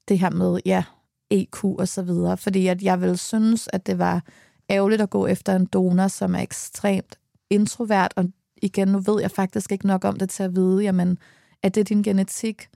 det 0.08 0.20
her 0.20 0.30
med, 0.30 0.60
ja, 0.66 0.84
EQ 1.32 1.64
og 1.64 1.88
så 1.88 2.02
videre, 2.02 2.38
fordi 2.38 2.68
at 2.68 2.82
jeg 2.82 3.02
vil 3.02 3.18
synes, 3.18 3.70
at 3.74 3.88
det 3.88 4.00
var 4.00 4.24
ærgerligt 4.70 5.02
at 5.02 5.10
gå 5.10 5.28
efter 5.28 5.56
en 5.56 5.66
donor, 5.66 6.08
som 6.08 6.36
er 6.36 6.40
ekstremt 6.40 7.20
introvert, 7.50 8.14
og 8.16 8.26
igen, 8.62 8.88
nu 8.88 9.00
ved 9.00 9.22
jeg 9.22 9.32
faktisk 9.32 9.72
ikke 9.72 9.88
nok 9.88 10.06
om 10.06 10.18
det 10.18 10.30
til 10.30 10.44
at 10.44 10.56
vide, 10.56 10.84
jamen, 10.84 11.18
er 11.64 11.70
det 11.70 11.90
din 11.90 12.04
genetik? 12.04 12.68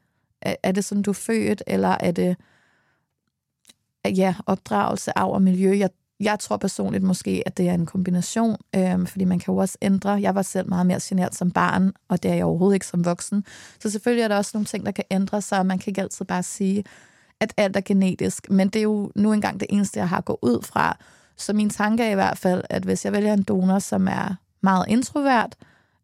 Er, 0.41 0.55
er 0.63 0.71
det 0.71 0.85
sådan, 0.85 1.01
du 1.01 1.11
er 1.11 1.13
født, 1.13 1.63
eller 1.67 1.97
er 1.99 2.11
det 2.11 2.37
ja, 4.05 4.35
opdragelse, 4.45 5.17
arv 5.17 5.31
og 5.31 5.41
miljø? 5.41 5.77
Jeg, 5.77 5.89
jeg 6.19 6.39
tror 6.39 6.57
personligt 6.57 7.03
måske, 7.03 7.43
at 7.45 7.57
det 7.57 7.69
er 7.69 7.73
en 7.73 7.85
kombination, 7.85 8.57
øhm, 8.75 9.05
fordi 9.05 9.25
man 9.25 9.39
kan 9.39 9.53
jo 9.53 9.57
også 9.57 9.77
ændre. 9.81 10.11
Jeg 10.11 10.35
var 10.35 10.41
selv 10.41 10.69
meget 10.69 10.85
mere 10.85 10.99
generet 11.03 11.35
som 11.35 11.51
barn, 11.51 11.93
og 12.07 12.23
det 12.23 12.31
er 12.31 12.35
jeg 12.35 12.45
overhovedet 12.45 12.75
ikke 12.75 12.87
som 12.87 13.05
voksen. 13.05 13.45
Så 13.79 13.89
selvfølgelig 13.89 14.23
er 14.23 14.27
der 14.27 14.37
også 14.37 14.51
nogle 14.53 14.65
ting, 14.65 14.85
der 14.85 14.91
kan 14.91 15.03
ændre 15.11 15.41
sig, 15.41 15.59
og 15.59 15.65
man 15.65 15.79
kan 15.79 15.91
ikke 15.91 16.01
altid 16.01 16.25
bare 16.25 16.43
sige, 16.43 16.83
at 17.39 17.53
alt 17.57 17.75
er 17.75 17.81
genetisk, 17.81 18.49
men 18.49 18.69
det 18.69 18.79
er 18.79 18.83
jo 18.83 19.11
nu 19.15 19.33
engang 19.33 19.59
det 19.59 19.67
eneste, 19.69 19.99
jeg 19.99 20.09
har 20.09 20.21
gået 20.21 20.37
ud 20.41 20.63
fra. 20.63 20.97
Så 21.37 21.53
min 21.53 21.69
tanke 21.69 22.03
er 22.03 22.11
i 22.11 22.15
hvert 22.15 22.37
fald, 22.37 22.63
at 22.69 22.83
hvis 22.83 23.05
jeg 23.05 23.13
vælger 23.13 23.33
en 23.33 23.43
donor, 23.43 23.79
som 23.79 24.07
er 24.07 24.35
meget 24.61 24.85
introvert, 24.87 25.55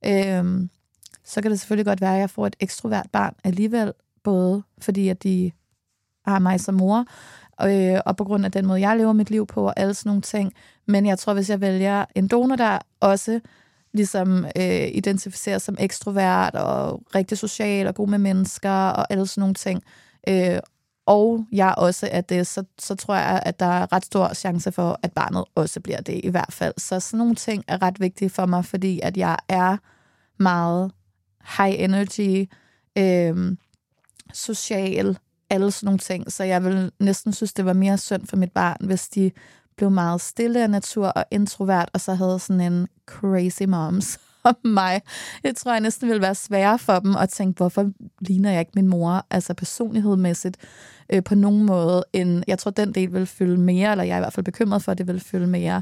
øhm, 0.06 0.70
så 1.24 1.42
kan 1.42 1.52
det 1.52 1.60
selvfølgelig 1.60 1.86
godt 1.86 2.02
være, 2.02 2.14
at 2.14 2.20
jeg 2.20 2.30
får 2.30 2.48
et 2.48 2.56
ekstrovert 2.60 3.06
barn 3.12 3.36
alligevel, 3.44 3.94
både 4.24 4.64
fordi 4.82 5.10
at 5.10 5.24
de 5.24 5.52
har 6.26 6.40
mig 6.40 6.60
som 6.60 6.76
mor, 6.76 7.06
øh, 7.62 8.00
og 8.06 8.18
på 8.18 8.24
grund 8.24 8.46
af 8.46 8.52
den 8.52 8.66
måde, 8.66 8.82
jeg 8.82 8.98
lever 8.98 9.14
mit 9.14 9.30
liv 9.30 9.48
på, 9.48 9.66
og 9.66 9.74
alle 9.78 9.94
sådan 9.94 10.10
nogle 10.10 10.22
ting. 10.22 10.54
Men 10.86 11.06
jeg 11.06 11.20
tror, 11.20 11.34
hvis 11.34 11.50
jeg 11.50 11.62
vælger 11.62 12.06
en 12.16 12.28
donor, 12.28 12.56
der 12.56 12.80
også 13.00 13.40
ligesom 13.94 14.46
øh, 14.58 14.88
identificerer 14.94 15.58
som 15.58 15.76
ekstrovert 15.80 16.56
og 16.56 17.02
rigtig 17.16 17.38
social 17.38 17.88
og 17.88 17.96
god 17.96 18.08
med 18.08 18.18
mennesker 18.18 18.72
og 18.72 19.12
alle 19.12 19.28
sådan 19.28 19.42
nogle 19.42 19.54
ting, 19.54 19.84
øh, 20.28 20.60
og 21.06 21.46
jeg 21.52 21.74
også 21.78 22.10
er 22.12 22.22
det, 22.22 22.48
så, 22.48 22.64
så 22.80 22.96
tror 22.96 23.16
jeg, 23.16 23.42
at 23.46 23.60
der 23.60 23.66
er 23.66 23.94
ret 23.94 24.06
stor 24.06 24.34
chance 24.34 24.72
for, 24.72 25.00
at 25.04 25.12
barnet 25.12 25.46
også 25.56 25.80
bliver 25.80 26.02
det 26.02 26.22
i 26.24 26.30
hvert 26.30 26.54
fald. 26.54 26.74
Så 26.78 27.00
sådan 27.00 27.18
nogle 27.18 27.36
ting 27.36 27.64
er 27.68 27.82
ret 27.82 28.00
vigtige 28.00 28.30
for 28.30 28.46
mig, 28.46 28.66
fordi 28.66 29.00
at 29.04 29.18
jeg 29.18 29.38
er 29.50 29.78
meget 30.40 30.92
high 31.58 31.84
energy, 31.84 32.50
øh, 32.98 33.58
social, 34.34 35.18
alle 35.50 35.72
sådan 35.72 35.88
nogle 35.88 36.00
ting. 36.00 36.32
Så 36.32 36.44
jeg 36.44 36.64
vil 36.64 36.92
næsten 37.00 37.34
synes, 37.34 37.54
det 37.54 37.66
var 37.66 37.74
mere 37.74 37.98
synd 37.98 38.28
for 38.28 38.38
mit 38.38 38.52
barn, 38.52 38.78
hvis 38.86 39.10
de 39.10 39.32
blev 39.76 39.92
meget 39.92 40.22
stille 40.22 40.64
af 40.64 40.70
natur 40.70 41.08
og 41.08 41.26
introvert, 41.32 41.90
og 41.94 42.02
så 42.02 42.14
havde 42.14 42.40
sådan 42.40 42.74
en 42.74 42.88
crazy 43.06 43.64
moms 43.64 44.20
om 44.44 44.56
mig. 44.64 45.02
Jeg 45.44 45.56
tror 45.56 45.72
jeg 45.72 45.82
næsten 45.82 46.08
ville 46.08 46.22
være 46.22 46.36
sværere 46.36 46.80
for 46.80 47.00
dem 47.00 47.16
at 47.16 47.30
tænke, 47.30 47.58
hvorfor 47.58 47.92
ligner 48.20 48.52
jeg 48.52 48.60
ikke 48.60 48.72
min 48.76 48.88
mor, 48.88 49.26
altså 49.30 49.54
personlighedmæssigt 49.54 50.58
øh, 51.10 51.24
på 51.24 51.36
nogen 51.36 51.66
måde, 51.66 52.04
end 52.14 52.44
jeg 52.48 52.60
tror, 52.60 52.72
den 52.72 52.92
del 52.92 53.14
vil 53.14 53.26
fylde 53.26 53.58
mere, 53.58 53.92
eller 53.92 54.04
jeg 54.04 54.14
er 54.14 54.18
i 54.18 54.22
hvert 54.22 54.34
fald 54.34 54.46
bekymret 54.46 54.84
for, 54.84 54.92
at 54.92 54.98
det 54.98 55.08
vil 55.08 55.20
fylde 55.20 55.48
mere, 55.48 55.82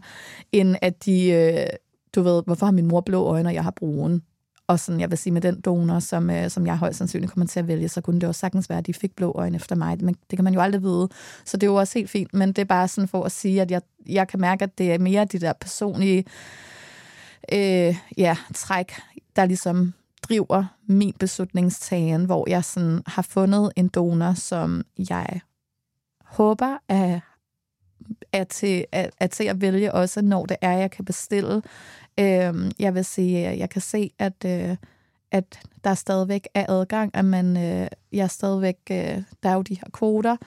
end 0.52 0.76
at 0.82 1.06
de, 1.06 1.30
øh, 1.30 1.68
du 2.16 2.22
ved, 2.22 2.44
hvorfor 2.46 2.66
har 2.66 2.74
min 2.74 2.88
mor 2.88 3.02
blå 3.02 3.24
øjne, 3.24 3.50
og 3.50 3.54
jeg 3.54 3.64
har 3.64 3.72
brune? 3.72 4.22
Og 4.68 4.80
sådan, 4.80 5.02
jeg 5.02 5.10
vil 5.10 5.18
sige, 5.18 5.34
med 5.34 5.42
den 5.42 5.62
donor, 5.62 6.00
som, 6.00 6.30
øh, 6.30 6.50
som 6.50 6.68
jeg 6.68 6.78
højst 6.78 6.98
sandsynligt 6.98 7.32
kommer 7.32 7.48
til 7.48 7.60
at 7.60 7.68
vælge, 7.68 7.90
så 7.90 8.02
kunne 8.02 8.20
det 8.20 8.30
også 8.30 8.40
sagtens 8.40 8.70
være, 8.70 8.80
at 8.80 8.88
de 8.88 8.94
fik 8.94 9.16
blå 9.16 9.32
øjne 9.32 9.56
efter 9.56 9.76
mig. 9.76 9.98
Men 10.04 10.16
det 10.30 10.38
kan 10.38 10.44
man 10.44 10.54
jo 10.54 10.62
aldrig 10.62 10.84
vide. 10.84 11.10
Så 11.46 11.58
det 11.58 11.64
er 11.64 11.72
jo 11.72 11.76
også 11.76 12.00
helt 12.00 12.10
fint. 12.10 12.34
Men 12.34 12.50
det 12.50 12.60
er 12.60 12.66
bare 12.66 12.88
sådan 12.88 13.08
for 13.08 13.24
at 13.24 13.32
sige, 13.32 13.62
at 13.62 13.72
jeg, 13.72 13.82
jeg 14.10 14.28
kan 14.28 14.42
mærke, 14.42 14.64
at 14.64 14.78
det 14.78 14.94
er 14.94 15.00
mere 15.00 15.26
de 15.26 15.40
der 15.40 15.54
personlige 15.54 16.26
øh, 17.54 17.96
ja, 18.18 18.38
træk, 18.54 18.94
der 19.36 19.46
ligesom 19.46 19.94
driver 20.24 20.66
min 20.86 21.14
beslutningstagen, 21.20 22.26
hvor 22.26 22.50
jeg 22.50 22.64
sådan 22.64 23.02
har 23.08 23.22
fundet 23.22 23.72
en 23.76 23.88
donor, 23.88 24.34
som 24.34 24.84
jeg 25.10 25.42
håber 26.26 26.78
er, 26.88 27.20
er, 28.32 28.44
til, 28.44 28.86
er, 28.92 29.10
er 29.20 29.28
til 29.28 29.44
at 29.44 29.62
vælge 29.62 29.94
også, 29.94 30.22
når 30.22 30.46
det 30.46 30.58
er, 30.62 30.72
jeg 30.72 30.92
kan 30.92 31.06
bestille. 31.06 31.62
Øh, 32.20 32.72
jeg 32.80 32.96
vil 32.96 33.06
sige, 33.06 33.48
at 33.48 33.58
jeg 33.58 33.70
kan 33.70 33.82
se, 33.82 34.12
at, 34.20 34.46
øh, 34.46 34.78
at 35.32 35.60
der 35.84 35.94
stadigvæk 35.94 36.48
er 36.54 36.66
adgang, 36.70 37.16
at 37.16 37.26
man, 37.26 37.58
øh, 37.58 37.88
jeg 38.12 38.24
er 38.24 38.28
stadigvæk, 38.28 38.78
øh, 38.92 39.24
der 39.44 39.50
er 39.50 39.54
jo 39.54 39.62
de 39.62 39.76
her 39.76 39.88
kvoter, 39.94 40.38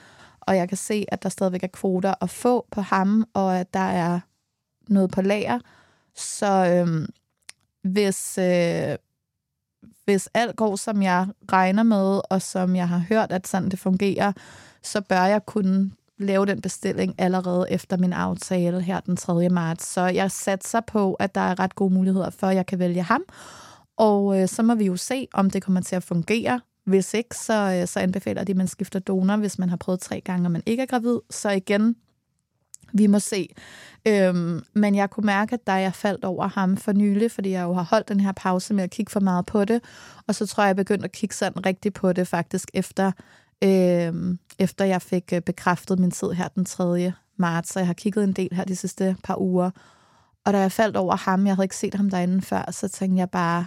og 0.41 0.57
jeg 0.57 0.69
kan 0.69 0.77
se, 0.77 1.05
at 1.07 1.23
der 1.23 1.29
stadigvæk 1.29 1.63
er 1.63 1.67
kvoter 1.67 2.13
at 2.21 2.29
få 2.29 2.67
på 2.71 2.81
ham, 2.81 3.25
og 3.33 3.59
at 3.59 3.73
der 3.73 3.79
er 3.79 4.19
noget 4.87 5.11
på 5.11 5.21
lager. 5.21 5.59
Så 6.15 6.65
øh, 6.65 7.07
hvis, 7.91 8.37
øh, 8.37 8.95
hvis 10.05 10.29
alt 10.33 10.55
går, 10.55 10.75
som 10.75 11.01
jeg 11.01 11.27
regner 11.51 11.83
med, 11.83 12.21
og 12.29 12.41
som 12.41 12.75
jeg 12.75 12.89
har 12.89 13.03
hørt, 13.09 13.31
at 13.31 13.47
sådan 13.47 13.69
det 13.69 13.79
fungerer, 13.79 14.31
så 14.83 15.01
bør 15.01 15.23
jeg 15.23 15.45
kunne 15.45 15.91
lave 16.17 16.45
den 16.45 16.61
bestilling 16.61 17.15
allerede 17.17 17.65
efter 17.69 17.97
min 17.97 18.13
aftale 18.13 18.81
her 18.81 18.99
den 18.99 19.17
3. 19.17 19.49
marts. 19.49 19.85
Så 19.87 20.01
jeg 20.01 20.31
satser 20.31 20.81
på, 20.81 21.13
at 21.13 21.35
der 21.35 21.41
er 21.41 21.59
ret 21.59 21.75
gode 21.75 21.93
muligheder 21.93 22.29
for, 22.29 22.47
at 22.47 22.55
jeg 22.55 22.65
kan 22.65 22.79
vælge 22.79 23.03
ham. 23.03 23.23
Og 23.97 24.41
øh, 24.41 24.47
så 24.47 24.63
må 24.63 24.75
vi 24.75 24.85
jo 24.85 24.95
se, 24.95 25.27
om 25.33 25.49
det 25.49 25.63
kommer 25.63 25.81
til 25.81 25.95
at 25.95 26.03
fungere. 26.03 26.61
hvis 26.85 27.13
ikke, 27.13 27.35
så, 27.37 27.79
øh, 27.81 27.87
så 27.87 27.99
anbefaler 27.99 28.43
de, 28.43 28.51
at 28.51 28.57
man 28.57 28.67
skifter 28.67 28.99
donor, 28.99 29.35
hvis 29.37 29.59
man 29.59 29.69
har 29.69 29.77
prøvet 29.77 29.99
tre 29.99 30.21
gange, 30.21 30.47
og 30.47 30.51
man 30.51 30.63
ikke 30.65 30.83
er 30.83 30.87
gravid. 30.87 31.19
Så 31.29 31.49
igen, 31.49 31.95
vi 32.97 33.07
må 33.07 33.19
se. 33.19 33.49
Øhm, 34.07 34.63
men 34.73 34.95
jeg 34.95 35.09
kunne 35.09 35.25
mærke, 35.25 35.53
at 35.53 35.67
da 35.67 35.73
jeg 35.73 35.93
faldt 35.93 36.25
over 36.25 36.47
ham 36.47 36.77
for 36.77 36.91
nylig, 36.91 37.31
fordi 37.31 37.51
jeg 37.51 37.63
jo 37.63 37.73
har 37.73 37.83
holdt 37.83 38.09
den 38.09 38.19
her 38.19 38.31
pause 38.31 38.73
med 38.73 38.83
at 38.83 38.89
kigge 38.89 39.11
for 39.11 39.19
meget 39.19 39.45
på 39.45 39.65
det, 39.65 39.81
og 40.27 40.35
så 40.35 40.45
tror 40.45 40.63
jeg, 40.63 40.67
jeg 40.67 40.75
begyndte 40.75 41.05
at 41.05 41.11
kigge 41.11 41.35
sådan 41.35 41.65
rigtigt 41.65 41.95
på 41.95 42.13
det 42.13 42.27
faktisk 42.27 42.69
efter, 42.73 43.11
øhm, 43.63 44.39
efter 44.59 44.85
jeg 44.85 45.01
fik 45.01 45.33
øh, 45.33 45.41
bekræftet 45.41 45.99
min 45.99 46.11
tid 46.11 46.31
her 46.31 46.47
den 46.47 46.65
3. 46.65 47.13
marts, 47.37 47.73
så 47.73 47.79
jeg 47.79 47.87
har 47.87 47.93
kigget 47.93 48.23
en 48.23 48.33
del 48.33 48.55
her 48.55 48.63
de 48.63 48.75
sidste 48.75 49.15
par 49.23 49.41
uger. 49.41 49.71
Og 50.45 50.53
da 50.53 50.59
jeg 50.59 50.71
faldt 50.71 50.97
over 50.97 51.15
ham, 51.15 51.47
jeg 51.47 51.55
havde 51.55 51.65
ikke 51.65 51.75
set 51.75 51.93
ham 51.93 52.09
derinde 52.09 52.41
før, 52.41 52.71
så 52.71 52.87
tænkte 52.87 53.19
jeg 53.19 53.29
bare, 53.29 53.65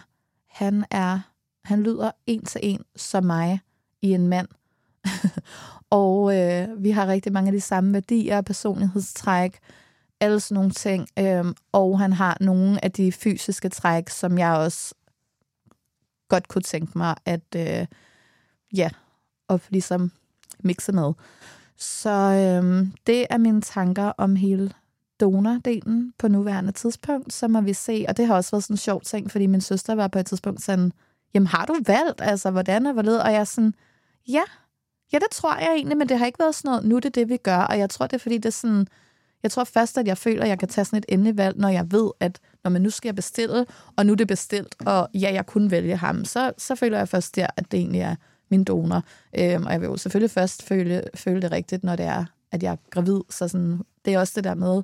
han 0.50 0.84
er, 0.90 1.20
han 1.64 1.82
lyder 1.82 2.10
en 2.26 2.44
til 2.44 2.60
en 2.64 2.84
som 2.96 3.24
mig 3.24 3.60
i 4.02 4.12
en 4.12 4.28
mand. 4.28 4.48
og 5.90 6.36
øh, 6.36 6.68
vi 6.84 6.90
har 6.90 7.06
rigtig 7.06 7.32
mange 7.32 7.48
af 7.48 7.52
de 7.52 7.60
samme 7.60 7.92
værdier, 7.92 8.40
personlighedstræk, 8.40 9.58
alle 10.20 10.40
sådan 10.40 10.54
nogle 10.54 10.70
ting. 10.70 11.08
Øh, 11.18 11.44
og 11.72 11.98
han 11.98 12.12
har 12.12 12.36
nogle 12.40 12.84
af 12.84 12.92
de 12.92 13.12
fysiske 13.12 13.68
træk, 13.68 14.08
som 14.08 14.38
jeg 14.38 14.56
også 14.56 14.94
godt 16.28 16.48
kunne 16.48 16.62
tænke 16.62 16.98
mig 16.98 17.14
at 17.24 17.54
øh, 17.56 17.86
ja, 18.76 18.90
og 19.48 19.60
ligesom 19.68 20.12
mixe 20.58 20.92
med. 20.92 21.12
Så 21.76 22.10
øh, 22.10 22.86
det 23.06 23.26
er 23.30 23.38
mine 23.38 23.60
tanker 23.60 24.12
om 24.18 24.36
hele 24.36 24.72
donordelen 25.20 26.12
på 26.18 26.28
nuværende 26.28 26.72
tidspunkt, 26.72 27.32
så 27.32 27.48
må 27.48 27.60
vi 27.60 27.72
se. 27.72 28.04
Og 28.08 28.16
det 28.16 28.26
har 28.26 28.34
også 28.34 28.50
været 28.50 28.64
sådan 28.64 28.74
en 28.74 28.78
sjov 28.78 29.00
ting, 29.00 29.30
fordi 29.30 29.46
min 29.46 29.60
søster 29.60 29.94
var 29.94 30.08
på 30.08 30.18
et 30.18 30.26
tidspunkt 30.26 30.62
sådan, 30.62 30.92
jamen 31.34 31.46
har 31.46 31.66
du 31.66 31.76
valgt, 31.86 32.20
altså 32.20 32.50
hvordan 32.50 32.86
er 32.86 32.92
hvorledes? 32.92 33.22
Og 33.22 33.32
jeg 33.32 33.40
er 33.40 33.44
sådan, 33.44 33.74
ja, 34.28 34.42
Ja, 35.12 35.18
det 35.18 35.30
tror 35.32 35.56
jeg 35.56 35.72
egentlig, 35.74 35.96
men 35.98 36.08
det 36.08 36.18
har 36.18 36.26
ikke 36.26 36.38
været 36.38 36.54
sådan 36.54 36.68
noget, 36.68 36.84
nu 36.84 36.96
er 36.96 37.00
det 37.00 37.14
det, 37.14 37.28
vi 37.28 37.36
gør, 37.36 37.58
og 37.58 37.78
jeg 37.78 37.90
tror, 37.90 38.06
det 38.06 38.14
er 38.14 38.18
fordi, 38.18 38.36
det 38.36 38.46
er 38.46 38.50
sådan, 38.50 38.86
jeg 39.42 39.50
tror 39.50 39.64
først, 39.64 39.98
at 39.98 40.06
jeg 40.06 40.18
føler, 40.18 40.42
at 40.42 40.48
jeg 40.48 40.58
kan 40.58 40.68
tage 40.68 40.84
sådan 40.84 40.98
et 40.98 41.04
endelig 41.08 41.36
valg, 41.36 41.56
når 41.56 41.68
jeg 41.68 41.92
ved, 41.92 42.10
at 42.20 42.40
når 42.64 42.70
man 42.70 42.82
nu 42.82 42.90
skal 42.90 43.08
jeg 43.08 43.14
bestille, 43.14 43.66
og 43.96 44.06
nu 44.06 44.12
er 44.12 44.16
det 44.16 44.28
bestilt, 44.28 44.74
og 44.86 45.08
ja, 45.14 45.30
jeg 45.32 45.46
kunne 45.46 45.70
vælge 45.70 45.96
ham, 45.96 46.24
så, 46.24 46.52
så 46.58 46.74
føler 46.74 46.98
jeg 46.98 47.08
først 47.08 47.36
der, 47.36 47.46
at 47.56 47.72
det 47.72 47.80
egentlig 47.80 48.00
er 48.00 48.16
min 48.50 48.64
donor. 48.64 49.02
Øhm, 49.38 49.66
og 49.66 49.72
jeg 49.72 49.80
vil 49.80 49.86
jo 49.86 49.96
selvfølgelig 49.96 50.30
først 50.30 50.62
føle, 50.62 51.04
føle 51.14 51.42
det 51.42 51.52
rigtigt, 51.52 51.84
når 51.84 51.96
det 51.96 52.06
er, 52.06 52.24
at 52.52 52.62
jeg 52.62 52.72
er 52.72 52.76
gravid. 52.90 53.20
Så 53.30 53.48
sådan, 53.48 53.80
det 54.04 54.14
er 54.14 54.18
også 54.18 54.32
det 54.36 54.44
der 54.44 54.54
med, 54.54 54.82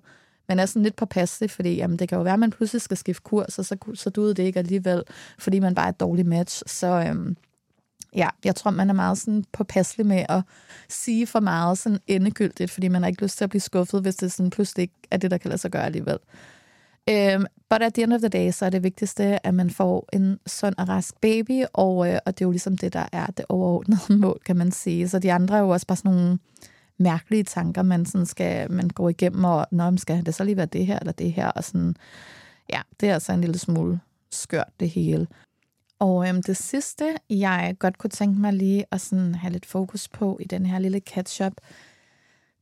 man 0.48 0.58
er 0.58 0.66
sådan 0.66 0.82
lidt 0.82 0.96
påpasselig, 0.96 1.50
fordi 1.50 1.74
jamen, 1.74 1.98
det 1.98 2.08
kan 2.08 2.18
jo 2.18 2.22
være, 2.22 2.34
at 2.34 2.40
man 2.40 2.50
pludselig 2.50 2.82
skal 2.82 2.96
skifte 2.96 3.22
kurs, 3.22 3.58
og 3.58 3.64
så, 3.64 3.76
så 3.94 4.10
duede 4.10 4.34
det 4.34 4.42
ikke 4.42 4.58
alligevel, 4.58 5.02
fordi 5.38 5.58
man 5.58 5.74
bare 5.74 5.86
er 5.86 5.90
et 5.90 6.00
dårligt 6.00 6.28
match. 6.28 6.62
Så, 6.66 6.86
øhm, 6.86 7.36
Ja, 8.14 8.28
jeg 8.44 8.54
tror, 8.54 8.70
man 8.70 8.90
er 8.90 8.94
meget 8.94 9.18
sådan 9.18 9.44
påpasselig 9.52 10.06
med 10.06 10.24
at 10.28 10.42
sige 10.88 11.26
for 11.26 11.40
meget 11.40 11.78
sådan 11.78 11.98
endegyldigt, 12.06 12.70
fordi 12.70 12.88
man 12.88 13.02
har 13.02 13.08
ikke 13.08 13.22
lyst 13.22 13.36
til 13.38 13.44
at 13.44 13.50
blive 13.50 13.60
skuffet, 13.60 14.02
hvis 14.02 14.16
det 14.16 14.32
sådan 14.32 14.50
pludselig 14.50 14.82
ikke 14.82 14.94
er 15.10 15.16
det, 15.16 15.30
der 15.30 15.38
kan 15.38 15.48
lade 15.48 15.60
sig 15.60 15.70
gøre 15.70 15.84
alligevel. 15.84 16.18
Um, 17.10 17.46
but 17.70 17.82
at 17.82 17.94
the 17.94 18.02
end 18.02 18.12
of 18.12 18.20
the 18.20 18.28
day, 18.28 18.50
så 18.50 18.66
er 18.66 18.70
det 18.70 18.82
vigtigste, 18.82 19.46
at 19.46 19.54
man 19.54 19.70
får 19.70 20.08
en 20.12 20.38
sund 20.46 20.74
og 20.78 20.88
rask 20.88 21.20
baby, 21.20 21.64
og, 21.72 22.08
øh, 22.08 22.18
og 22.26 22.38
det 22.38 22.44
er 22.44 22.46
jo 22.46 22.50
ligesom 22.50 22.78
det, 22.78 22.92
der 22.92 23.06
er 23.12 23.26
det 23.26 23.44
overordnede 23.48 24.00
mål, 24.22 24.40
kan 24.46 24.56
man 24.56 24.72
sige. 24.72 25.08
Så 25.08 25.18
de 25.18 25.32
andre 25.32 25.56
er 25.56 25.60
jo 25.60 25.68
også 25.68 25.86
bare 25.86 25.96
sådan 25.96 26.10
nogle 26.10 26.38
mærkelige 26.98 27.44
tanker, 27.44 27.82
man 27.82 28.06
sådan 28.06 28.26
skal 28.26 28.72
man 28.72 28.88
går 28.88 29.08
igennem, 29.08 29.44
og 29.44 29.66
når 29.70 29.84
man 29.84 29.98
skal 29.98 30.26
det 30.26 30.34
så 30.34 30.44
lige 30.44 30.56
være 30.56 30.66
det 30.66 30.86
her 30.86 30.98
eller 30.98 31.12
det 31.12 31.32
her, 31.32 31.48
og 31.48 31.64
sådan, 31.64 31.96
ja, 32.72 32.80
det 33.00 33.08
er 33.08 33.14
altså 33.14 33.32
en 33.32 33.40
lille 33.40 33.58
smule 33.58 34.00
skørt 34.30 34.70
det 34.80 34.90
hele. 34.90 35.26
Og 35.98 36.28
øhm, 36.28 36.42
det 36.42 36.56
sidste, 36.56 37.16
jeg 37.30 37.76
godt 37.78 37.98
kunne 37.98 38.10
tænke 38.10 38.40
mig 38.40 38.52
lige 38.52 38.84
at 38.90 39.00
sådan 39.00 39.34
have 39.34 39.52
lidt 39.52 39.66
fokus 39.66 40.08
på 40.08 40.38
i 40.40 40.44
den 40.44 40.66
her 40.66 40.78
lille 40.78 41.00
catch-up, 41.00 41.52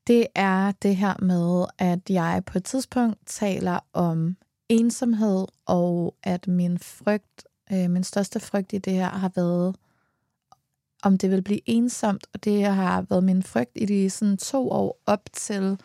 det 0.06 0.26
er 0.34 0.72
det 0.82 0.96
her 0.96 1.14
med, 1.22 1.66
at 1.78 2.10
jeg 2.10 2.42
på 2.46 2.58
et 2.58 2.64
tidspunkt 2.64 3.18
taler 3.26 3.78
om 3.92 4.36
ensomhed, 4.68 5.46
og 5.66 6.14
at 6.22 6.48
min 6.48 6.78
frygt, 6.78 7.44
øh, 7.72 7.90
min 7.90 8.04
største 8.04 8.40
frygt 8.40 8.72
i 8.72 8.78
det 8.78 8.92
her 8.92 9.08
har 9.08 9.32
været, 9.34 9.76
om 11.02 11.18
det 11.18 11.30
vil 11.30 11.42
blive 11.42 11.60
ensomt, 11.66 12.26
og 12.34 12.44
det 12.44 12.64
har 12.64 13.02
været 13.02 13.24
min 13.24 13.42
frygt 13.42 13.72
i 13.74 13.86
de 13.86 14.10
sådan 14.10 14.36
to 14.36 14.70
år 14.70 15.00
op 15.06 15.22
til, 15.32 15.80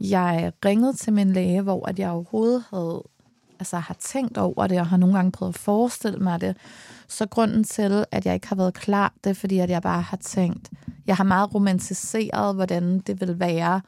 jeg 0.00 0.52
ringede 0.64 0.92
til 0.92 1.12
min 1.12 1.32
læge, 1.32 1.62
hvor 1.62 1.88
at 1.88 1.98
jeg 1.98 2.10
overhovedet 2.10 2.64
havde 2.70 3.02
altså, 3.60 3.76
har 3.76 3.96
tænkt 3.98 4.38
over 4.38 4.66
det, 4.66 4.80
og 4.80 4.86
har 4.86 4.96
nogle 4.96 5.14
gange 5.14 5.32
prøvet 5.32 5.54
at 5.54 5.60
forestille 5.60 6.18
mig 6.18 6.40
det. 6.40 6.56
Så 7.08 7.26
grunden 7.26 7.64
til, 7.64 8.04
at 8.10 8.26
jeg 8.26 8.34
ikke 8.34 8.48
har 8.48 8.56
været 8.56 8.74
klar, 8.74 9.12
det 9.24 9.30
er 9.30 9.34
fordi, 9.34 9.58
at 9.58 9.70
jeg 9.70 9.82
bare 9.82 10.02
har 10.02 10.16
tænkt, 10.16 10.70
jeg 11.06 11.16
har 11.16 11.24
meget 11.24 11.54
romantiseret, 11.54 12.54
hvordan 12.54 12.98
det 12.98 13.20
vil 13.20 13.40
være 13.40 13.80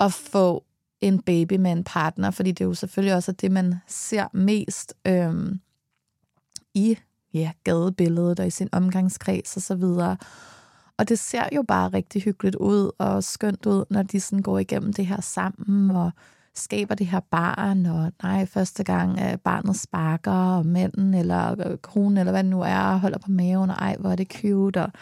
at 0.00 0.12
få 0.12 0.64
en 1.00 1.22
baby 1.22 1.52
med 1.52 1.72
en 1.72 1.84
partner, 1.84 2.30
fordi 2.30 2.52
det 2.52 2.60
er 2.60 2.68
jo 2.68 2.74
selvfølgelig 2.74 3.14
også 3.14 3.32
det, 3.32 3.52
man 3.52 3.74
ser 3.86 4.26
mest 4.32 4.94
øhm, 5.06 5.60
i 6.74 6.98
ja, 7.34 7.52
gadebilledet 7.64 8.40
og 8.40 8.46
i 8.46 8.50
sin 8.50 8.68
omgangskreds 8.72 9.56
og 9.56 9.62
så 9.62 9.74
videre. 9.74 10.16
Og 10.98 11.08
det 11.08 11.18
ser 11.18 11.48
jo 11.52 11.62
bare 11.62 11.88
rigtig 11.88 12.22
hyggeligt 12.22 12.56
ud 12.56 12.90
og 12.98 13.24
skønt 13.24 13.66
ud, 13.66 13.84
når 13.90 14.02
de 14.02 14.20
sådan 14.20 14.42
går 14.42 14.58
igennem 14.58 14.92
det 14.92 15.06
her 15.06 15.20
sammen, 15.20 15.90
og 15.90 16.10
skaber 16.56 16.94
det 16.94 17.06
her 17.06 17.20
barn, 17.20 17.86
og 17.86 18.12
nej, 18.22 18.46
første 18.46 18.84
gang 18.84 19.18
barnet 19.40 19.76
sparker, 19.76 20.32
og 20.32 20.66
manden 20.66 21.14
eller 21.14 21.68
øh, 21.70 21.78
konen, 21.78 22.18
eller 22.18 22.32
hvad 22.32 22.42
det 22.42 22.50
nu 22.50 22.60
er, 22.60 22.96
holder 22.96 23.18
på 23.18 23.30
maven, 23.30 23.70
og 23.70 23.76
ej, 23.76 23.96
hvor 23.98 24.10
er 24.10 24.16
det 24.16 24.32
cute, 24.32 24.82
og 24.82 24.92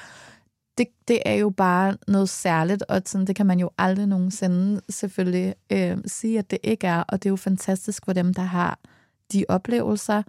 det, 0.79 0.87
det 1.09 1.21
er 1.27 1.35
jo 1.35 1.51
bare 1.51 1.97
noget 2.09 2.29
særligt, 2.29 2.83
og 2.83 3.03
sådan, 3.07 3.27
det 3.27 3.37
kan 3.37 3.47
man 3.47 3.61
jo 3.61 3.71
aldrig 3.79 4.07
nogensinde 4.07 4.81
selvfølgelig 4.89 5.55
øh, 5.73 5.97
sige, 6.07 6.39
at 6.39 6.51
det 6.51 6.59
ikke 6.63 6.87
er, 6.87 7.01
og 7.01 7.23
det 7.23 7.29
er 7.29 7.33
jo 7.33 7.37
fantastisk 7.37 8.05
for 8.05 8.13
dem, 8.13 8.35
der 8.35 8.43
har 8.43 8.79
de 9.33 9.45
oplevelser. 9.49 10.23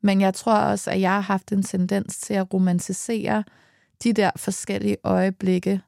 Men 0.00 0.20
jeg 0.20 0.34
tror 0.34 0.54
også, 0.54 0.90
at 0.90 1.00
jeg 1.00 1.12
har 1.12 1.20
haft 1.20 1.52
en 1.52 1.62
tendens 1.62 2.18
til 2.18 2.34
at 2.34 2.54
romantisere 2.54 3.44
de 4.02 4.12
der 4.12 4.30
forskellige 4.36 4.96
øjeblikke, 5.04 5.80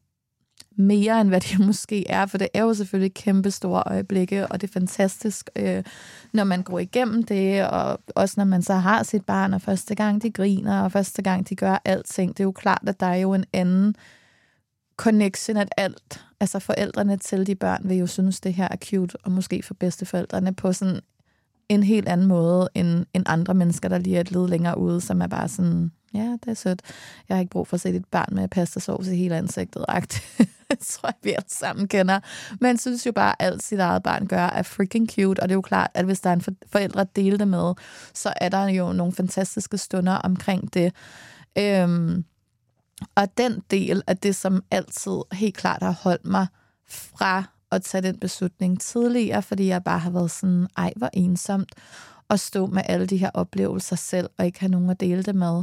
mere, 0.77 1.21
end 1.21 1.29
hvad 1.29 1.41
de 1.41 1.63
måske 1.67 2.11
er, 2.11 2.27
for 2.27 2.39
det 2.39 2.49
er 2.55 2.63
jo 2.63 2.75
selvfølgelig 2.75 3.15
kæmpe 3.15 3.51
store 3.51 3.83
øjeblikke, 3.87 4.47
og 4.47 4.61
det 4.61 4.69
er 4.69 4.73
fantastisk, 4.73 5.51
øh, 5.57 5.85
når 6.33 6.45
man 6.45 6.63
går 6.63 6.79
igennem 6.79 7.23
det, 7.23 7.69
og 7.69 8.01
også 8.09 8.35
når 8.37 8.45
man 8.45 8.63
så 8.63 8.75
har 8.75 9.03
sit 9.03 9.25
barn, 9.25 9.55
og 9.55 9.63
første 9.63 9.95
gang 9.95 10.23
de 10.23 10.31
griner, 10.31 10.83
og 10.83 10.93
første 10.93 11.23
gang 11.23 11.49
de 11.49 11.57
gør 11.57 11.83
alting. 11.85 12.29
Det 12.29 12.41
er 12.41 12.45
jo 12.45 12.53
klart, 12.53 12.83
at 12.87 13.01
der 13.01 13.07
er 13.07 13.17
jo 13.17 13.35
en 13.35 13.45
anden 13.53 13.97
connection, 14.97 15.57
at 15.57 15.69
alt, 15.77 16.25
altså 16.41 16.59
forældrene 16.59 17.17
til 17.17 17.47
de 17.47 17.55
børn 17.55 17.81
vil 17.85 17.97
jo 17.97 18.07
synes, 18.07 18.41
det 18.41 18.55
her 18.55 18.69
er 18.71 18.77
cute, 18.77 19.17
og 19.23 19.33
måske 19.33 19.63
for 19.63 19.75
bedsteforældrene 19.75 20.55
på 20.55 20.73
sådan 20.73 21.01
en 21.69 21.83
helt 21.83 22.09
anden 22.09 22.27
måde, 22.27 22.69
end, 22.75 23.07
end 23.15 23.25
andre 23.27 23.55
mennesker, 23.55 23.89
der 23.89 23.99
lige 23.99 24.17
er 24.17 24.21
et 24.21 24.31
led 24.31 24.49
længere 24.49 24.79
ude, 24.79 25.01
som 25.01 25.21
er 25.21 25.27
bare 25.27 25.49
sådan, 25.49 25.93
ja, 26.15 26.37
det 26.45 26.49
er 26.49 26.55
sødt. 26.55 26.83
Jeg 27.29 27.37
har 27.37 27.41
ikke 27.41 27.51
brug 27.51 27.67
for 27.67 27.75
at 27.75 27.81
se 27.81 27.93
dit 27.93 28.05
barn 28.05 28.35
med 28.35 28.49
pastasauce 28.49 29.15
i 29.15 29.17
hele 29.17 29.37
ansigtet. 29.37 29.85
det 30.71 30.79
tror 30.79 31.09
jeg, 31.09 31.15
vi 31.23 31.31
alle 31.31 31.49
sammen 31.49 31.89
kender. 31.89 32.21
Men 32.61 32.79
synes 32.79 33.07
jo 33.07 33.13
bare, 33.13 33.43
at 33.43 33.47
alt 33.47 33.63
sit 33.63 33.79
eget 33.79 34.03
barn 34.03 34.27
gør 34.27 34.47
er 34.47 34.63
freaking 34.63 35.11
cute, 35.11 35.41
og 35.41 35.49
det 35.49 35.53
er 35.53 35.57
jo 35.57 35.61
klart, 35.61 35.91
at 35.95 36.05
hvis 36.05 36.21
der 36.21 36.31
er 36.31 36.35
en 36.35 36.57
forældre 36.73 37.01
at 37.01 37.17
dele 37.17 37.39
det 37.39 37.49
med, 37.49 37.75
så 38.15 38.33
er 38.37 38.49
der 38.49 38.69
jo 38.69 38.93
nogle 38.93 39.13
fantastiske 39.13 39.79
stunder 39.79 40.13
omkring 40.13 40.75
det. 40.75 40.93
Øhm, 41.59 42.25
og 43.15 43.39
den 43.39 43.63
del 43.71 44.03
af 44.07 44.17
det, 44.17 44.37
som 44.37 44.63
altid 44.71 45.21
helt 45.33 45.57
klart 45.57 45.83
har 45.83 45.99
holdt 46.03 46.27
mig 46.27 46.47
fra 46.89 47.45
at 47.71 47.83
tage 47.83 48.03
den 48.03 48.19
beslutning 48.19 48.81
tidligere, 48.81 49.43
fordi 49.43 49.67
jeg 49.67 49.85
bare 49.85 49.99
har 49.99 50.11
været 50.11 50.31
sådan, 50.31 50.67
ej, 50.77 50.93
hvor 50.97 51.11
ensomt 51.13 51.75
at 52.31 52.41
stå 52.41 52.67
med 52.67 52.83
alle 52.87 53.07
de 53.07 53.17
her 53.17 53.31
oplevelser 53.35 53.97
selv, 53.97 54.31
og 54.39 54.47
ikke 54.47 54.61
have 54.61 54.71
nogen 54.71 54.91
at 54.91 55.01
dele 55.01 55.23
det 55.23 55.35
med. 55.35 55.63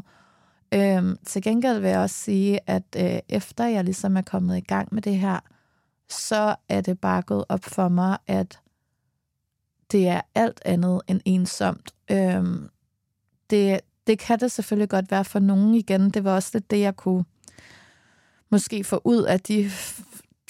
Øhm, 0.73 1.17
til 1.25 1.41
gengæld 1.41 1.79
vil 1.79 1.89
jeg 1.89 1.99
også 1.99 2.15
sige, 2.15 2.59
at 2.67 2.83
øh, 2.97 3.19
efter 3.29 3.65
jeg 3.65 3.83
ligesom 3.83 4.17
er 4.17 4.21
kommet 4.21 4.57
i 4.57 4.61
gang 4.61 4.87
med 4.91 5.01
det 5.01 5.17
her, 5.17 5.39
så 6.09 6.55
er 6.69 6.81
det 6.81 6.99
bare 6.99 7.21
gået 7.21 7.45
op 7.49 7.63
for 7.63 7.89
mig, 7.89 8.17
at 8.27 8.59
det 9.91 10.07
er 10.07 10.21
alt 10.35 10.61
andet 10.65 11.01
end 11.07 11.21
ensomt. 11.25 11.93
Øhm, 12.11 12.69
det, 13.49 13.79
det 14.07 14.19
kan 14.19 14.39
det 14.39 14.51
selvfølgelig 14.51 14.89
godt 14.89 15.11
være 15.11 15.25
for 15.25 15.39
nogen 15.39 15.73
igen. 15.73 16.09
Det 16.09 16.23
var 16.23 16.35
også 16.35 16.49
lidt 16.53 16.71
det, 16.71 16.79
jeg 16.79 16.95
kunne 16.95 17.25
måske 18.49 18.83
få 18.83 19.01
ud 19.03 19.23
af 19.23 19.39
de 19.39 19.71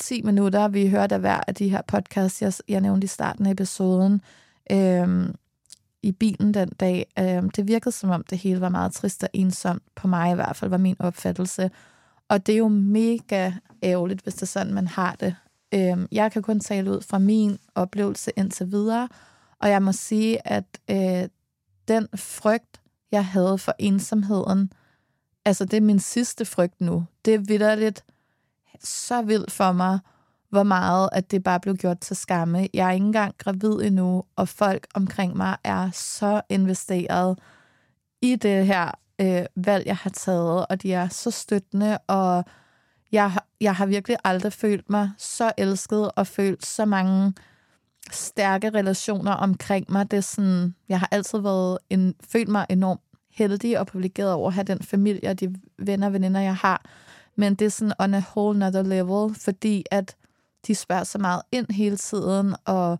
10 0.02 0.22
minutter, 0.22 0.68
vi 0.68 0.90
hørte 0.90 1.16
af 1.16 1.22
hver 1.22 1.42
af 1.48 1.56
de 1.56 1.70
her 1.70 1.82
podcasts, 1.88 2.42
jeg, 2.42 2.54
jeg 2.68 2.82
nævnte 2.82 3.06
i 3.06 3.08
starten 3.08 3.46
af 3.46 3.52
episoden. 3.52 4.22
Øhm, 4.72 5.36
i 6.04 6.12
bilen 6.12 6.54
den 6.54 6.70
dag. 6.70 7.06
Øh, 7.20 7.44
det 7.56 7.68
virkede 7.68 7.92
som 7.92 8.10
om 8.10 8.24
det 8.24 8.38
hele 8.38 8.62
var 8.62 8.70
meget 8.70 8.94
trist 8.94 9.24
og 9.24 9.30
ensomt, 9.34 9.84
på 9.96 10.08
mig 10.08 10.32
i 10.32 10.36
hvert 10.36 10.56
fald, 10.56 10.70
var 10.70 10.78
min 10.78 10.96
opfattelse. 11.00 11.72
Og 12.30 12.48
det 12.48 12.54
er 12.54 12.58
jo 12.58 12.68
mega 12.68 13.52
ærgerligt, 13.84 14.22
hvis 14.22 14.34
det 14.34 14.42
er 14.42 14.46
sådan, 14.46 14.74
man 14.74 14.88
har 14.88 15.16
det. 15.20 15.36
Øh, 15.74 16.08
jeg 16.12 16.32
kan 16.32 16.42
kun 16.42 16.60
tale 16.60 16.92
ud 16.92 17.02
fra 17.02 17.20
min 17.20 17.58
oplevelse 17.76 18.32
indtil 18.36 18.72
videre, 18.72 19.10
og 19.60 19.70
jeg 19.70 19.82
må 19.82 19.92
sige, 19.92 20.48
at 20.48 20.66
øh, 20.90 21.30
den 21.88 22.08
frygt, 22.16 22.82
jeg 23.12 23.26
havde 23.26 23.58
for 23.58 23.74
ensomheden, 23.80 24.74
altså 25.46 25.66
det 25.66 25.78
er 25.78 25.82
min 25.82 26.00
sidste 26.00 26.46
frygt 26.46 26.82
nu. 26.82 27.06
Det 27.26 27.34
er 27.34 27.40
vidderligt 27.40 28.04
så 28.84 29.22
vildt 29.22 29.52
for 29.52 29.72
mig, 29.72 30.00
hvor 30.52 30.64
meget, 30.64 31.10
at 31.12 31.32
det 31.32 31.44
bare 31.44 31.60
blev 31.60 31.76
gjort 31.76 32.00
til 32.00 32.16
skamme. 32.16 32.68
Jeg 32.74 32.88
er 32.88 32.92
ikke 32.92 33.06
engang 33.06 33.36
gravid 33.38 33.82
endnu, 33.82 34.24
og 34.36 34.50
folk 34.50 34.88
omkring 34.94 35.38
mig 35.38 35.58
er 35.64 35.90
så 35.94 36.42
investeret 36.50 37.40
i 38.22 38.36
det 38.36 38.66
her 38.66 38.92
øh, 39.22 39.46
valg, 39.56 39.86
jeg 39.86 39.98
har 39.98 40.10
taget, 40.10 40.66
og 40.70 40.84
de 40.84 40.94
er 40.94 41.08
så 41.08 41.32
støttende, 41.32 41.98
og 41.98 42.46
jeg, 43.12 43.32
jeg 43.62 43.76
har 43.76 43.86
virkelig 43.86 44.18
aldrig 44.24 44.54
følt 44.54 44.90
mig 44.90 45.12
så 45.18 45.52
elsket 45.58 46.12
og 46.16 46.28
følt 46.28 46.66
så 46.66 46.86
mange 46.86 47.34
stærke 48.12 48.70
relationer 48.70 49.32
omkring 49.32 49.86
mig. 49.90 50.12
Det 50.12 50.18
er 50.18 50.22
sådan, 50.22 50.76
jeg 50.90 51.00
har 51.00 51.08
altid 51.12 51.40
været 51.40 51.78
en, 51.90 52.16
følt 52.30 52.50
mig 52.50 52.66
enormt 52.70 53.02
heldig 53.34 53.80
og 53.80 53.88
privilegeret 53.88 54.34
over 54.34 54.48
at 54.48 54.54
have 54.54 54.64
den 54.64 54.80
familie 54.80 55.30
og 55.30 55.40
de 55.40 55.56
venner 55.80 56.08
og 56.08 56.14
veninder, 56.14 56.42
jeg 56.42 56.56
har. 56.56 56.86
Men 57.36 57.56
det 57.56 57.66
er 57.66 57.70
sådan 57.70 57.94
on 58.00 58.14
a 58.14 58.22
whole 58.36 58.60
nother 58.60 58.82
level, 58.82 59.36
fordi 59.36 59.84
at 59.92 60.16
de 60.68 60.76
spørger 60.76 61.04
så 61.04 61.18
meget 61.18 61.42
ind 61.52 61.72
hele 61.72 61.98
tiden, 61.98 62.56
og 62.66 63.00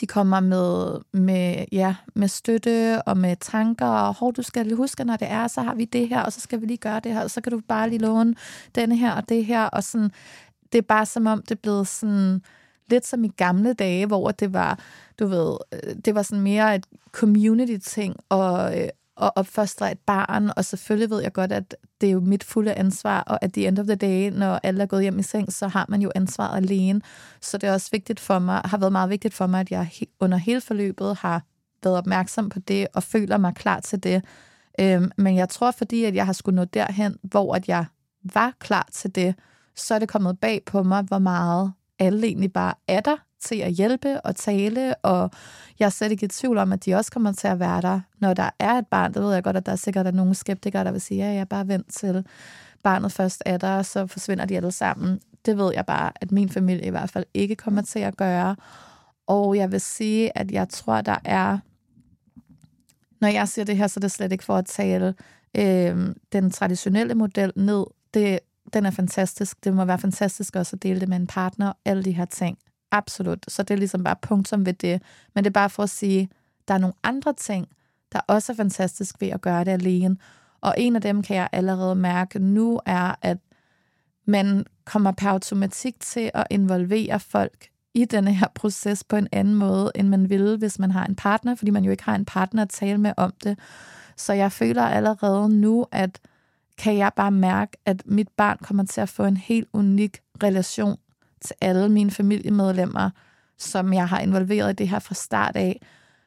de 0.00 0.06
kommer 0.06 0.40
med, 0.40 0.98
med, 1.12 1.64
ja, 1.72 1.96
med 2.14 2.28
støtte 2.28 3.02
og 3.06 3.16
med 3.16 3.36
tanker, 3.40 3.86
og 3.86 4.14
hov, 4.14 4.32
du 4.32 4.42
skal 4.42 4.66
lige 4.66 4.76
huske, 4.76 5.04
når 5.04 5.16
det 5.16 5.30
er, 5.30 5.48
så 5.48 5.60
har 5.60 5.74
vi 5.74 5.84
det 5.84 6.08
her, 6.08 6.22
og 6.22 6.32
så 6.32 6.40
skal 6.40 6.60
vi 6.60 6.66
lige 6.66 6.76
gøre 6.76 7.00
det 7.00 7.12
her, 7.12 7.22
og 7.22 7.30
så 7.30 7.40
kan 7.40 7.52
du 7.52 7.60
bare 7.68 7.88
lige 7.88 7.98
låne 7.98 8.34
denne 8.74 8.96
her 8.96 9.12
og 9.12 9.28
det 9.28 9.44
her, 9.44 9.64
og 9.64 9.84
sådan, 9.84 10.10
det 10.72 10.78
er 10.78 10.82
bare 10.82 11.06
som 11.06 11.26
om, 11.26 11.42
det 11.42 11.50
er 11.50 11.60
blevet 11.62 11.88
sådan, 11.88 12.42
lidt 12.90 13.06
som 13.06 13.24
i 13.24 13.28
gamle 13.28 13.72
dage, 13.72 14.06
hvor 14.06 14.30
det 14.30 14.52
var, 14.52 14.78
du 15.18 15.26
ved, 15.26 15.56
øh, 15.72 15.94
det 16.04 16.14
var 16.14 16.22
sådan 16.22 16.42
mere 16.42 16.74
et 16.74 16.86
community-ting, 17.12 18.16
og, 18.28 18.80
øh, 18.80 18.88
at 19.22 19.30
opfostre 19.36 19.92
et 19.92 19.98
barn, 19.98 20.50
og 20.56 20.64
selvfølgelig 20.64 21.10
ved 21.10 21.22
jeg 21.22 21.32
godt, 21.32 21.52
at 21.52 21.76
det 22.00 22.06
er 22.06 22.10
jo 22.10 22.20
mit 22.20 22.44
fulde 22.44 22.74
ansvar, 22.74 23.20
og 23.20 23.44
at 23.44 23.52
the 23.52 23.68
end 23.68 23.78
of 23.78 23.86
the 23.86 23.94
day, 23.94 24.30
når 24.30 24.60
alle 24.62 24.82
er 24.82 24.86
gået 24.86 25.02
hjem 25.02 25.18
i 25.18 25.22
seng, 25.22 25.52
så 25.52 25.68
har 25.68 25.86
man 25.88 26.02
jo 26.02 26.12
ansvaret 26.14 26.56
alene. 26.56 27.00
Så 27.40 27.58
det 27.58 27.68
er 27.68 27.72
også 27.72 27.88
vigtigt 27.92 28.20
for 28.20 28.38
mig, 28.38 28.60
har 28.64 28.78
været 28.78 28.92
meget 28.92 29.10
vigtigt 29.10 29.34
for 29.34 29.46
mig, 29.46 29.60
at 29.60 29.70
jeg 29.70 29.90
under 30.20 30.38
hele 30.38 30.60
forløbet 30.60 31.16
har 31.16 31.42
været 31.84 31.98
opmærksom 31.98 32.48
på 32.48 32.58
det, 32.58 32.86
og 32.94 33.02
føler 33.02 33.38
mig 33.38 33.54
klar 33.54 33.80
til 33.80 34.02
det. 34.02 34.24
Øhm, 34.80 35.10
men 35.16 35.36
jeg 35.36 35.48
tror, 35.48 35.70
fordi 35.70 36.04
at 36.04 36.14
jeg 36.14 36.26
har 36.26 36.32
skulle 36.32 36.56
nå 36.56 36.64
derhen, 36.64 37.18
hvor 37.22 37.54
at 37.54 37.68
jeg 37.68 37.84
var 38.34 38.52
klar 38.58 38.88
til 38.92 39.14
det, 39.14 39.34
så 39.76 39.94
er 39.94 39.98
det 39.98 40.08
kommet 40.08 40.40
bag 40.40 40.62
på 40.66 40.82
mig, 40.82 41.02
hvor 41.02 41.18
meget 41.18 41.72
alle 41.98 42.26
egentlig 42.26 42.52
bare 42.52 42.74
er 42.88 43.00
der 43.00 43.16
til 43.40 43.56
at 43.56 43.72
hjælpe 43.72 44.20
og 44.20 44.36
tale, 44.36 44.94
og 44.94 45.30
jeg 45.78 45.86
er 45.86 45.90
slet 45.90 46.10
ikke 46.10 46.24
i 46.24 46.28
tvivl 46.28 46.58
om, 46.58 46.72
at 46.72 46.84
de 46.84 46.94
også 46.94 47.12
kommer 47.12 47.32
til 47.32 47.48
at 47.48 47.60
være 47.60 47.82
der, 47.82 48.00
når 48.18 48.34
der 48.34 48.50
er 48.58 48.72
et 48.72 48.86
barn. 48.86 49.14
Det 49.14 49.22
ved 49.22 49.34
jeg 49.34 49.44
godt, 49.44 49.56
at 49.56 49.66
der 49.66 49.72
er 49.72 49.76
sikkert 49.76 50.06
er 50.06 50.10
nogle 50.10 50.34
skeptikere, 50.34 50.84
der 50.84 50.92
vil 50.92 51.00
sige, 51.00 51.22
at 51.22 51.28
ja, 51.28 51.32
jeg 51.32 51.40
er 51.40 51.44
bare 51.44 51.68
vent 51.68 51.92
til 51.92 52.24
barnet 52.86 53.12
først 53.12 53.42
er 53.46 53.56
der, 53.56 53.82
så 53.82 54.06
forsvinder 54.06 54.44
de 54.44 54.56
alle 54.56 54.72
sammen. 54.72 55.20
Det 55.46 55.58
ved 55.58 55.72
jeg 55.74 55.86
bare, 55.86 56.12
at 56.20 56.32
min 56.32 56.48
familie 56.48 56.86
i 56.86 56.90
hvert 56.90 57.10
fald 57.10 57.24
ikke 57.34 57.56
kommer 57.56 57.82
til 57.82 57.98
at 57.98 58.16
gøre. 58.16 58.56
Og 59.26 59.56
jeg 59.56 59.72
vil 59.72 59.80
sige, 59.80 60.38
at 60.38 60.50
jeg 60.50 60.68
tror, 60.68 61.00
der 61.00 61.16
er... 61.24 61.58
Når 63.20 63.28
jeg 63.28 63.48
siger 63.48 63.64
det 63.64 63.76
her, 63.76 63.86
så 63.86 63.98
er 63.98 64.00
det 64.00 64.10
slet 64.10 64.32
ikke 64.32 64.44
for 64.44 64.56
at 64.56 64.66
tale 64.66 65.14
øh, 65.58 66.14
den 66.32 66.50
traditionelle 66.50 67.14
model 67.14 67.52
ned. 67.56 67.84
Det, 68.14 68.38
den 68.72 68.86
er 68.86 68.90
fantastisk. 68.90 69.64
Det 69.64 69.74
må 69.74 69.84
være 69.84 69.98
fantastisk 69.98 70.56
også 70.56 70.76
at 70.76 70.82
dele 70.82 71.00
det 71.00 71.08
med 71.08 71.16
en 71.16 71.26
partner, 71.26 71.72
alle 71.84 72.02
de 72.02 72.12
her 72.12 72.24
ting. 72.24 72.58
Absolut. 72.90 73.44
Så 73.48 73.62
det 73.62 73.74
er 73.74 73.78
ligesom 73.78 74.04
bare 74.04 74.16
punktum 74.22 74.66
ved 74.66 74.72
det. 74.72 75.02
Men 75.34 75.44
det 75.44 75.50
er 75.50 75.52
bare 75.52 75.70
for 75.70 75.82
at 75.82 75.90
sige, 75.90 76.28
der 76.68 76.74
er 76.74 76.78
nogle 76.78 76.94
andre 77.02 77.32
ting, 77.32 77.68
der 78.12 78.20
også 78.26 78.52
er 78.52 78.56
fantastisk 78.56 79.20
ved 79.20 79.28
at 79.28 79.40
gøre 79.40 79.64
det 79.64 79.70
alene. 79.70 80.16
Og 80.60 80.74
en 80.78 80.96
af 80.96 81.02
dem 81.02 81.22
kan 81.22 81.36
jeg 81.36 81.48
allerede 81.52 81.94
mærke 81.94 82.38
nu, 82.38 82.80
er, 82.86 83.14
at 83.22 83.38
man 84.26 84.66
kommer 84.84 85.12
per 85.12 85.30
automatik 85.30 86.00
til 86.00 86.30
at 86.34 86.46
involvere 86.50 87.20
folk 87.20 87.68
i 87.94 88.04
denne 88.04 88.34
her 88.34 88.46
proces 88.54 89.04
på 89.04 89.16
en 89.16 89.28
anden 89.32 89.54
måde, 89.54 89.92
end 89.94 90.08
man 90.08 90.30
ville, 90.30 90.56
hvis 90.56 90.78
man 90.78 90.90
har 90.90 91.06
en 91.06 91.14
partner, 91.14 91.54
fordi 91.54 91.70
man 91.70 91.84
jo 91.84 91.90
ikke 91.90 92.04
har 92.04 92.14
en 92.14 92.24
partner 92.24 92.62
at 92.62 92.68
tale 92.68 92.98
med 92.98 93.12
om 93.16 93.32
det. 93.44 93.58
Så 94.16 94.32
jeg 94.32 94.52
føler 94.52 94.82
allerede 94.82 95.48
nu, 95.48 95.86
at 95.92 96.20
kan 96.78 96.96
jeg 96.96 97.10
bare 97.16 97.30
mærke, 97.30 97.76
at 97.86 98.02
mit 98.06 98.28
barn 98.28 98.58
kommer 98.62 98.84
til 98.84 99.00
at 99.00 99.08
få 99.08 99.24
en 99.24 99.36
helt 99.36 99.68
unik 99.72 100.20
relation 100.42 100.96
til 101.40 101.56
alle 101.60 101.88
mine 101.88 102.10
familiemedlemmer, 102.10 103.10
som 103.58 103.92
jeg 103.92 104.08
har 104.08 104.20
involveret 104.20 104.70
i 104.70 104.74
det 104.74 104.88
her 104.88 104.98
fra 104.98 105.14
start 105.14 105.56
af, 105.56 105.80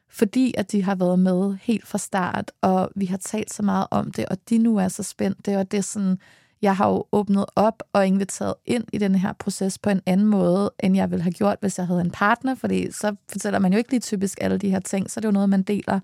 fordi 0.10 0.54
at 0.58 0.72
de 0.72 0.84
har 0.84 0.96
været 0.96 1.20
med 1.20 1.58
helt 1.62 1.88
fra 1.88 1.98
start, 1.98 2.52
og 2.62 2.92
vi 2.96 3.06
har 3.06 3.18
talt 3.18 3.54
så 3.54 3.64
meget 3.64 3.88
om 3.92 4.12
det, 4.12 4.26
og 4.26 4.38
de 4.50 4.58
nu 4.58 4.78
er 4.78 4.88
så 4.88 5.04
spændte, 5.04 5.58
og 5.58 5.72
det 5.72 5.78
er 5.78 5.82
sådan, 5.82 6.18
jeg 6.62 6.76
har 6.76 6.90
jo 6.90 7.06
åbnet 7.12 7.46
op 7.56 7.84
og 7.94 8.08
inviteret 8.08 8.54
ind 8.66 8.84
i 8.94 8.98
den 8.98 9.16
her 9.16 9.34
proces 9.34 9.78
på 9.78 9.90
en 9.90 10.02
anden 10.06 10.28
måde, 10.28 10.72
end 10.80 10.96
jeg 10.96 11.12
ville 11.12 11.24
have 11.24 11.34
gjort, 11.34 11.58
hvis 11.62 11.78
jeg 11.78 11.88
havde 11.88 12.02
en 12.02 12.12
partner, 12.12 12.56
fordi 12.56 12.92
så 12.92 13.16
fortæller 13.32 13.60
man 13.60 13.72
jo 13.72 13.78
ikke 13.78 13.92
lige 13.92 14.00
typisk 14.00 14.38
alle 14.42 14.58
de 14.58 14.70
her 14.70 14.80
ting, 14.80 15.12
så 15.12 15.20
det 15.20 15.26
er 15.26 15.30
jo 15.30 15.34
noget, 15.34 15.50
man 15.50 15.64
deler 15.64 16.00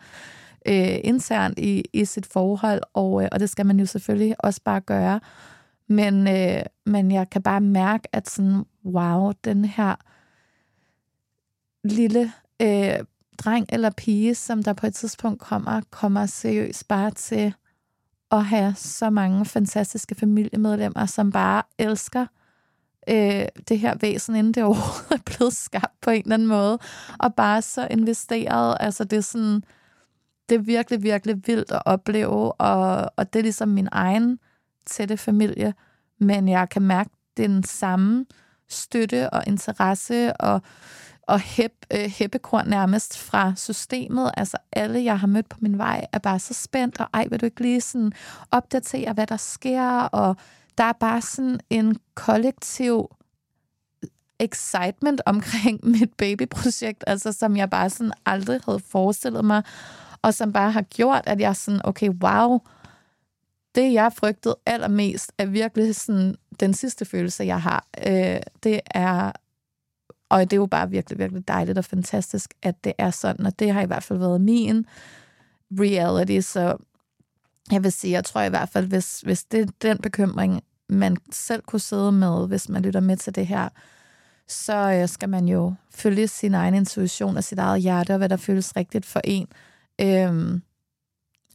øh, 0.67 0.97
internt 1.03 1.59
i, 1.59 1.83
i 1.93 2.05
sit 2.05 2.25
forhold, 2.25 2.81
og, 2.93 3.23
øh, 3.23 3.29
og 3.31 3.39
det 3.39 3.49
skal 3.49 3.65
man 3.65 3.79
jo 3.79 3.85
selvfølgelig 3.85 4.35
også 4.39 4.61
bare 4.65 4.81
gøre. 4.81 5.19
Men, 5.89 6.27
øh, 6.27 6.61
men 6.85 7.11
jeg 7.11 7.29
kan 7.29 7.41
bare 7.41 7.61
mærke, 7.61 8.07
at 8.13 8.29
sådan, 8.29 8.65
wow, 8.85 9.31
den 9.43 9.65
her 9.65 9.95
lille 11.83 12.33
øh, 12.61 13.05
dreng 13.37 13.65
eller 13.69 13.89
pige, 13.89 14.35
som 14.35 14.63
der 14.63 14.73
på 14.73 14.87
et 14.87 14.93
tidspunkt 14.93 15.39
kommer, 15.39 15.81
kommer 15.89 16.25
seriøst 16.25 16.87
bare 16.87 17.11
til 17.11 17.53
at 18.31 18.45
have 18.45 18.73
så 18.75 19.09
mange 19.09 19.45
fantastiske 19.45 20.15
familiemedlemmer, 20.15 21.05
som 21.05 21.31
bare 21.31 21.63
elsker 21.77 22.25
øh, 23.09 23.45
det 23.67 23.79
her 23.79 23.95
væsen, 24.01 24.35
inden 24.35 24.53
det 24.53 24.63
overhovedet 24.69 25.11
er 25.11 25.23
blevet 25.25 25.53
skabt 25.53 26.01
på 26.01 26.09
en 26.09 26.21
eller 26.21 26.33
anden 26.33 26.47
måde, 26.47 26.79
og 27.19 27.35
bare 27.35 27.61
så 27.61 27.87
investeret. 27.91 28.77
Altså 28.79 29.03
det 29.03 29.17
er 29.17 29.21
sådan, 29.21 29.63
det 30.49 30.55
er 30.55 30.59
virkelig, 30.59 31.03
virkelig 31.03 31.47
vildt 31.47 31.71
at 31.71 31.81
opleve, 31.85 32.51
og, 32.51 33.11
og 33.15 33.33
det 33.33 33.39
er 33.39 33.43
ligesom 33.43 33.69
min 33.69 33.89
egen 33.91 34.39
tætte 34.85 35.17
familie, 35.17 35.73
men 36.19 36.49
jeg 36.49 36.69
kan 36.69 36.81
mærke 36.81 37.09
den 37.37 37.63
samme 37.63 38.25
støtte 38.69 39.29
og 39.29 39.43
interesse 39.47 40.33
og, 40.37 40.61
og 41.21 41.39
hæp, 41.39 41.71
øh, 41.93 42.09
hæppekorn 42.09 42.69
nærmest 42.69 43.17
fra 43.17 43.53
systemet. 43.55 44.31
Altså 44.37 44.57
alle, 44.71 45.03
jeg 45.03 45.19
har 45.19 45.27
mødt 45.27 45.49
på 45.49 45.57
min 45.61 45.77
vej, 45.77 46.05
er 46.11 46.19
bare 46.19 46.39
så 46.39 46.53
spændt, 46.53 46.99
og 46.99 47.07
ej, 47.13 47.27
vil 47.29 47.41
du 47.41 47.45
ikke 47.45 47.61
lige 47.61 47.81
sådan 47.81 48.11
opdatere, 48.51 49.13
hvad 49.13 49.27
der 49.27 49.37
sker, 49.37 49.89
og 49.99 50.35
der 50.77 50.83
er 50.83 50.93
bare 50.93 51.21
sådan 51.21 51.59
en 51.69 51.99
kollektiv 52.15 53.09
excitement 54.39 55.21
omkring 55.25 55.79
mit 55.99 56.13
babyprojekt, 56.17 57.03
altså 57.07 57.31
som 57.31 57.57
jeg 57.57 57.69
bare 57.69 57.89
sådan 57.89 58.13
aldrig 58.25 58.61
havde 58.65 58.79
forestillet 58.79 59.45
mig, 59.45 59.63
og 60.21 60.33
som 60.33 60.53
bare 60.53 60.71
har 60.71 60.81
gjort, 60.81 61.21
at 61.25 61.39
jeg 61.39 61.55
sådan, 61.55 61.81
okay, 61.83 62.09
wow, 62.09 62.59
det 63.75 63.93
jeg 63.93 64.13
frygtede 64.13 64.55
allermest 64.65 65.31
er 65.37 65.45
virkelig 65.45 65.95
sådan 65.95 66.35
den 66.59 66.73
sidste 66.73 67.05
følelse, 67.05 67.43
jeg 67.43 67.61
har. 67.61 67.85
Øh, 68.07 68.39
det 68.63 68.79
er, 68.85 69.31
og 70.29 70.41
det 70.41 70.53
er 70.53 70.57
jo 70.57 70.65
bare 70.65 70.89
virkelig, 70.89 71.19
virkelig 71.19 71.47
dejligt 71.47 71.77
og 71.77 71.85
fantastisk, 71.85 72.53
at 72.61 72.83
det 72.83 72.93
er 72.97 73.11
sådan, 73.11 73.45
og 73.45 73.59
det 73.59 73.73
har 73.73 73.81
i 73.81 73.85
hvert 73.85 74.03
fald 74.03 74.19
været 74.19 74.41
min 74.41 74.85
reality, 75.79 76.39
så 76.39 76.77
jeg 77.71 77.83
vil 77.83 77.91
sige, 77.91 78.11
jeg 78.11 78.25
tror 78.25 78.41
i 78.41 78.49
hvert 78.49 78.69
fald, 78.69 78.87
hvis, 78.87 79.21
hvis 79.21 79.43
det 79.43 79.61
er 79.61 79.67
den 79.81 79.97
bekymring, 79.97 80.61
man 80.89 81.17
selv 81.31 81.61
kunne 81.61 81.79
sidde 81.79 82.11
med, 82.11 82.47
hvis 82.47 82.69
man 82.69 82.81
lytter 82.81 82.99
med 82.99 83.17
til 83.17 83.35
det 83.35 83.47
her, 83.47 83.69
så 84.47 84.91
øh, 84.91 85.09
skal 85.09 85.29
man 85.29 85.47
jo 85.47 85.73
følge 85.91 86.27
sin 86.27 86.53
egen 86.53 86.73
intuition 86.73 87.37
og 87.37 87.43
sit 87.43 87.59
eget 87.59 87.81
hjerte, 87.81 88.11
og 88.11 88.17
hvad 88.17 88.29
der 88.29 88.37
føles 88.37 88.75
rigtigt 88.75 89.05
for 89.05 89.21
en. 89.23 89.47
Øhm, 90.01 90.61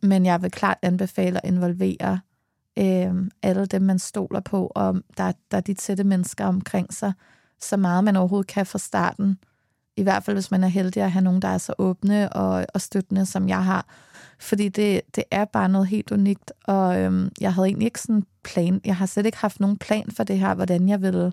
men 0.02 0.26
jeg 0.26 0.42
vil 0.42 0.50
klart 0.50 0.78
anbefale 0.82 1.46
at 1.46 1.52
involvere 1.52 2.20
øh, 2.78 3.30
alle 3.42 3.66
dem, 3.66 3.82
man 3.82 3.98
stoler 3.98 4.40
på, 4.40 4.72
og 4.74 4.94
der, 5.16 5.32
der 5.50 5.56
er 5.56 5.60
de 5.60 5.74
tætte 5.74 6.04
mennesker 6.04 6.44
omkring 6.44 6.94
sig, 6.94 7.12
så 7.60 7.76
meget 7.76 8.04
man 8.04 8.16
overhovedet 8.16 8.46
kan 8.46 8.66
fra 8.66 8.78
starten. 8.78 9.38
I 9.96 10.02
hvert 10.02 10.24
fald, 10.24 10.36
hvis 10.36 10.50
man 10.50 10.64
er 10.64 10.68
heldig 10.68 11.02
at 11.02 11.12
have 11.12 11.24
nogen, 11.24 11.42
der 11.42 11.48
er 11.48 11.58
så 11.58 11.74
åbne 11.78 12.32
og, 12.32 12.66
og 12.74 12.80
støttende, 12.80 13.26
som 13.26 13.48
jeg 13.48 13.64
har. 13.64 13.86
Fordi 14.38 14.68
det, 14.68 15.00
det 15.16 15.24
er 15.30 15.44
bare 15.44 15.68
noget 15.68 15.88
helt 15.88 16.12
unikt, 16.12 16.52
og 16.64 17.00
øhm, 17.00 17.30
jeg 17.40 17.54
havde 17.54 17.66
egentlig 17.66 17.86
ikke 17.86 18.00
sådan 18.00 18.16
en 18.16 18.26
plan. 18.44 18.80
Jeg 18.84 18.96
har 18.96 19.06
slet 19.06 19.26
ikke 19.26 19.38
haft 19.38 19.60
nogen 19.60 19.78
plan 19.78 20.10
for 20.10 20.24
det 20.24 20.38
her, 20.38 20.54
hvordan 20.54 20.88
jeg 20.88 21.02
ville 21.02 21.32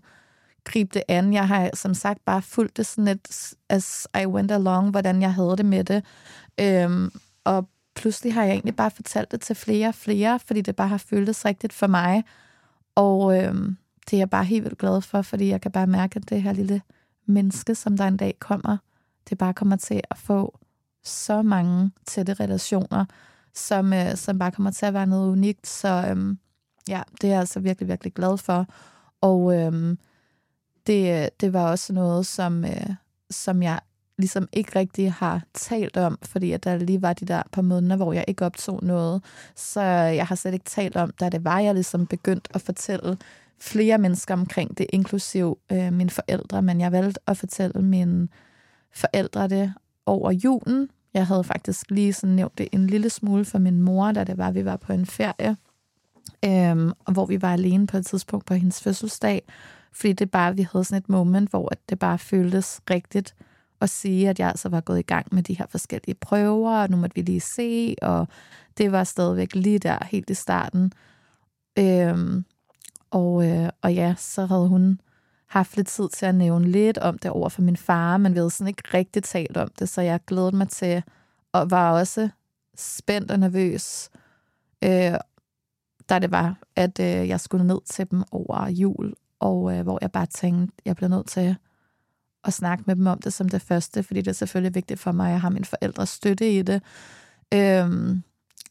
gribe 0.63 0.89
det 0.93 1.03
an. 1.07 1.33
Jeg 1.33 1.47
har 1.47 1.69
som 1.73 1.93
sagt 1.93 2.25
bare 2.25 2.41
fulgt 2.41 2.77
det 2.77 2.85
sådan 2.85 3.05
lidt 3.05 3.53
as 3.69 4.07
I 4.21 4.25
went 4.25 4.51
along, 4.51 4.91
hvordan 4.91 5.21
jeg 5.21 5.33
havde 5.33 5.57
det 5.57 5.65
med 5.65 5.83
det. 5.83 6.05
Øhm, 6.59 7.11
og 7.43 7.69
pludselig 7.97 8.33
har 8.33 8.43
jeg 8.43 8.51
egentlig 8.51 8.75
bare 8.75 8.91
fortalt 8.91 9.31
det 9.31 9.41
til 9.41 9.55
flere 9.55 9.87
og 9.87 9.95
flere, 9.95 10.39
fordi 10.39 10.61
det 10.61 10.75
bare 10.75 10.87
har 10.87 10.97
føltes 10.97 11.45
rigtigt 11.45 11.73
for 11.73 11.87
mig. 11.87 12.23
Og 12.95 13.37
øh, 13.37 13.55
det 14.09 14.13
er 14.13 14.17
jeg 14.17 14.29
bare 14.29 14.43
helt 14.43 14.63
vildt 14.63 14.77
glad 14.77 15.01
for, 15.01 15.21
fordi 15.21 15.49
jeg 15.49 15.61
kan 15.61 15.71
bare 15.71 15.87
mærke, 15.87 16.17
at 16.17 16.29
det 16.29 16.41
her 16.41 16.53
lille 16.53 16.81
menneske, 17.25 17.75
som 17.75 17.97
der 17.97 18.07
en 18.07 18.17
dag 18.17 18.35
kommer, 18.39 18.77
det 19.29 19.37
bare 19.37 19.53
kommer 19.53 19.75
til 19.75 20.01
at 20.09 20.17
få 20.17 20.59
så 21.03 21.41
mange 21.41 21.91
tætte 22.05 22.33
relationer, 22.33 23.05
som, 23.53 23.93
øh, 23.93 24.15
som 24.15 24.39
bare 24.39 24.51
kommer 24.51 24.71
til 24.71 24.85
at 24.85 24.93
være 24.93 25.07
noget 25.07 25.31
unikt. 25.31 25.67
Så 25.67 25.87
øh, 25.87 26.35
ja, 26.89 27.01
det 27.21 27.27
er 27.27 27.31
jeg 27.31 27.39
altså 27.39 27.59
virkelig, 27.59 27.87
virkelig 27.87 28.13
glad 28.13 28.37
for. 28.37 28.65
Og 29.21 29.55
øhm, 29.55 29.91
øh, 29.91 29.97
det, 30.87 31.29
det 31.41 31.53
var 31.53 31.71
også 31.71 31.93
noget, 31.93 32.25
som, 32.25 32.65
øh, 32.65 32.89
som 33.29 33.63
jeg 33.63 33.79
ligesom 34.17 34.47
ikke 34.53 34.79
rigtig 34.79 35.13
har 35.13 35.41
talt 35.53 35.97
om, 35.97 36.17
fordi 36.23 36.51
at 36.51 36.63
der 36.63 36.77
lige 36.77 37.01
var 37.01 37.13
de 37.13 37.25
der 37.25 37.41
par 37.51 37.61
måneder, 37.61 37.95
hvor 37.95 38.13
jeg 38.13 38.25
ikke 38.27 38.45
optog 38.45 38.79
noget. 38.83 39.23
Så 39.55 39.81
jeg 39.81 40.27
har 40.27 40.35
slet 40.35 40.53
ikke 40.53 40.65
talt 40.65 40.95
om, 40.95 41.11
da 41.19 41.29
det 41.29 41.45
var, 41.45 41.59
jeg 41.59 41.73
ligesom 41.73 42.07
begyndt 42.07 42.47
at 42.53 42.61
fortælle 42.61 43.17
flere 43.59 43.97
mennesker 43.97 44.33
omkring 44.33 44.77
det, 44.77 44.85
inklusiv 44.89 45.57
øh, 45.71 45.93
mine 45.93 46.09
forældre, 46.09 46.61
men 46.61 46.81
jeg 46.81 46.91
valgte 46.91 47.19
at 47.27 47.37
fortælle 47.37 47.81
mine 47.81 48.27
forældre 48.93 49.47
det 49.47 49.73
over 50.05 50.31
julen. 50.31 50.89
Jeg 51.13 51.27
havde 51.27 51.43
faktisk 51.43 51.91
lige 51.91 52.13
sådan 52.13 52.35
nævnt 52.35 52.57
det 52.57 52.67
en 52.71 52.87
lille 52.87 53.09
smule 53.09 53.45
for 53.45 53.59
min 53.59 53.81
mor, 53.81 54.11
da 54.11 54.23
det 54.23 54.37
var, 54.37 54.51
vi 54.51 54.65
var 54.65 54.77
på 54.77 54.93
en 54.93 55.05
ferie, 55.05 55.57
øh, 56.45 56.91
hvor 57.13 57.25
vi 57.25 57.41
var 57.41 57.53
alene 57.53 57.87
på 57.87 57.97
et 57.97 58.05
tidspunkt 58.05 58.45
på 58.45 58.53
hendes 58.53 58.81
fødselsdag, 58.81 59.41
fordi 59.93 60.13
det 60.13 60.31
bare, 60.31 60.55
vi 60.55 60.67
havde 60.71 60.83
sådan 60.83 61.01
et 61.01 61.09
moment, 61.09 61.49
hvor 61.49 61.71
det 61.89 61.99
bare 61.99 62.19
føltes 62.19 62.81
rigtigt 62.89 63.35
og 63.79 63.89
sige, 63.89 64.29
at 64.29 64.39
jeg 64.39 64.47
altså 64.47 64.69
var 64.69 64.81
gået 64.81 64.99
i 64.99 65.01
gang 65.01 65.27
med 65.31 65.43
de 65.43 65.57
her 65.57 65.65
forskellige 65.69 66.15
prøver, 66.15 66.81
og 66.81 66.89
nu 66.89 66.97
måtte 66.97 67.15
vi 67.15 67.21
lige 67.21 67.41
se, 67.41 67.95
og 68.01 68.27
det 68.77 68.91
var 68.91 69.03
stadigvæk 69.03 69.55
lige 69.55 69.79
der, 69.79 70.05
helt 70.05 70.29
i 70.29 70.33
starten. 70.33 70.91
Øhm, 71.79 72.45
og, 73.11 73.47
øh, 73.49 73.69
og 73.81 73.93
ja, 73.93 74.15
så 74.17 74.45
havde 74.45 74.67
hun 74.67 75.01
haft 75.47 75.75
lidt 75.75 75.87
tid 75.87 76.09
til 76.09 76.25
at 76.25 76.35
nævne 76.35 76.67
lidt 76.67 76.97
om 76.97 77.17
det 77.17 77.31
over 77.31 77.49
for 77.49 77.61
min 77.61 77.77
far, 77.77 78.17
men 78.17 78.33
vi 78.33 78.37
havde 78.37 78.49
sådan 78.49 78.67
ikke 78.67 78.83
rigtig 78.93 79.23
talt 79.23 79.57
om 79.57 79.69
det, 79.79 79.89
så 79.89 80.01
jeg 80.01 80.19
glædede 80.27 80.55
mig 80.55 80.69
til, 80.69 81.03
og 81.51 81.71
var 81.71 81.91
også 81.99 82.29
spændt 82.75 83.31
og 83.31 83.39
nervøs, 83.39 84.09
øh, 84.83 85.13
da 86.09 86.19
det 86.19 86.31
var, 86.31 86.57
at 86.75 86.99
øh, 86.99 87.27
jeg 87.27 87.39
skulle 87.39 87.67
ned 87.67 87.79
til 87.85 88.11
dem 88.11 88.23
over 88.31 88.69
jul, 88.69 89.13
og 89.39 89.73
øh, 89.73 89.83
hvor 89.83 89.97
jeg 90.01 90.11
bare 90.11 90.25
tænkte, 90.25 90.75
jeg 90.85 90.95
bliver 90.95 91.09
nødt 91.09 91.27
til 91.27 91.55
at 92.47 92.53
snakke 92.53 92.83
med 92.87 92.95
dem 92.95 93.07
om 93.07 93.19
det 93.19 93.33
som 93.33 93.49
det 93.49 93.61
første, 93.61 94.03
fordi 94.03 94.21
det 94.21 94.27
er 94.27 94.33
selvfølgelig 94.33 94.75
vigtigt 94.75 94.99
for 94.99 95.11
mig, 95.11 95.25
at 95.25 95.31
jeg 95.31 95.41
har 95.41 95.49
min 95.49 95.65
forældres 95.65 96.09
støtte 96.09 96.57
i 96.57 96.61
det. 96.61 96.81
Øhm, 97.53 98.23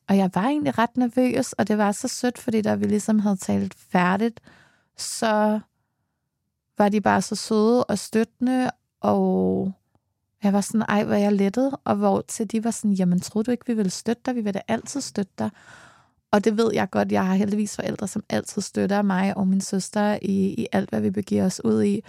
og 0.09 0.17
jeg 0.17 0.31
var 0.35 0.45
egentlig 0.45 0.79
ret 0.79 0.97
nervøs, 0.97 1.53
og 1.53 1.69
det 1.69 1.79
var 1.79 1.93
så 1.93 2.09
sødt, 2.09 2.39
fordi 2.39 2.63
da 2.63 2.75
vi 2.75 2.85
ligesom 2.87 3.19
havde 3.19 3.37
talt 3.37 3.75
færdigt, 3.75 4.41
så 4.97 5.61
var 6.79 6.89
de 6.89 7.01
bare 7.01 7.23
så 7.23 7.35
søde 7.35 7.85
og 7.85 7.99
støttende, 7.99 8.71
og 9.01 9.73
jeg 10.43 10.53
var 10.53 10.61
sådan, 10.61 10.85
ej, 10.89 11.05
hvor 11.05 11.15
jeg 11.15 11.33
lettet, 11.33 11.77
og 11.85 11.97
hvor 11.97 12.21
til 12.21 12.53
de 12.53 12.65
var 12.65 12.71
sådan, 12.71 12.93
jamen, 12.93 13.21
troede 13.21 13.47
du 13.47 13.51
ikke, 13.51 13.67
vi 13.67 13.75
ville 13.75 13.91
støtte 13.91 14.23
dig? 14.27 14.35
Vi 14.35 14.41
vil 14.41 14.55
da 14.55 14.61
altid 14.69 15.01
støtte 15.01 15.33
dig. 15.39 15.51
Og 16.31 16.45
det 16.45 16.57
ved 16.57 16.71
jeg 16.75 16.91
godt, 16.91 17.13
jeg 17.13 17.27
har 17.27 17.35
heldigvis 17.35 17.77
forældre, 17.77 18.09
som 18.09 18.25
altid 18.29 18.63
støtter 18.63 19.03
mig 19.03 19.37
og 19.37 19.49
min 19.49 19.61
søster 19.61 20.19
i, 20.23 20.55
i 20.55 20.67
alt, 20.73 20.91
hvad 20.91 21.01
vi 21.01 21.11
begiver 21.11 21.47
os 21.47 21.65
ud 21.65 21.83
i. 21.83 22.03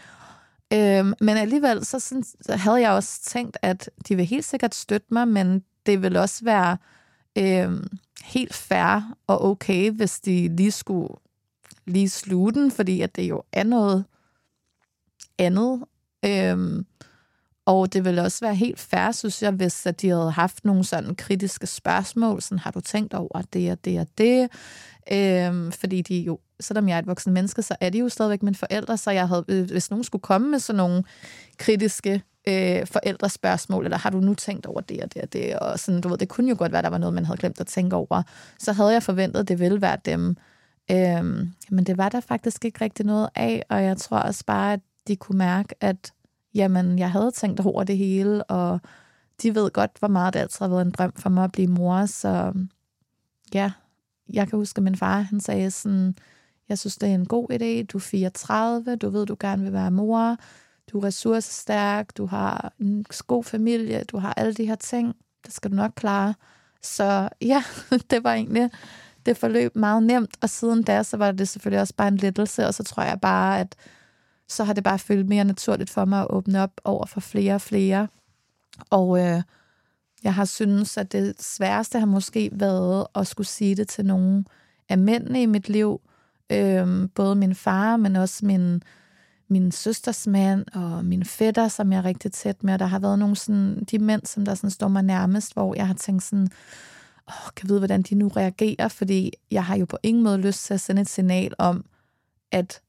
Øhm, 0.73 1.13
men 1.21 1.37
alligevel, 1.37 1.85
så, 1.85 1.99
sådan, 1.99 2.23
så 2.23 2.55
havde 2.55 2.81
jeg 2.81 2.91
også 2.91 3.23
tænkt, 3.23 3.57
at 3.61 3.89
de 4.07 4.15
vil 4.15 4.25
helt 4.25 4.45
sikkert 4.45 4.75
støtte 4.75 5.07
mig, 5.11 5.27
men 5.27 5.63
det 5.85 6.01
vil 6.01 6.17
også 6.17 6.45
være 6.45 6.77
øhm, 7.37 7.87
helt 8.23 8.53
fair 8.53 9.15
og 9.27 9.45
okay, 9.45 9.91
hvis 9.91 10.19
de 10.19 10.55
lige 10.55 10.71
skulle 10.71 11.13
lige 11.85 12.09
sluge 12.09 12.53
den, 12.53 12.71
fordi 12.71 13.01
at 13.01 13.15
det 13.15 13.29
jo 13.29 13.43
er 13.51 13.63
noget 13.63 14.05
andet. 15.37 15.83
Øhm, 16.25 16.85
og 17.65 17.93
det 17.93 18.05
ville 18.05 18.21
også 18.21 18.45
være 18.45 18.55
helt 18.55 18.79
fair, 18.79 19.11
synes 19.11 19.43
jeg, 19.43 19.51
hvis 19.51 19.85
at 19.85 20.01
de 20.01 20.09
havde 20.09 20.31
haft 20.31 20.65
nogle 20.65 20.83
sådan 20.83 21.15
kritiske 21.15 21.67
spørgsmål, 21.67 22.41
sådan 22.41 22.59
har 22.59 22.71
du 22.71 22.81
tænkt 22.81 23.13
over 23.13 23.41
det 23.53 23.71
og 23.71 23.85
det 23.85 23.99
og 23.99 24.07
det? 24.17 24.49
Øhm, 25.11 25.71
fordi 25.71 26.01
de 26.01 26.19
jo, 26.19 26.39
selvom 26.59 26.89
jeg 26.89 26.95
er 26.95 26.99
et 26.99 27.07
voksen 27.07 27.33
menneske, 27.33 27.61
så 27.61 27.75
er 27.79 27.89
de 27.89 27.99
jo 27.99 28.09
stadigvæk 28.09 28.43
mine 28.43 28.55
forældre, 28.55 28.97
så 28.97 29.11
jeg 29.11 29.27
havde, 29.27 29.45
øh, 29.47 29.71
hvis 29.71 29.89
nogen 29.89 30.03
skulle 30.03 30.21
komme 30.21 30.47
med 30.49 30.59
sådan 30.59 30.77
nogle 30.77 31.03
kritiske 31.57 32.23
øh, 32.47 32.87
forældrespørgsmål, 32.87 33.83
eller 33.83 33.97
har 33.97 34.09
du 34.09 34.19
nu 34.19 34.33
tænkt 34.33 34.65
over 34.65 34.81
det 34.81 35.03
og 35.03 35.13
det 35.13 35.21
og 35.21 35.33
det, 35.33 35.59
og 35.59 35.79
sådan, 35.79 36.01
du 36.01 36.09
ved, 36.09 36.17
det 36.17 36.29
kunne 36.29 36.49
jo 36.49 36.55
godt 36.59 36.71
være, 36.71 36.81
der 36.81 36.89
var 36.89 36.97
noget, 36.97 37.13
man 37.13 37.25
havde 37.25 37.39
glemt 37.39 37.59
at 37.59 37.67
tænke 37.67 37.95
over, 37.95 38.23
så 38.59 38.71
havde 38.71 38.93
jeg 38.93 39.03
forventet, 39.03 39.39
at 39.39 39.47
det 39.47 39.59
ville 39.59 39.81
være 39.81 39.97
dem. 40.05 40.37
Øhm, 40.91 41.53
men 41.69 41.83
det 41.85 41.97
var 41.97 42.09
der 42.09 42.19
faktisk 42.19 42.65
ikke 42.65 42.81
rigtig 42.81 43.05
noget 43.05 43.29
af, 43.35 43.63
og 43.69 43.83
jeg 43.83 43.97
tror 43.97 44.17
også 44.19 44.45
bare, 44.45 44.73
at 44.73 44.79
de 45.07 45.15
kunne 45.15 45.37
mærke, 45.37 45.75
at 45.81 46.11
jamen, 46.55 46.99
jeg 46.99 47.11
havde 47.11 47.31
tænkt 47.31 47.59
over 47.59 47.83
det 47.83 47.97
hele, 47.97 48.43
og 48.43 48.79
de 49.41 49.55
ved 49.55 49.71
godt, 49.71 49.91
hvor 49.99 50.07
meget 50.07 50.33
det 50.33 50.39
altid 50.39 50.59
har 50.59 50.67
været 50.67 50.85
en 50.85 50.91
drøm 50.91 51.13
for 51.15 51.29
mig 51.29 51.43
at 51.43 51.51
blive 51.51 51.67
mor, 51.67 52.05
så 52.05 52.53
ja, 53.53 53.71
jeg 54.33 54.47
kan 54.47 54.59
huske, 54.59 54.77
at 54.77 54.83
min 54.83 54.95
far, 54.95 55.19
han 55.19 55.39
sagde 55.39 55.71
sådan, 55.71 56.15
jeg 56.69 56.79
synes, 56.79 56.97
det 56.97 57.09
er 57.09 57.13
en 57.13 57.25
god 57.25 57.51
idé, 57.51 57.85
du 57.85 57.97
er 57.97 58.01
34, 58.01 58.95
du 58.95 59.09
ved, 59.09 59.25
du 59.25 59.35
gerne 59.39 59.63
vil 59.63 59.73
være 59.73 59.91
mor, 59.91 60.37
du 60.91 60.99
er 60.99 61.03
ressourcestærk, 61.03 62.17
du 62.17 62.25
har 62.25 62.73
en 62.79 63.05
god 63.27 63.43
familie, 63.43 64.03
du 64.03 64.17
har 64.17 64.33
alle 64.33 64.53
de 64.53 64.65
her 64.65 64.75
ting, 64.75 65.15
det 65.45 65.53
skal 65.53 65.71
du 65.71 65.75
nok 65.75 65.91
klare. 65.95 66.33
Så 66.81 67.29
ja, 67.41 67.63
det 68.09 68.23
var 68.23 68.33
egentlig, 68.33 68.71
det 69.25 69.37
forløb 69.37 69.75
meget 69.75 70.03
nemt, 70.03 70.37
og 70.41 70.49
siden 70.49 70.83
da, 70.83 71.03
så 71.03 71.17
var 71.17 71.31
det 71.31 71.47
selvfølgelig 71.47 71.81
også 71.81 71.93
bare 71.97 72.07
en 72.07 72.17
lettelse, 72.17 72.67
og 72.67 72.73
så 72.73 72.83
tror 72.83 73.03
jeg 73.03 73.21
bare, 73.21 73.59
at 73.59 73.75
så 74.47 74.63
har 74.63 74.73
det 74.73 74.83
bare 74.83 74.99
følt 74.99 75.29
mere 75.29 75.43
naturligt 75.43 75.89
for 75.89 76.05
mig 76.05 76.21
at 76.21 76.27
åbne 76.29 76.61
op 76.61 76.81
over 76.83 77.05
for 77.05 77.19
flere 77.19 77.55
og 77.55 77.61
flere. 77.61 78.07
Og 78.89 79.19
øh, 79.19 79.41
jeg 80.23 80.33
har 80.33 80.45
synes, 80.45 80.97
at 80.97 81.11
det 81.11 81.41
sværeste 81.41 81.99
har 81.99 82.05
måske 82.05 82.49
været 82.53 83.07
at 83.15 83.27
skulle 83.27 83.47
sige 83.47 83.75
det 83.75 83.87
til 83.87 84.05
nogle 84.05 84.45
af 84.89 84.97
mændene 84.97 85.41
i 85.41 85.45
mit 85.45 85.69
liv. 85.69 86.01
Øh, 86.49 87.09
både 87.15 87.35
min 87.35 87.55
far, 87.55 87.97
men 87.97 88.15
også 88.15 88.45
min, 88.45 88.83
min 89.47 89.71
søsters 89.71 90.27
mand 90.27 90.65
og 90.73 91.05
min 91.05 91.25
fætter, 91.25 91.67
som 91.67 91.91
jeg 91.91 91.97
er 91.97 92.05
rigtig 92.05 92.31
tæt 92.31 92.63
med. 92.63 92.73
Og 92.73 92.79
der 92.79 92.85
har 92.85 92.99
været 92.99 93.19
nogle 93.19 93.35
sådan, 93.35 93.83
de 93.91 93.99
mænd, 93.99 94.25
som 94.25 94.45
der 94.45 94.55
sådan 94.55 94.69
står 94.69 94.87
mig 94.87 95.03
nærmest, 95.03 95.53
hvor 95.53 95.75
jeg 95.75 95.87
har 95.87 95.93
tænkt 95.93 96.23
sådan, 96.23 96.49
åh, 97.27 97.49
kan 97.55 97.69
vide, 97.69 97.79
hvordan 97.79 98.01
de 98.01 98.15
nu 98.15 98.27
reagerer, 98.27 98.87
fordi 98.87 99.31
jeg 99.51 99.65
har 99.65 99.77
jo 99.77 99.85
på 99.85 99.97
ingen 100.03 100.23
måde 100.23 100.37
lyst 100.37 100.65
til 100.65 100.73
at 100.73 100.81
sende 100.81 101.01
et 101.01 101.09
signal 101.09 101.53
om, 101.57 101.85
at 102.51 102.81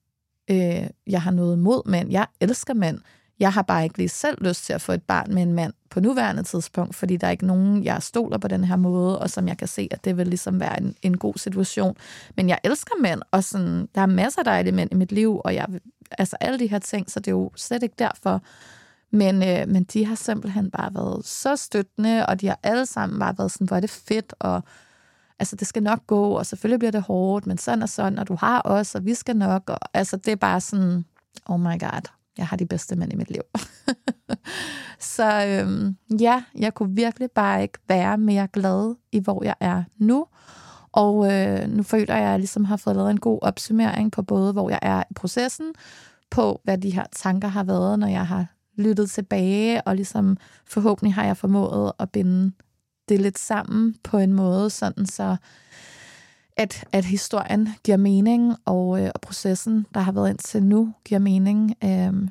øh, 0.51 0.87
jeg 1.07 1.23
har 1.23 1.31
noget 1.31 1.57
imod 1.57 1.89
mænd. 1.89 2.11
Jeg 2.11 2.27
elsker 2.41 2.75
mænd. 2.75 2.99
Jeg 3.41 3.53
har 3.53 3.63
bare 3.63 3.85
ikke 3.85 3.99
lige 3.99 4.09
selv 4.09 4.45
lyst 4.45 4.65
til 4.65 4.73
at 4.73 4.81
få 4.81 4.93
et 4.93 5.03
barn 5.03 5.35
med 5.35 5.43
en 5.43 5.53
mand 5.53 5.73
på 5.91 6.01
nuværende 6.01 6.43
tidspunkt, 6.43 6.95
fordi 6.95 7.17
der 7.17 7.27
er 7.27 7.31
ikke 7.31 7.47
nogen, 7.47 7.85
jeg 7.85 8.03
stoler 8.03 8.39
på 8.39 8.49
den 8.49 8.65
her 8.65 8.77
måde, 8.77 9.19
og 9.19 9.31
som 9.31 9.49
jeg 9.49 9.59
kan 9.59 9.69
se, 9.69 9.89
at 9.91 10.05
det 10.05 10.17
vil 10.17 10.27
ligesom 10.27 10.61
være 10.61 10.81
en, 10.81 10.95
en 11.03 11.17
god 11.17 11.35
situation. 11.37 11.97
Men 12.37 12.49
jeg 12.49 12.59
elsker 12.65 12.95
mænd, 13.03 13.23
og 13.31 13.45
sådan, 13.45 13.89
der 13.95 14.01
er 14.01 14.07
masser 14.07 14.41
af 14.41 14.45
dejlige 14.45 14.75
mænd 14.75 14.93
i 14.93 14.95
mit 14.95 15.13
liv, 15.13 15.41
og 15.45 15.55
jeg, 15.55 15.67
altså 16.19 16.37
alle 16.41 16.59
de 16.59 16.67
her 16.67 16.79
ting, 16.79 17.11
så 17.11 17.21
det 17.21 17.29
er 17.29 17.37
jo 17.37 17.51
slet 17.57 17.83
ikke 17.83 17.95
derfor. 17.99 18.43
Men, 19.11 19.43
øh, 19.43 19.69
men 19.69 19.85
de 19.85 20.05
har 20.05 20.15
simpelthen 20.15 20.71
bare 20.71 20.95
været 20.95 21.27
så 21.27 21.57
støttende, 21.57 22.27
og 22.27 22.41
de 22.41 22.47
har 22.47 22.59
alle 22.63 22.87
sammen 22.87 23.19
bare 23.19 23.35
været 23.39 23.53
sådan, 23.53 23.67
hvor 23.67 23.77
er 23.77 23.81
det 23.81 23.91
fedt, 23.91 24.35
og 24.39 24.63
altså 25.39 25.57
det 25.57 25.67
skal 25.67 25.83
nok 25.83 26.07
gå, 26.07 26.31
og 26.31 26.47
selvfølgelig 26.47 26.79
bliver 26.79 26.93
det 26.93 27.03
hårdt, 27.03 27.47
men 27.47 27.59
sådan 27.59 27.83
og 27.83 27.89
sådan, 27.89 28.19
og 28.19 28.29
du 28.29 28.35
har 28.35 28.63
os, 28.65 28.95
og 28.95 29.05
vi 29.05 29.15
skal 29.15 29.37
nok, 29.37 29.71
og 29.71 29.79
altså 29.95 30.17
det 30.17 30.33
er 30.33 30.37
bare 30.37 30.61
sådan, 30.61 31.05
oh 31.47 31.61
my 31.61 31.81
god, 31.81 32.18
jeg 32.39 32.47
har 32.47 32.57
de 32.57 32.67
bedste 32.67 32.97
mænd 32.97 33.13
i 33.13 33.17
mit 33.17 33.31
liv. 33.31 33.43
så 35.17 35.47
øhm, 35.47 35.97
ja, 36.21 36.43
jeg 36.59 36.75
kunne 36.75 36.95
virkelig 36.95 37.31
bare 37.31 37.63
ikke 37.63 37.79
være 37.89 38.19
mere 38.19 38.49
glad 38.53 38.95
i, 39.13 39.19
hvor 39.19 39.45
jeg 39.45 39.55
er 39.61 39.85
nu. 39.99 40.27
Og 40.93 41.33
øh, 41.33 41.69
nu 41.69 41.83
føler 41.83 42.15
jeg, 42.15 42.25
at 42.25 42.31
jeg 42.31 42.39
ligesom 42.39 42.65
har 42.65 42.77
fået 42.77 42.97
lavet 42.97 43.11
en 43.11 43.21
god 43.21 43.39
opsummering 43.43 44.13
på 44.13 44.23
både, 44.23 44.53
hvor 44.53 44.71
jeg 44.71 44.79
er 44.83 45.03
i 45.11 45.15
processen, 45.15 45.67
på 46.31 46.61
hvad 46.65 46.79
de 46.79 46.91
her 46.91 47.05
tanker 47.13 47.49
har 47.49 47.65
været, 47.65 47.99
når 47.99 48.07
jeg 48.07 48.27
har 48.27 48.47
lyttet 48.77 49.11
tilbage, 49.11 49.83
og 49.83 49.97
ligesom 49.97 50.37
forhåbentlig 50.67 51.15
har 51.15 51.25
jeg 51.25 51.37
formået 51.37 51.93
at 51.99 52.11
binde 52.11 52.53
det 53.09 53.21
lidt 53.21 53.39
sammen 53.39 53.95
på 54.05 54.19
en 54.19 54.33
måde, 54.33 54.71
sådan 54.71 55.07
så 55.07 55.37
at, 56.59 56.85
at 56.93 57.05
historien 57.05 57.69
giver 57.85 57.97
mening, 57.97 58.55
og, 58.65 59.03
øh, 59.03 59.11
og 59.15 59.21
processen, 59.21 59.87
der 59.95 60.01
har 60.01 60.13
været 60.13 60.31
indtil 60.31 60.63
nu, 60.63 60.95
giver 61.05 61.19
mening 61.19 61.75
øh, 61.85 62.29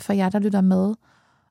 for 0.00 0.12
jer, 0.12 0.28
der 0.28 0.38
lytter 0.38 0.60
med. 0.60 0.94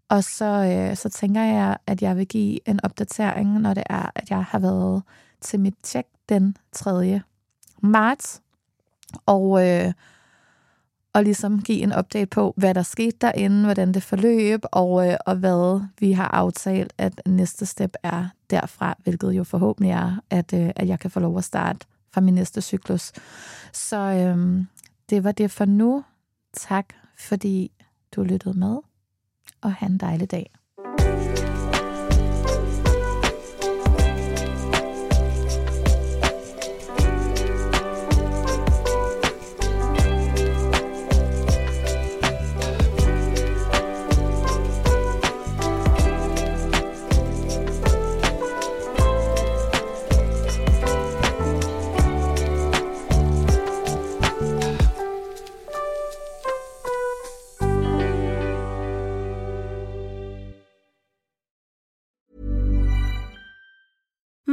Og 0.10 0.24
så, 0.24 0.46
øh, 0.46 0.98
så 0.98 1.10
tænker 1.10 1.42
jeg, 1.42 1.78
at 1.88 2.02
jeg 2.02 2.18
vil 2.18 2.28
give 2.28 2.70
en 2.70 2.80
opdatering, 2.84 3.60
når 3.60 3.74
det 3.74 3.84
er, 3.90 4.10
at 4.16 4.30
jeg 4.30 4.44
har 4.44 4.60
været 4.60 5.04
til 5.42 5.60
mit 5.60 5.76
tjek 5.84 6.06
den 6.30 6.58
3. 6.72 7.22
marts. 7.82 8.42
Og, 9.26 9.68
øh, 9.68 9.94
og 11.14 11.24
ligesom 11.24 11.62
give 11.62 11.80
en 11.82 11.94
update 11.98 12.26
på, 12.26 12.54
hvad 12.58 12.74
der 12.74 12.84
skete 12.84 13.18
derinde, 13.22 13.64
hvordan 13.64 13.92
det 13.92 14.04
forløb, 14.04 14.60
og, 14.72 15.08
øh, 15.08 15.18
og 15.26 15.36
hvad 15.36 15.82
vi 16.00 16.12
har 16.12 16.28
aftalt, 16.28 16.94
at 16.98 17.22
næste 17.26 17.66
step 17.66 17.96
er 18.04 18.30
derfra, 18.50 18.96
hvilket 19.04 19.32
jo 19.32 19.44
forhåbentlig 19.44 19.92
er, 19.92 20.22
at, 20.30 20.54
øh, 20.54 20.70
at 20.76 20.88
jeg 20.88 21.00
kan 21.00 21.12
få 21.12 21.20
lov 21.20 21.38
at 21.38 21.44
starte 21.44 21.88
fra 22.16 22.22
min 22.22 22.34
næste 22.34 22.62
cyklus. 22.62 23.12
Så 23.74 23.98
øhm, 23.98 24.68
det 25.10 25.24
var 25.24 25.32
det 25.32 25.52
for 25.52 25.66
nu. 25.66 26.04
Tak, 26.54 26.86
fordi 27.18 27.72
du 28.16 28.24
lyttede 28.24 28.60
med, 28.60 28.78
og 29.62 29.74
have 29.74 29.90
en 29.90 29.98
dejlig 29.98 30.32
dag. 30.32 30.54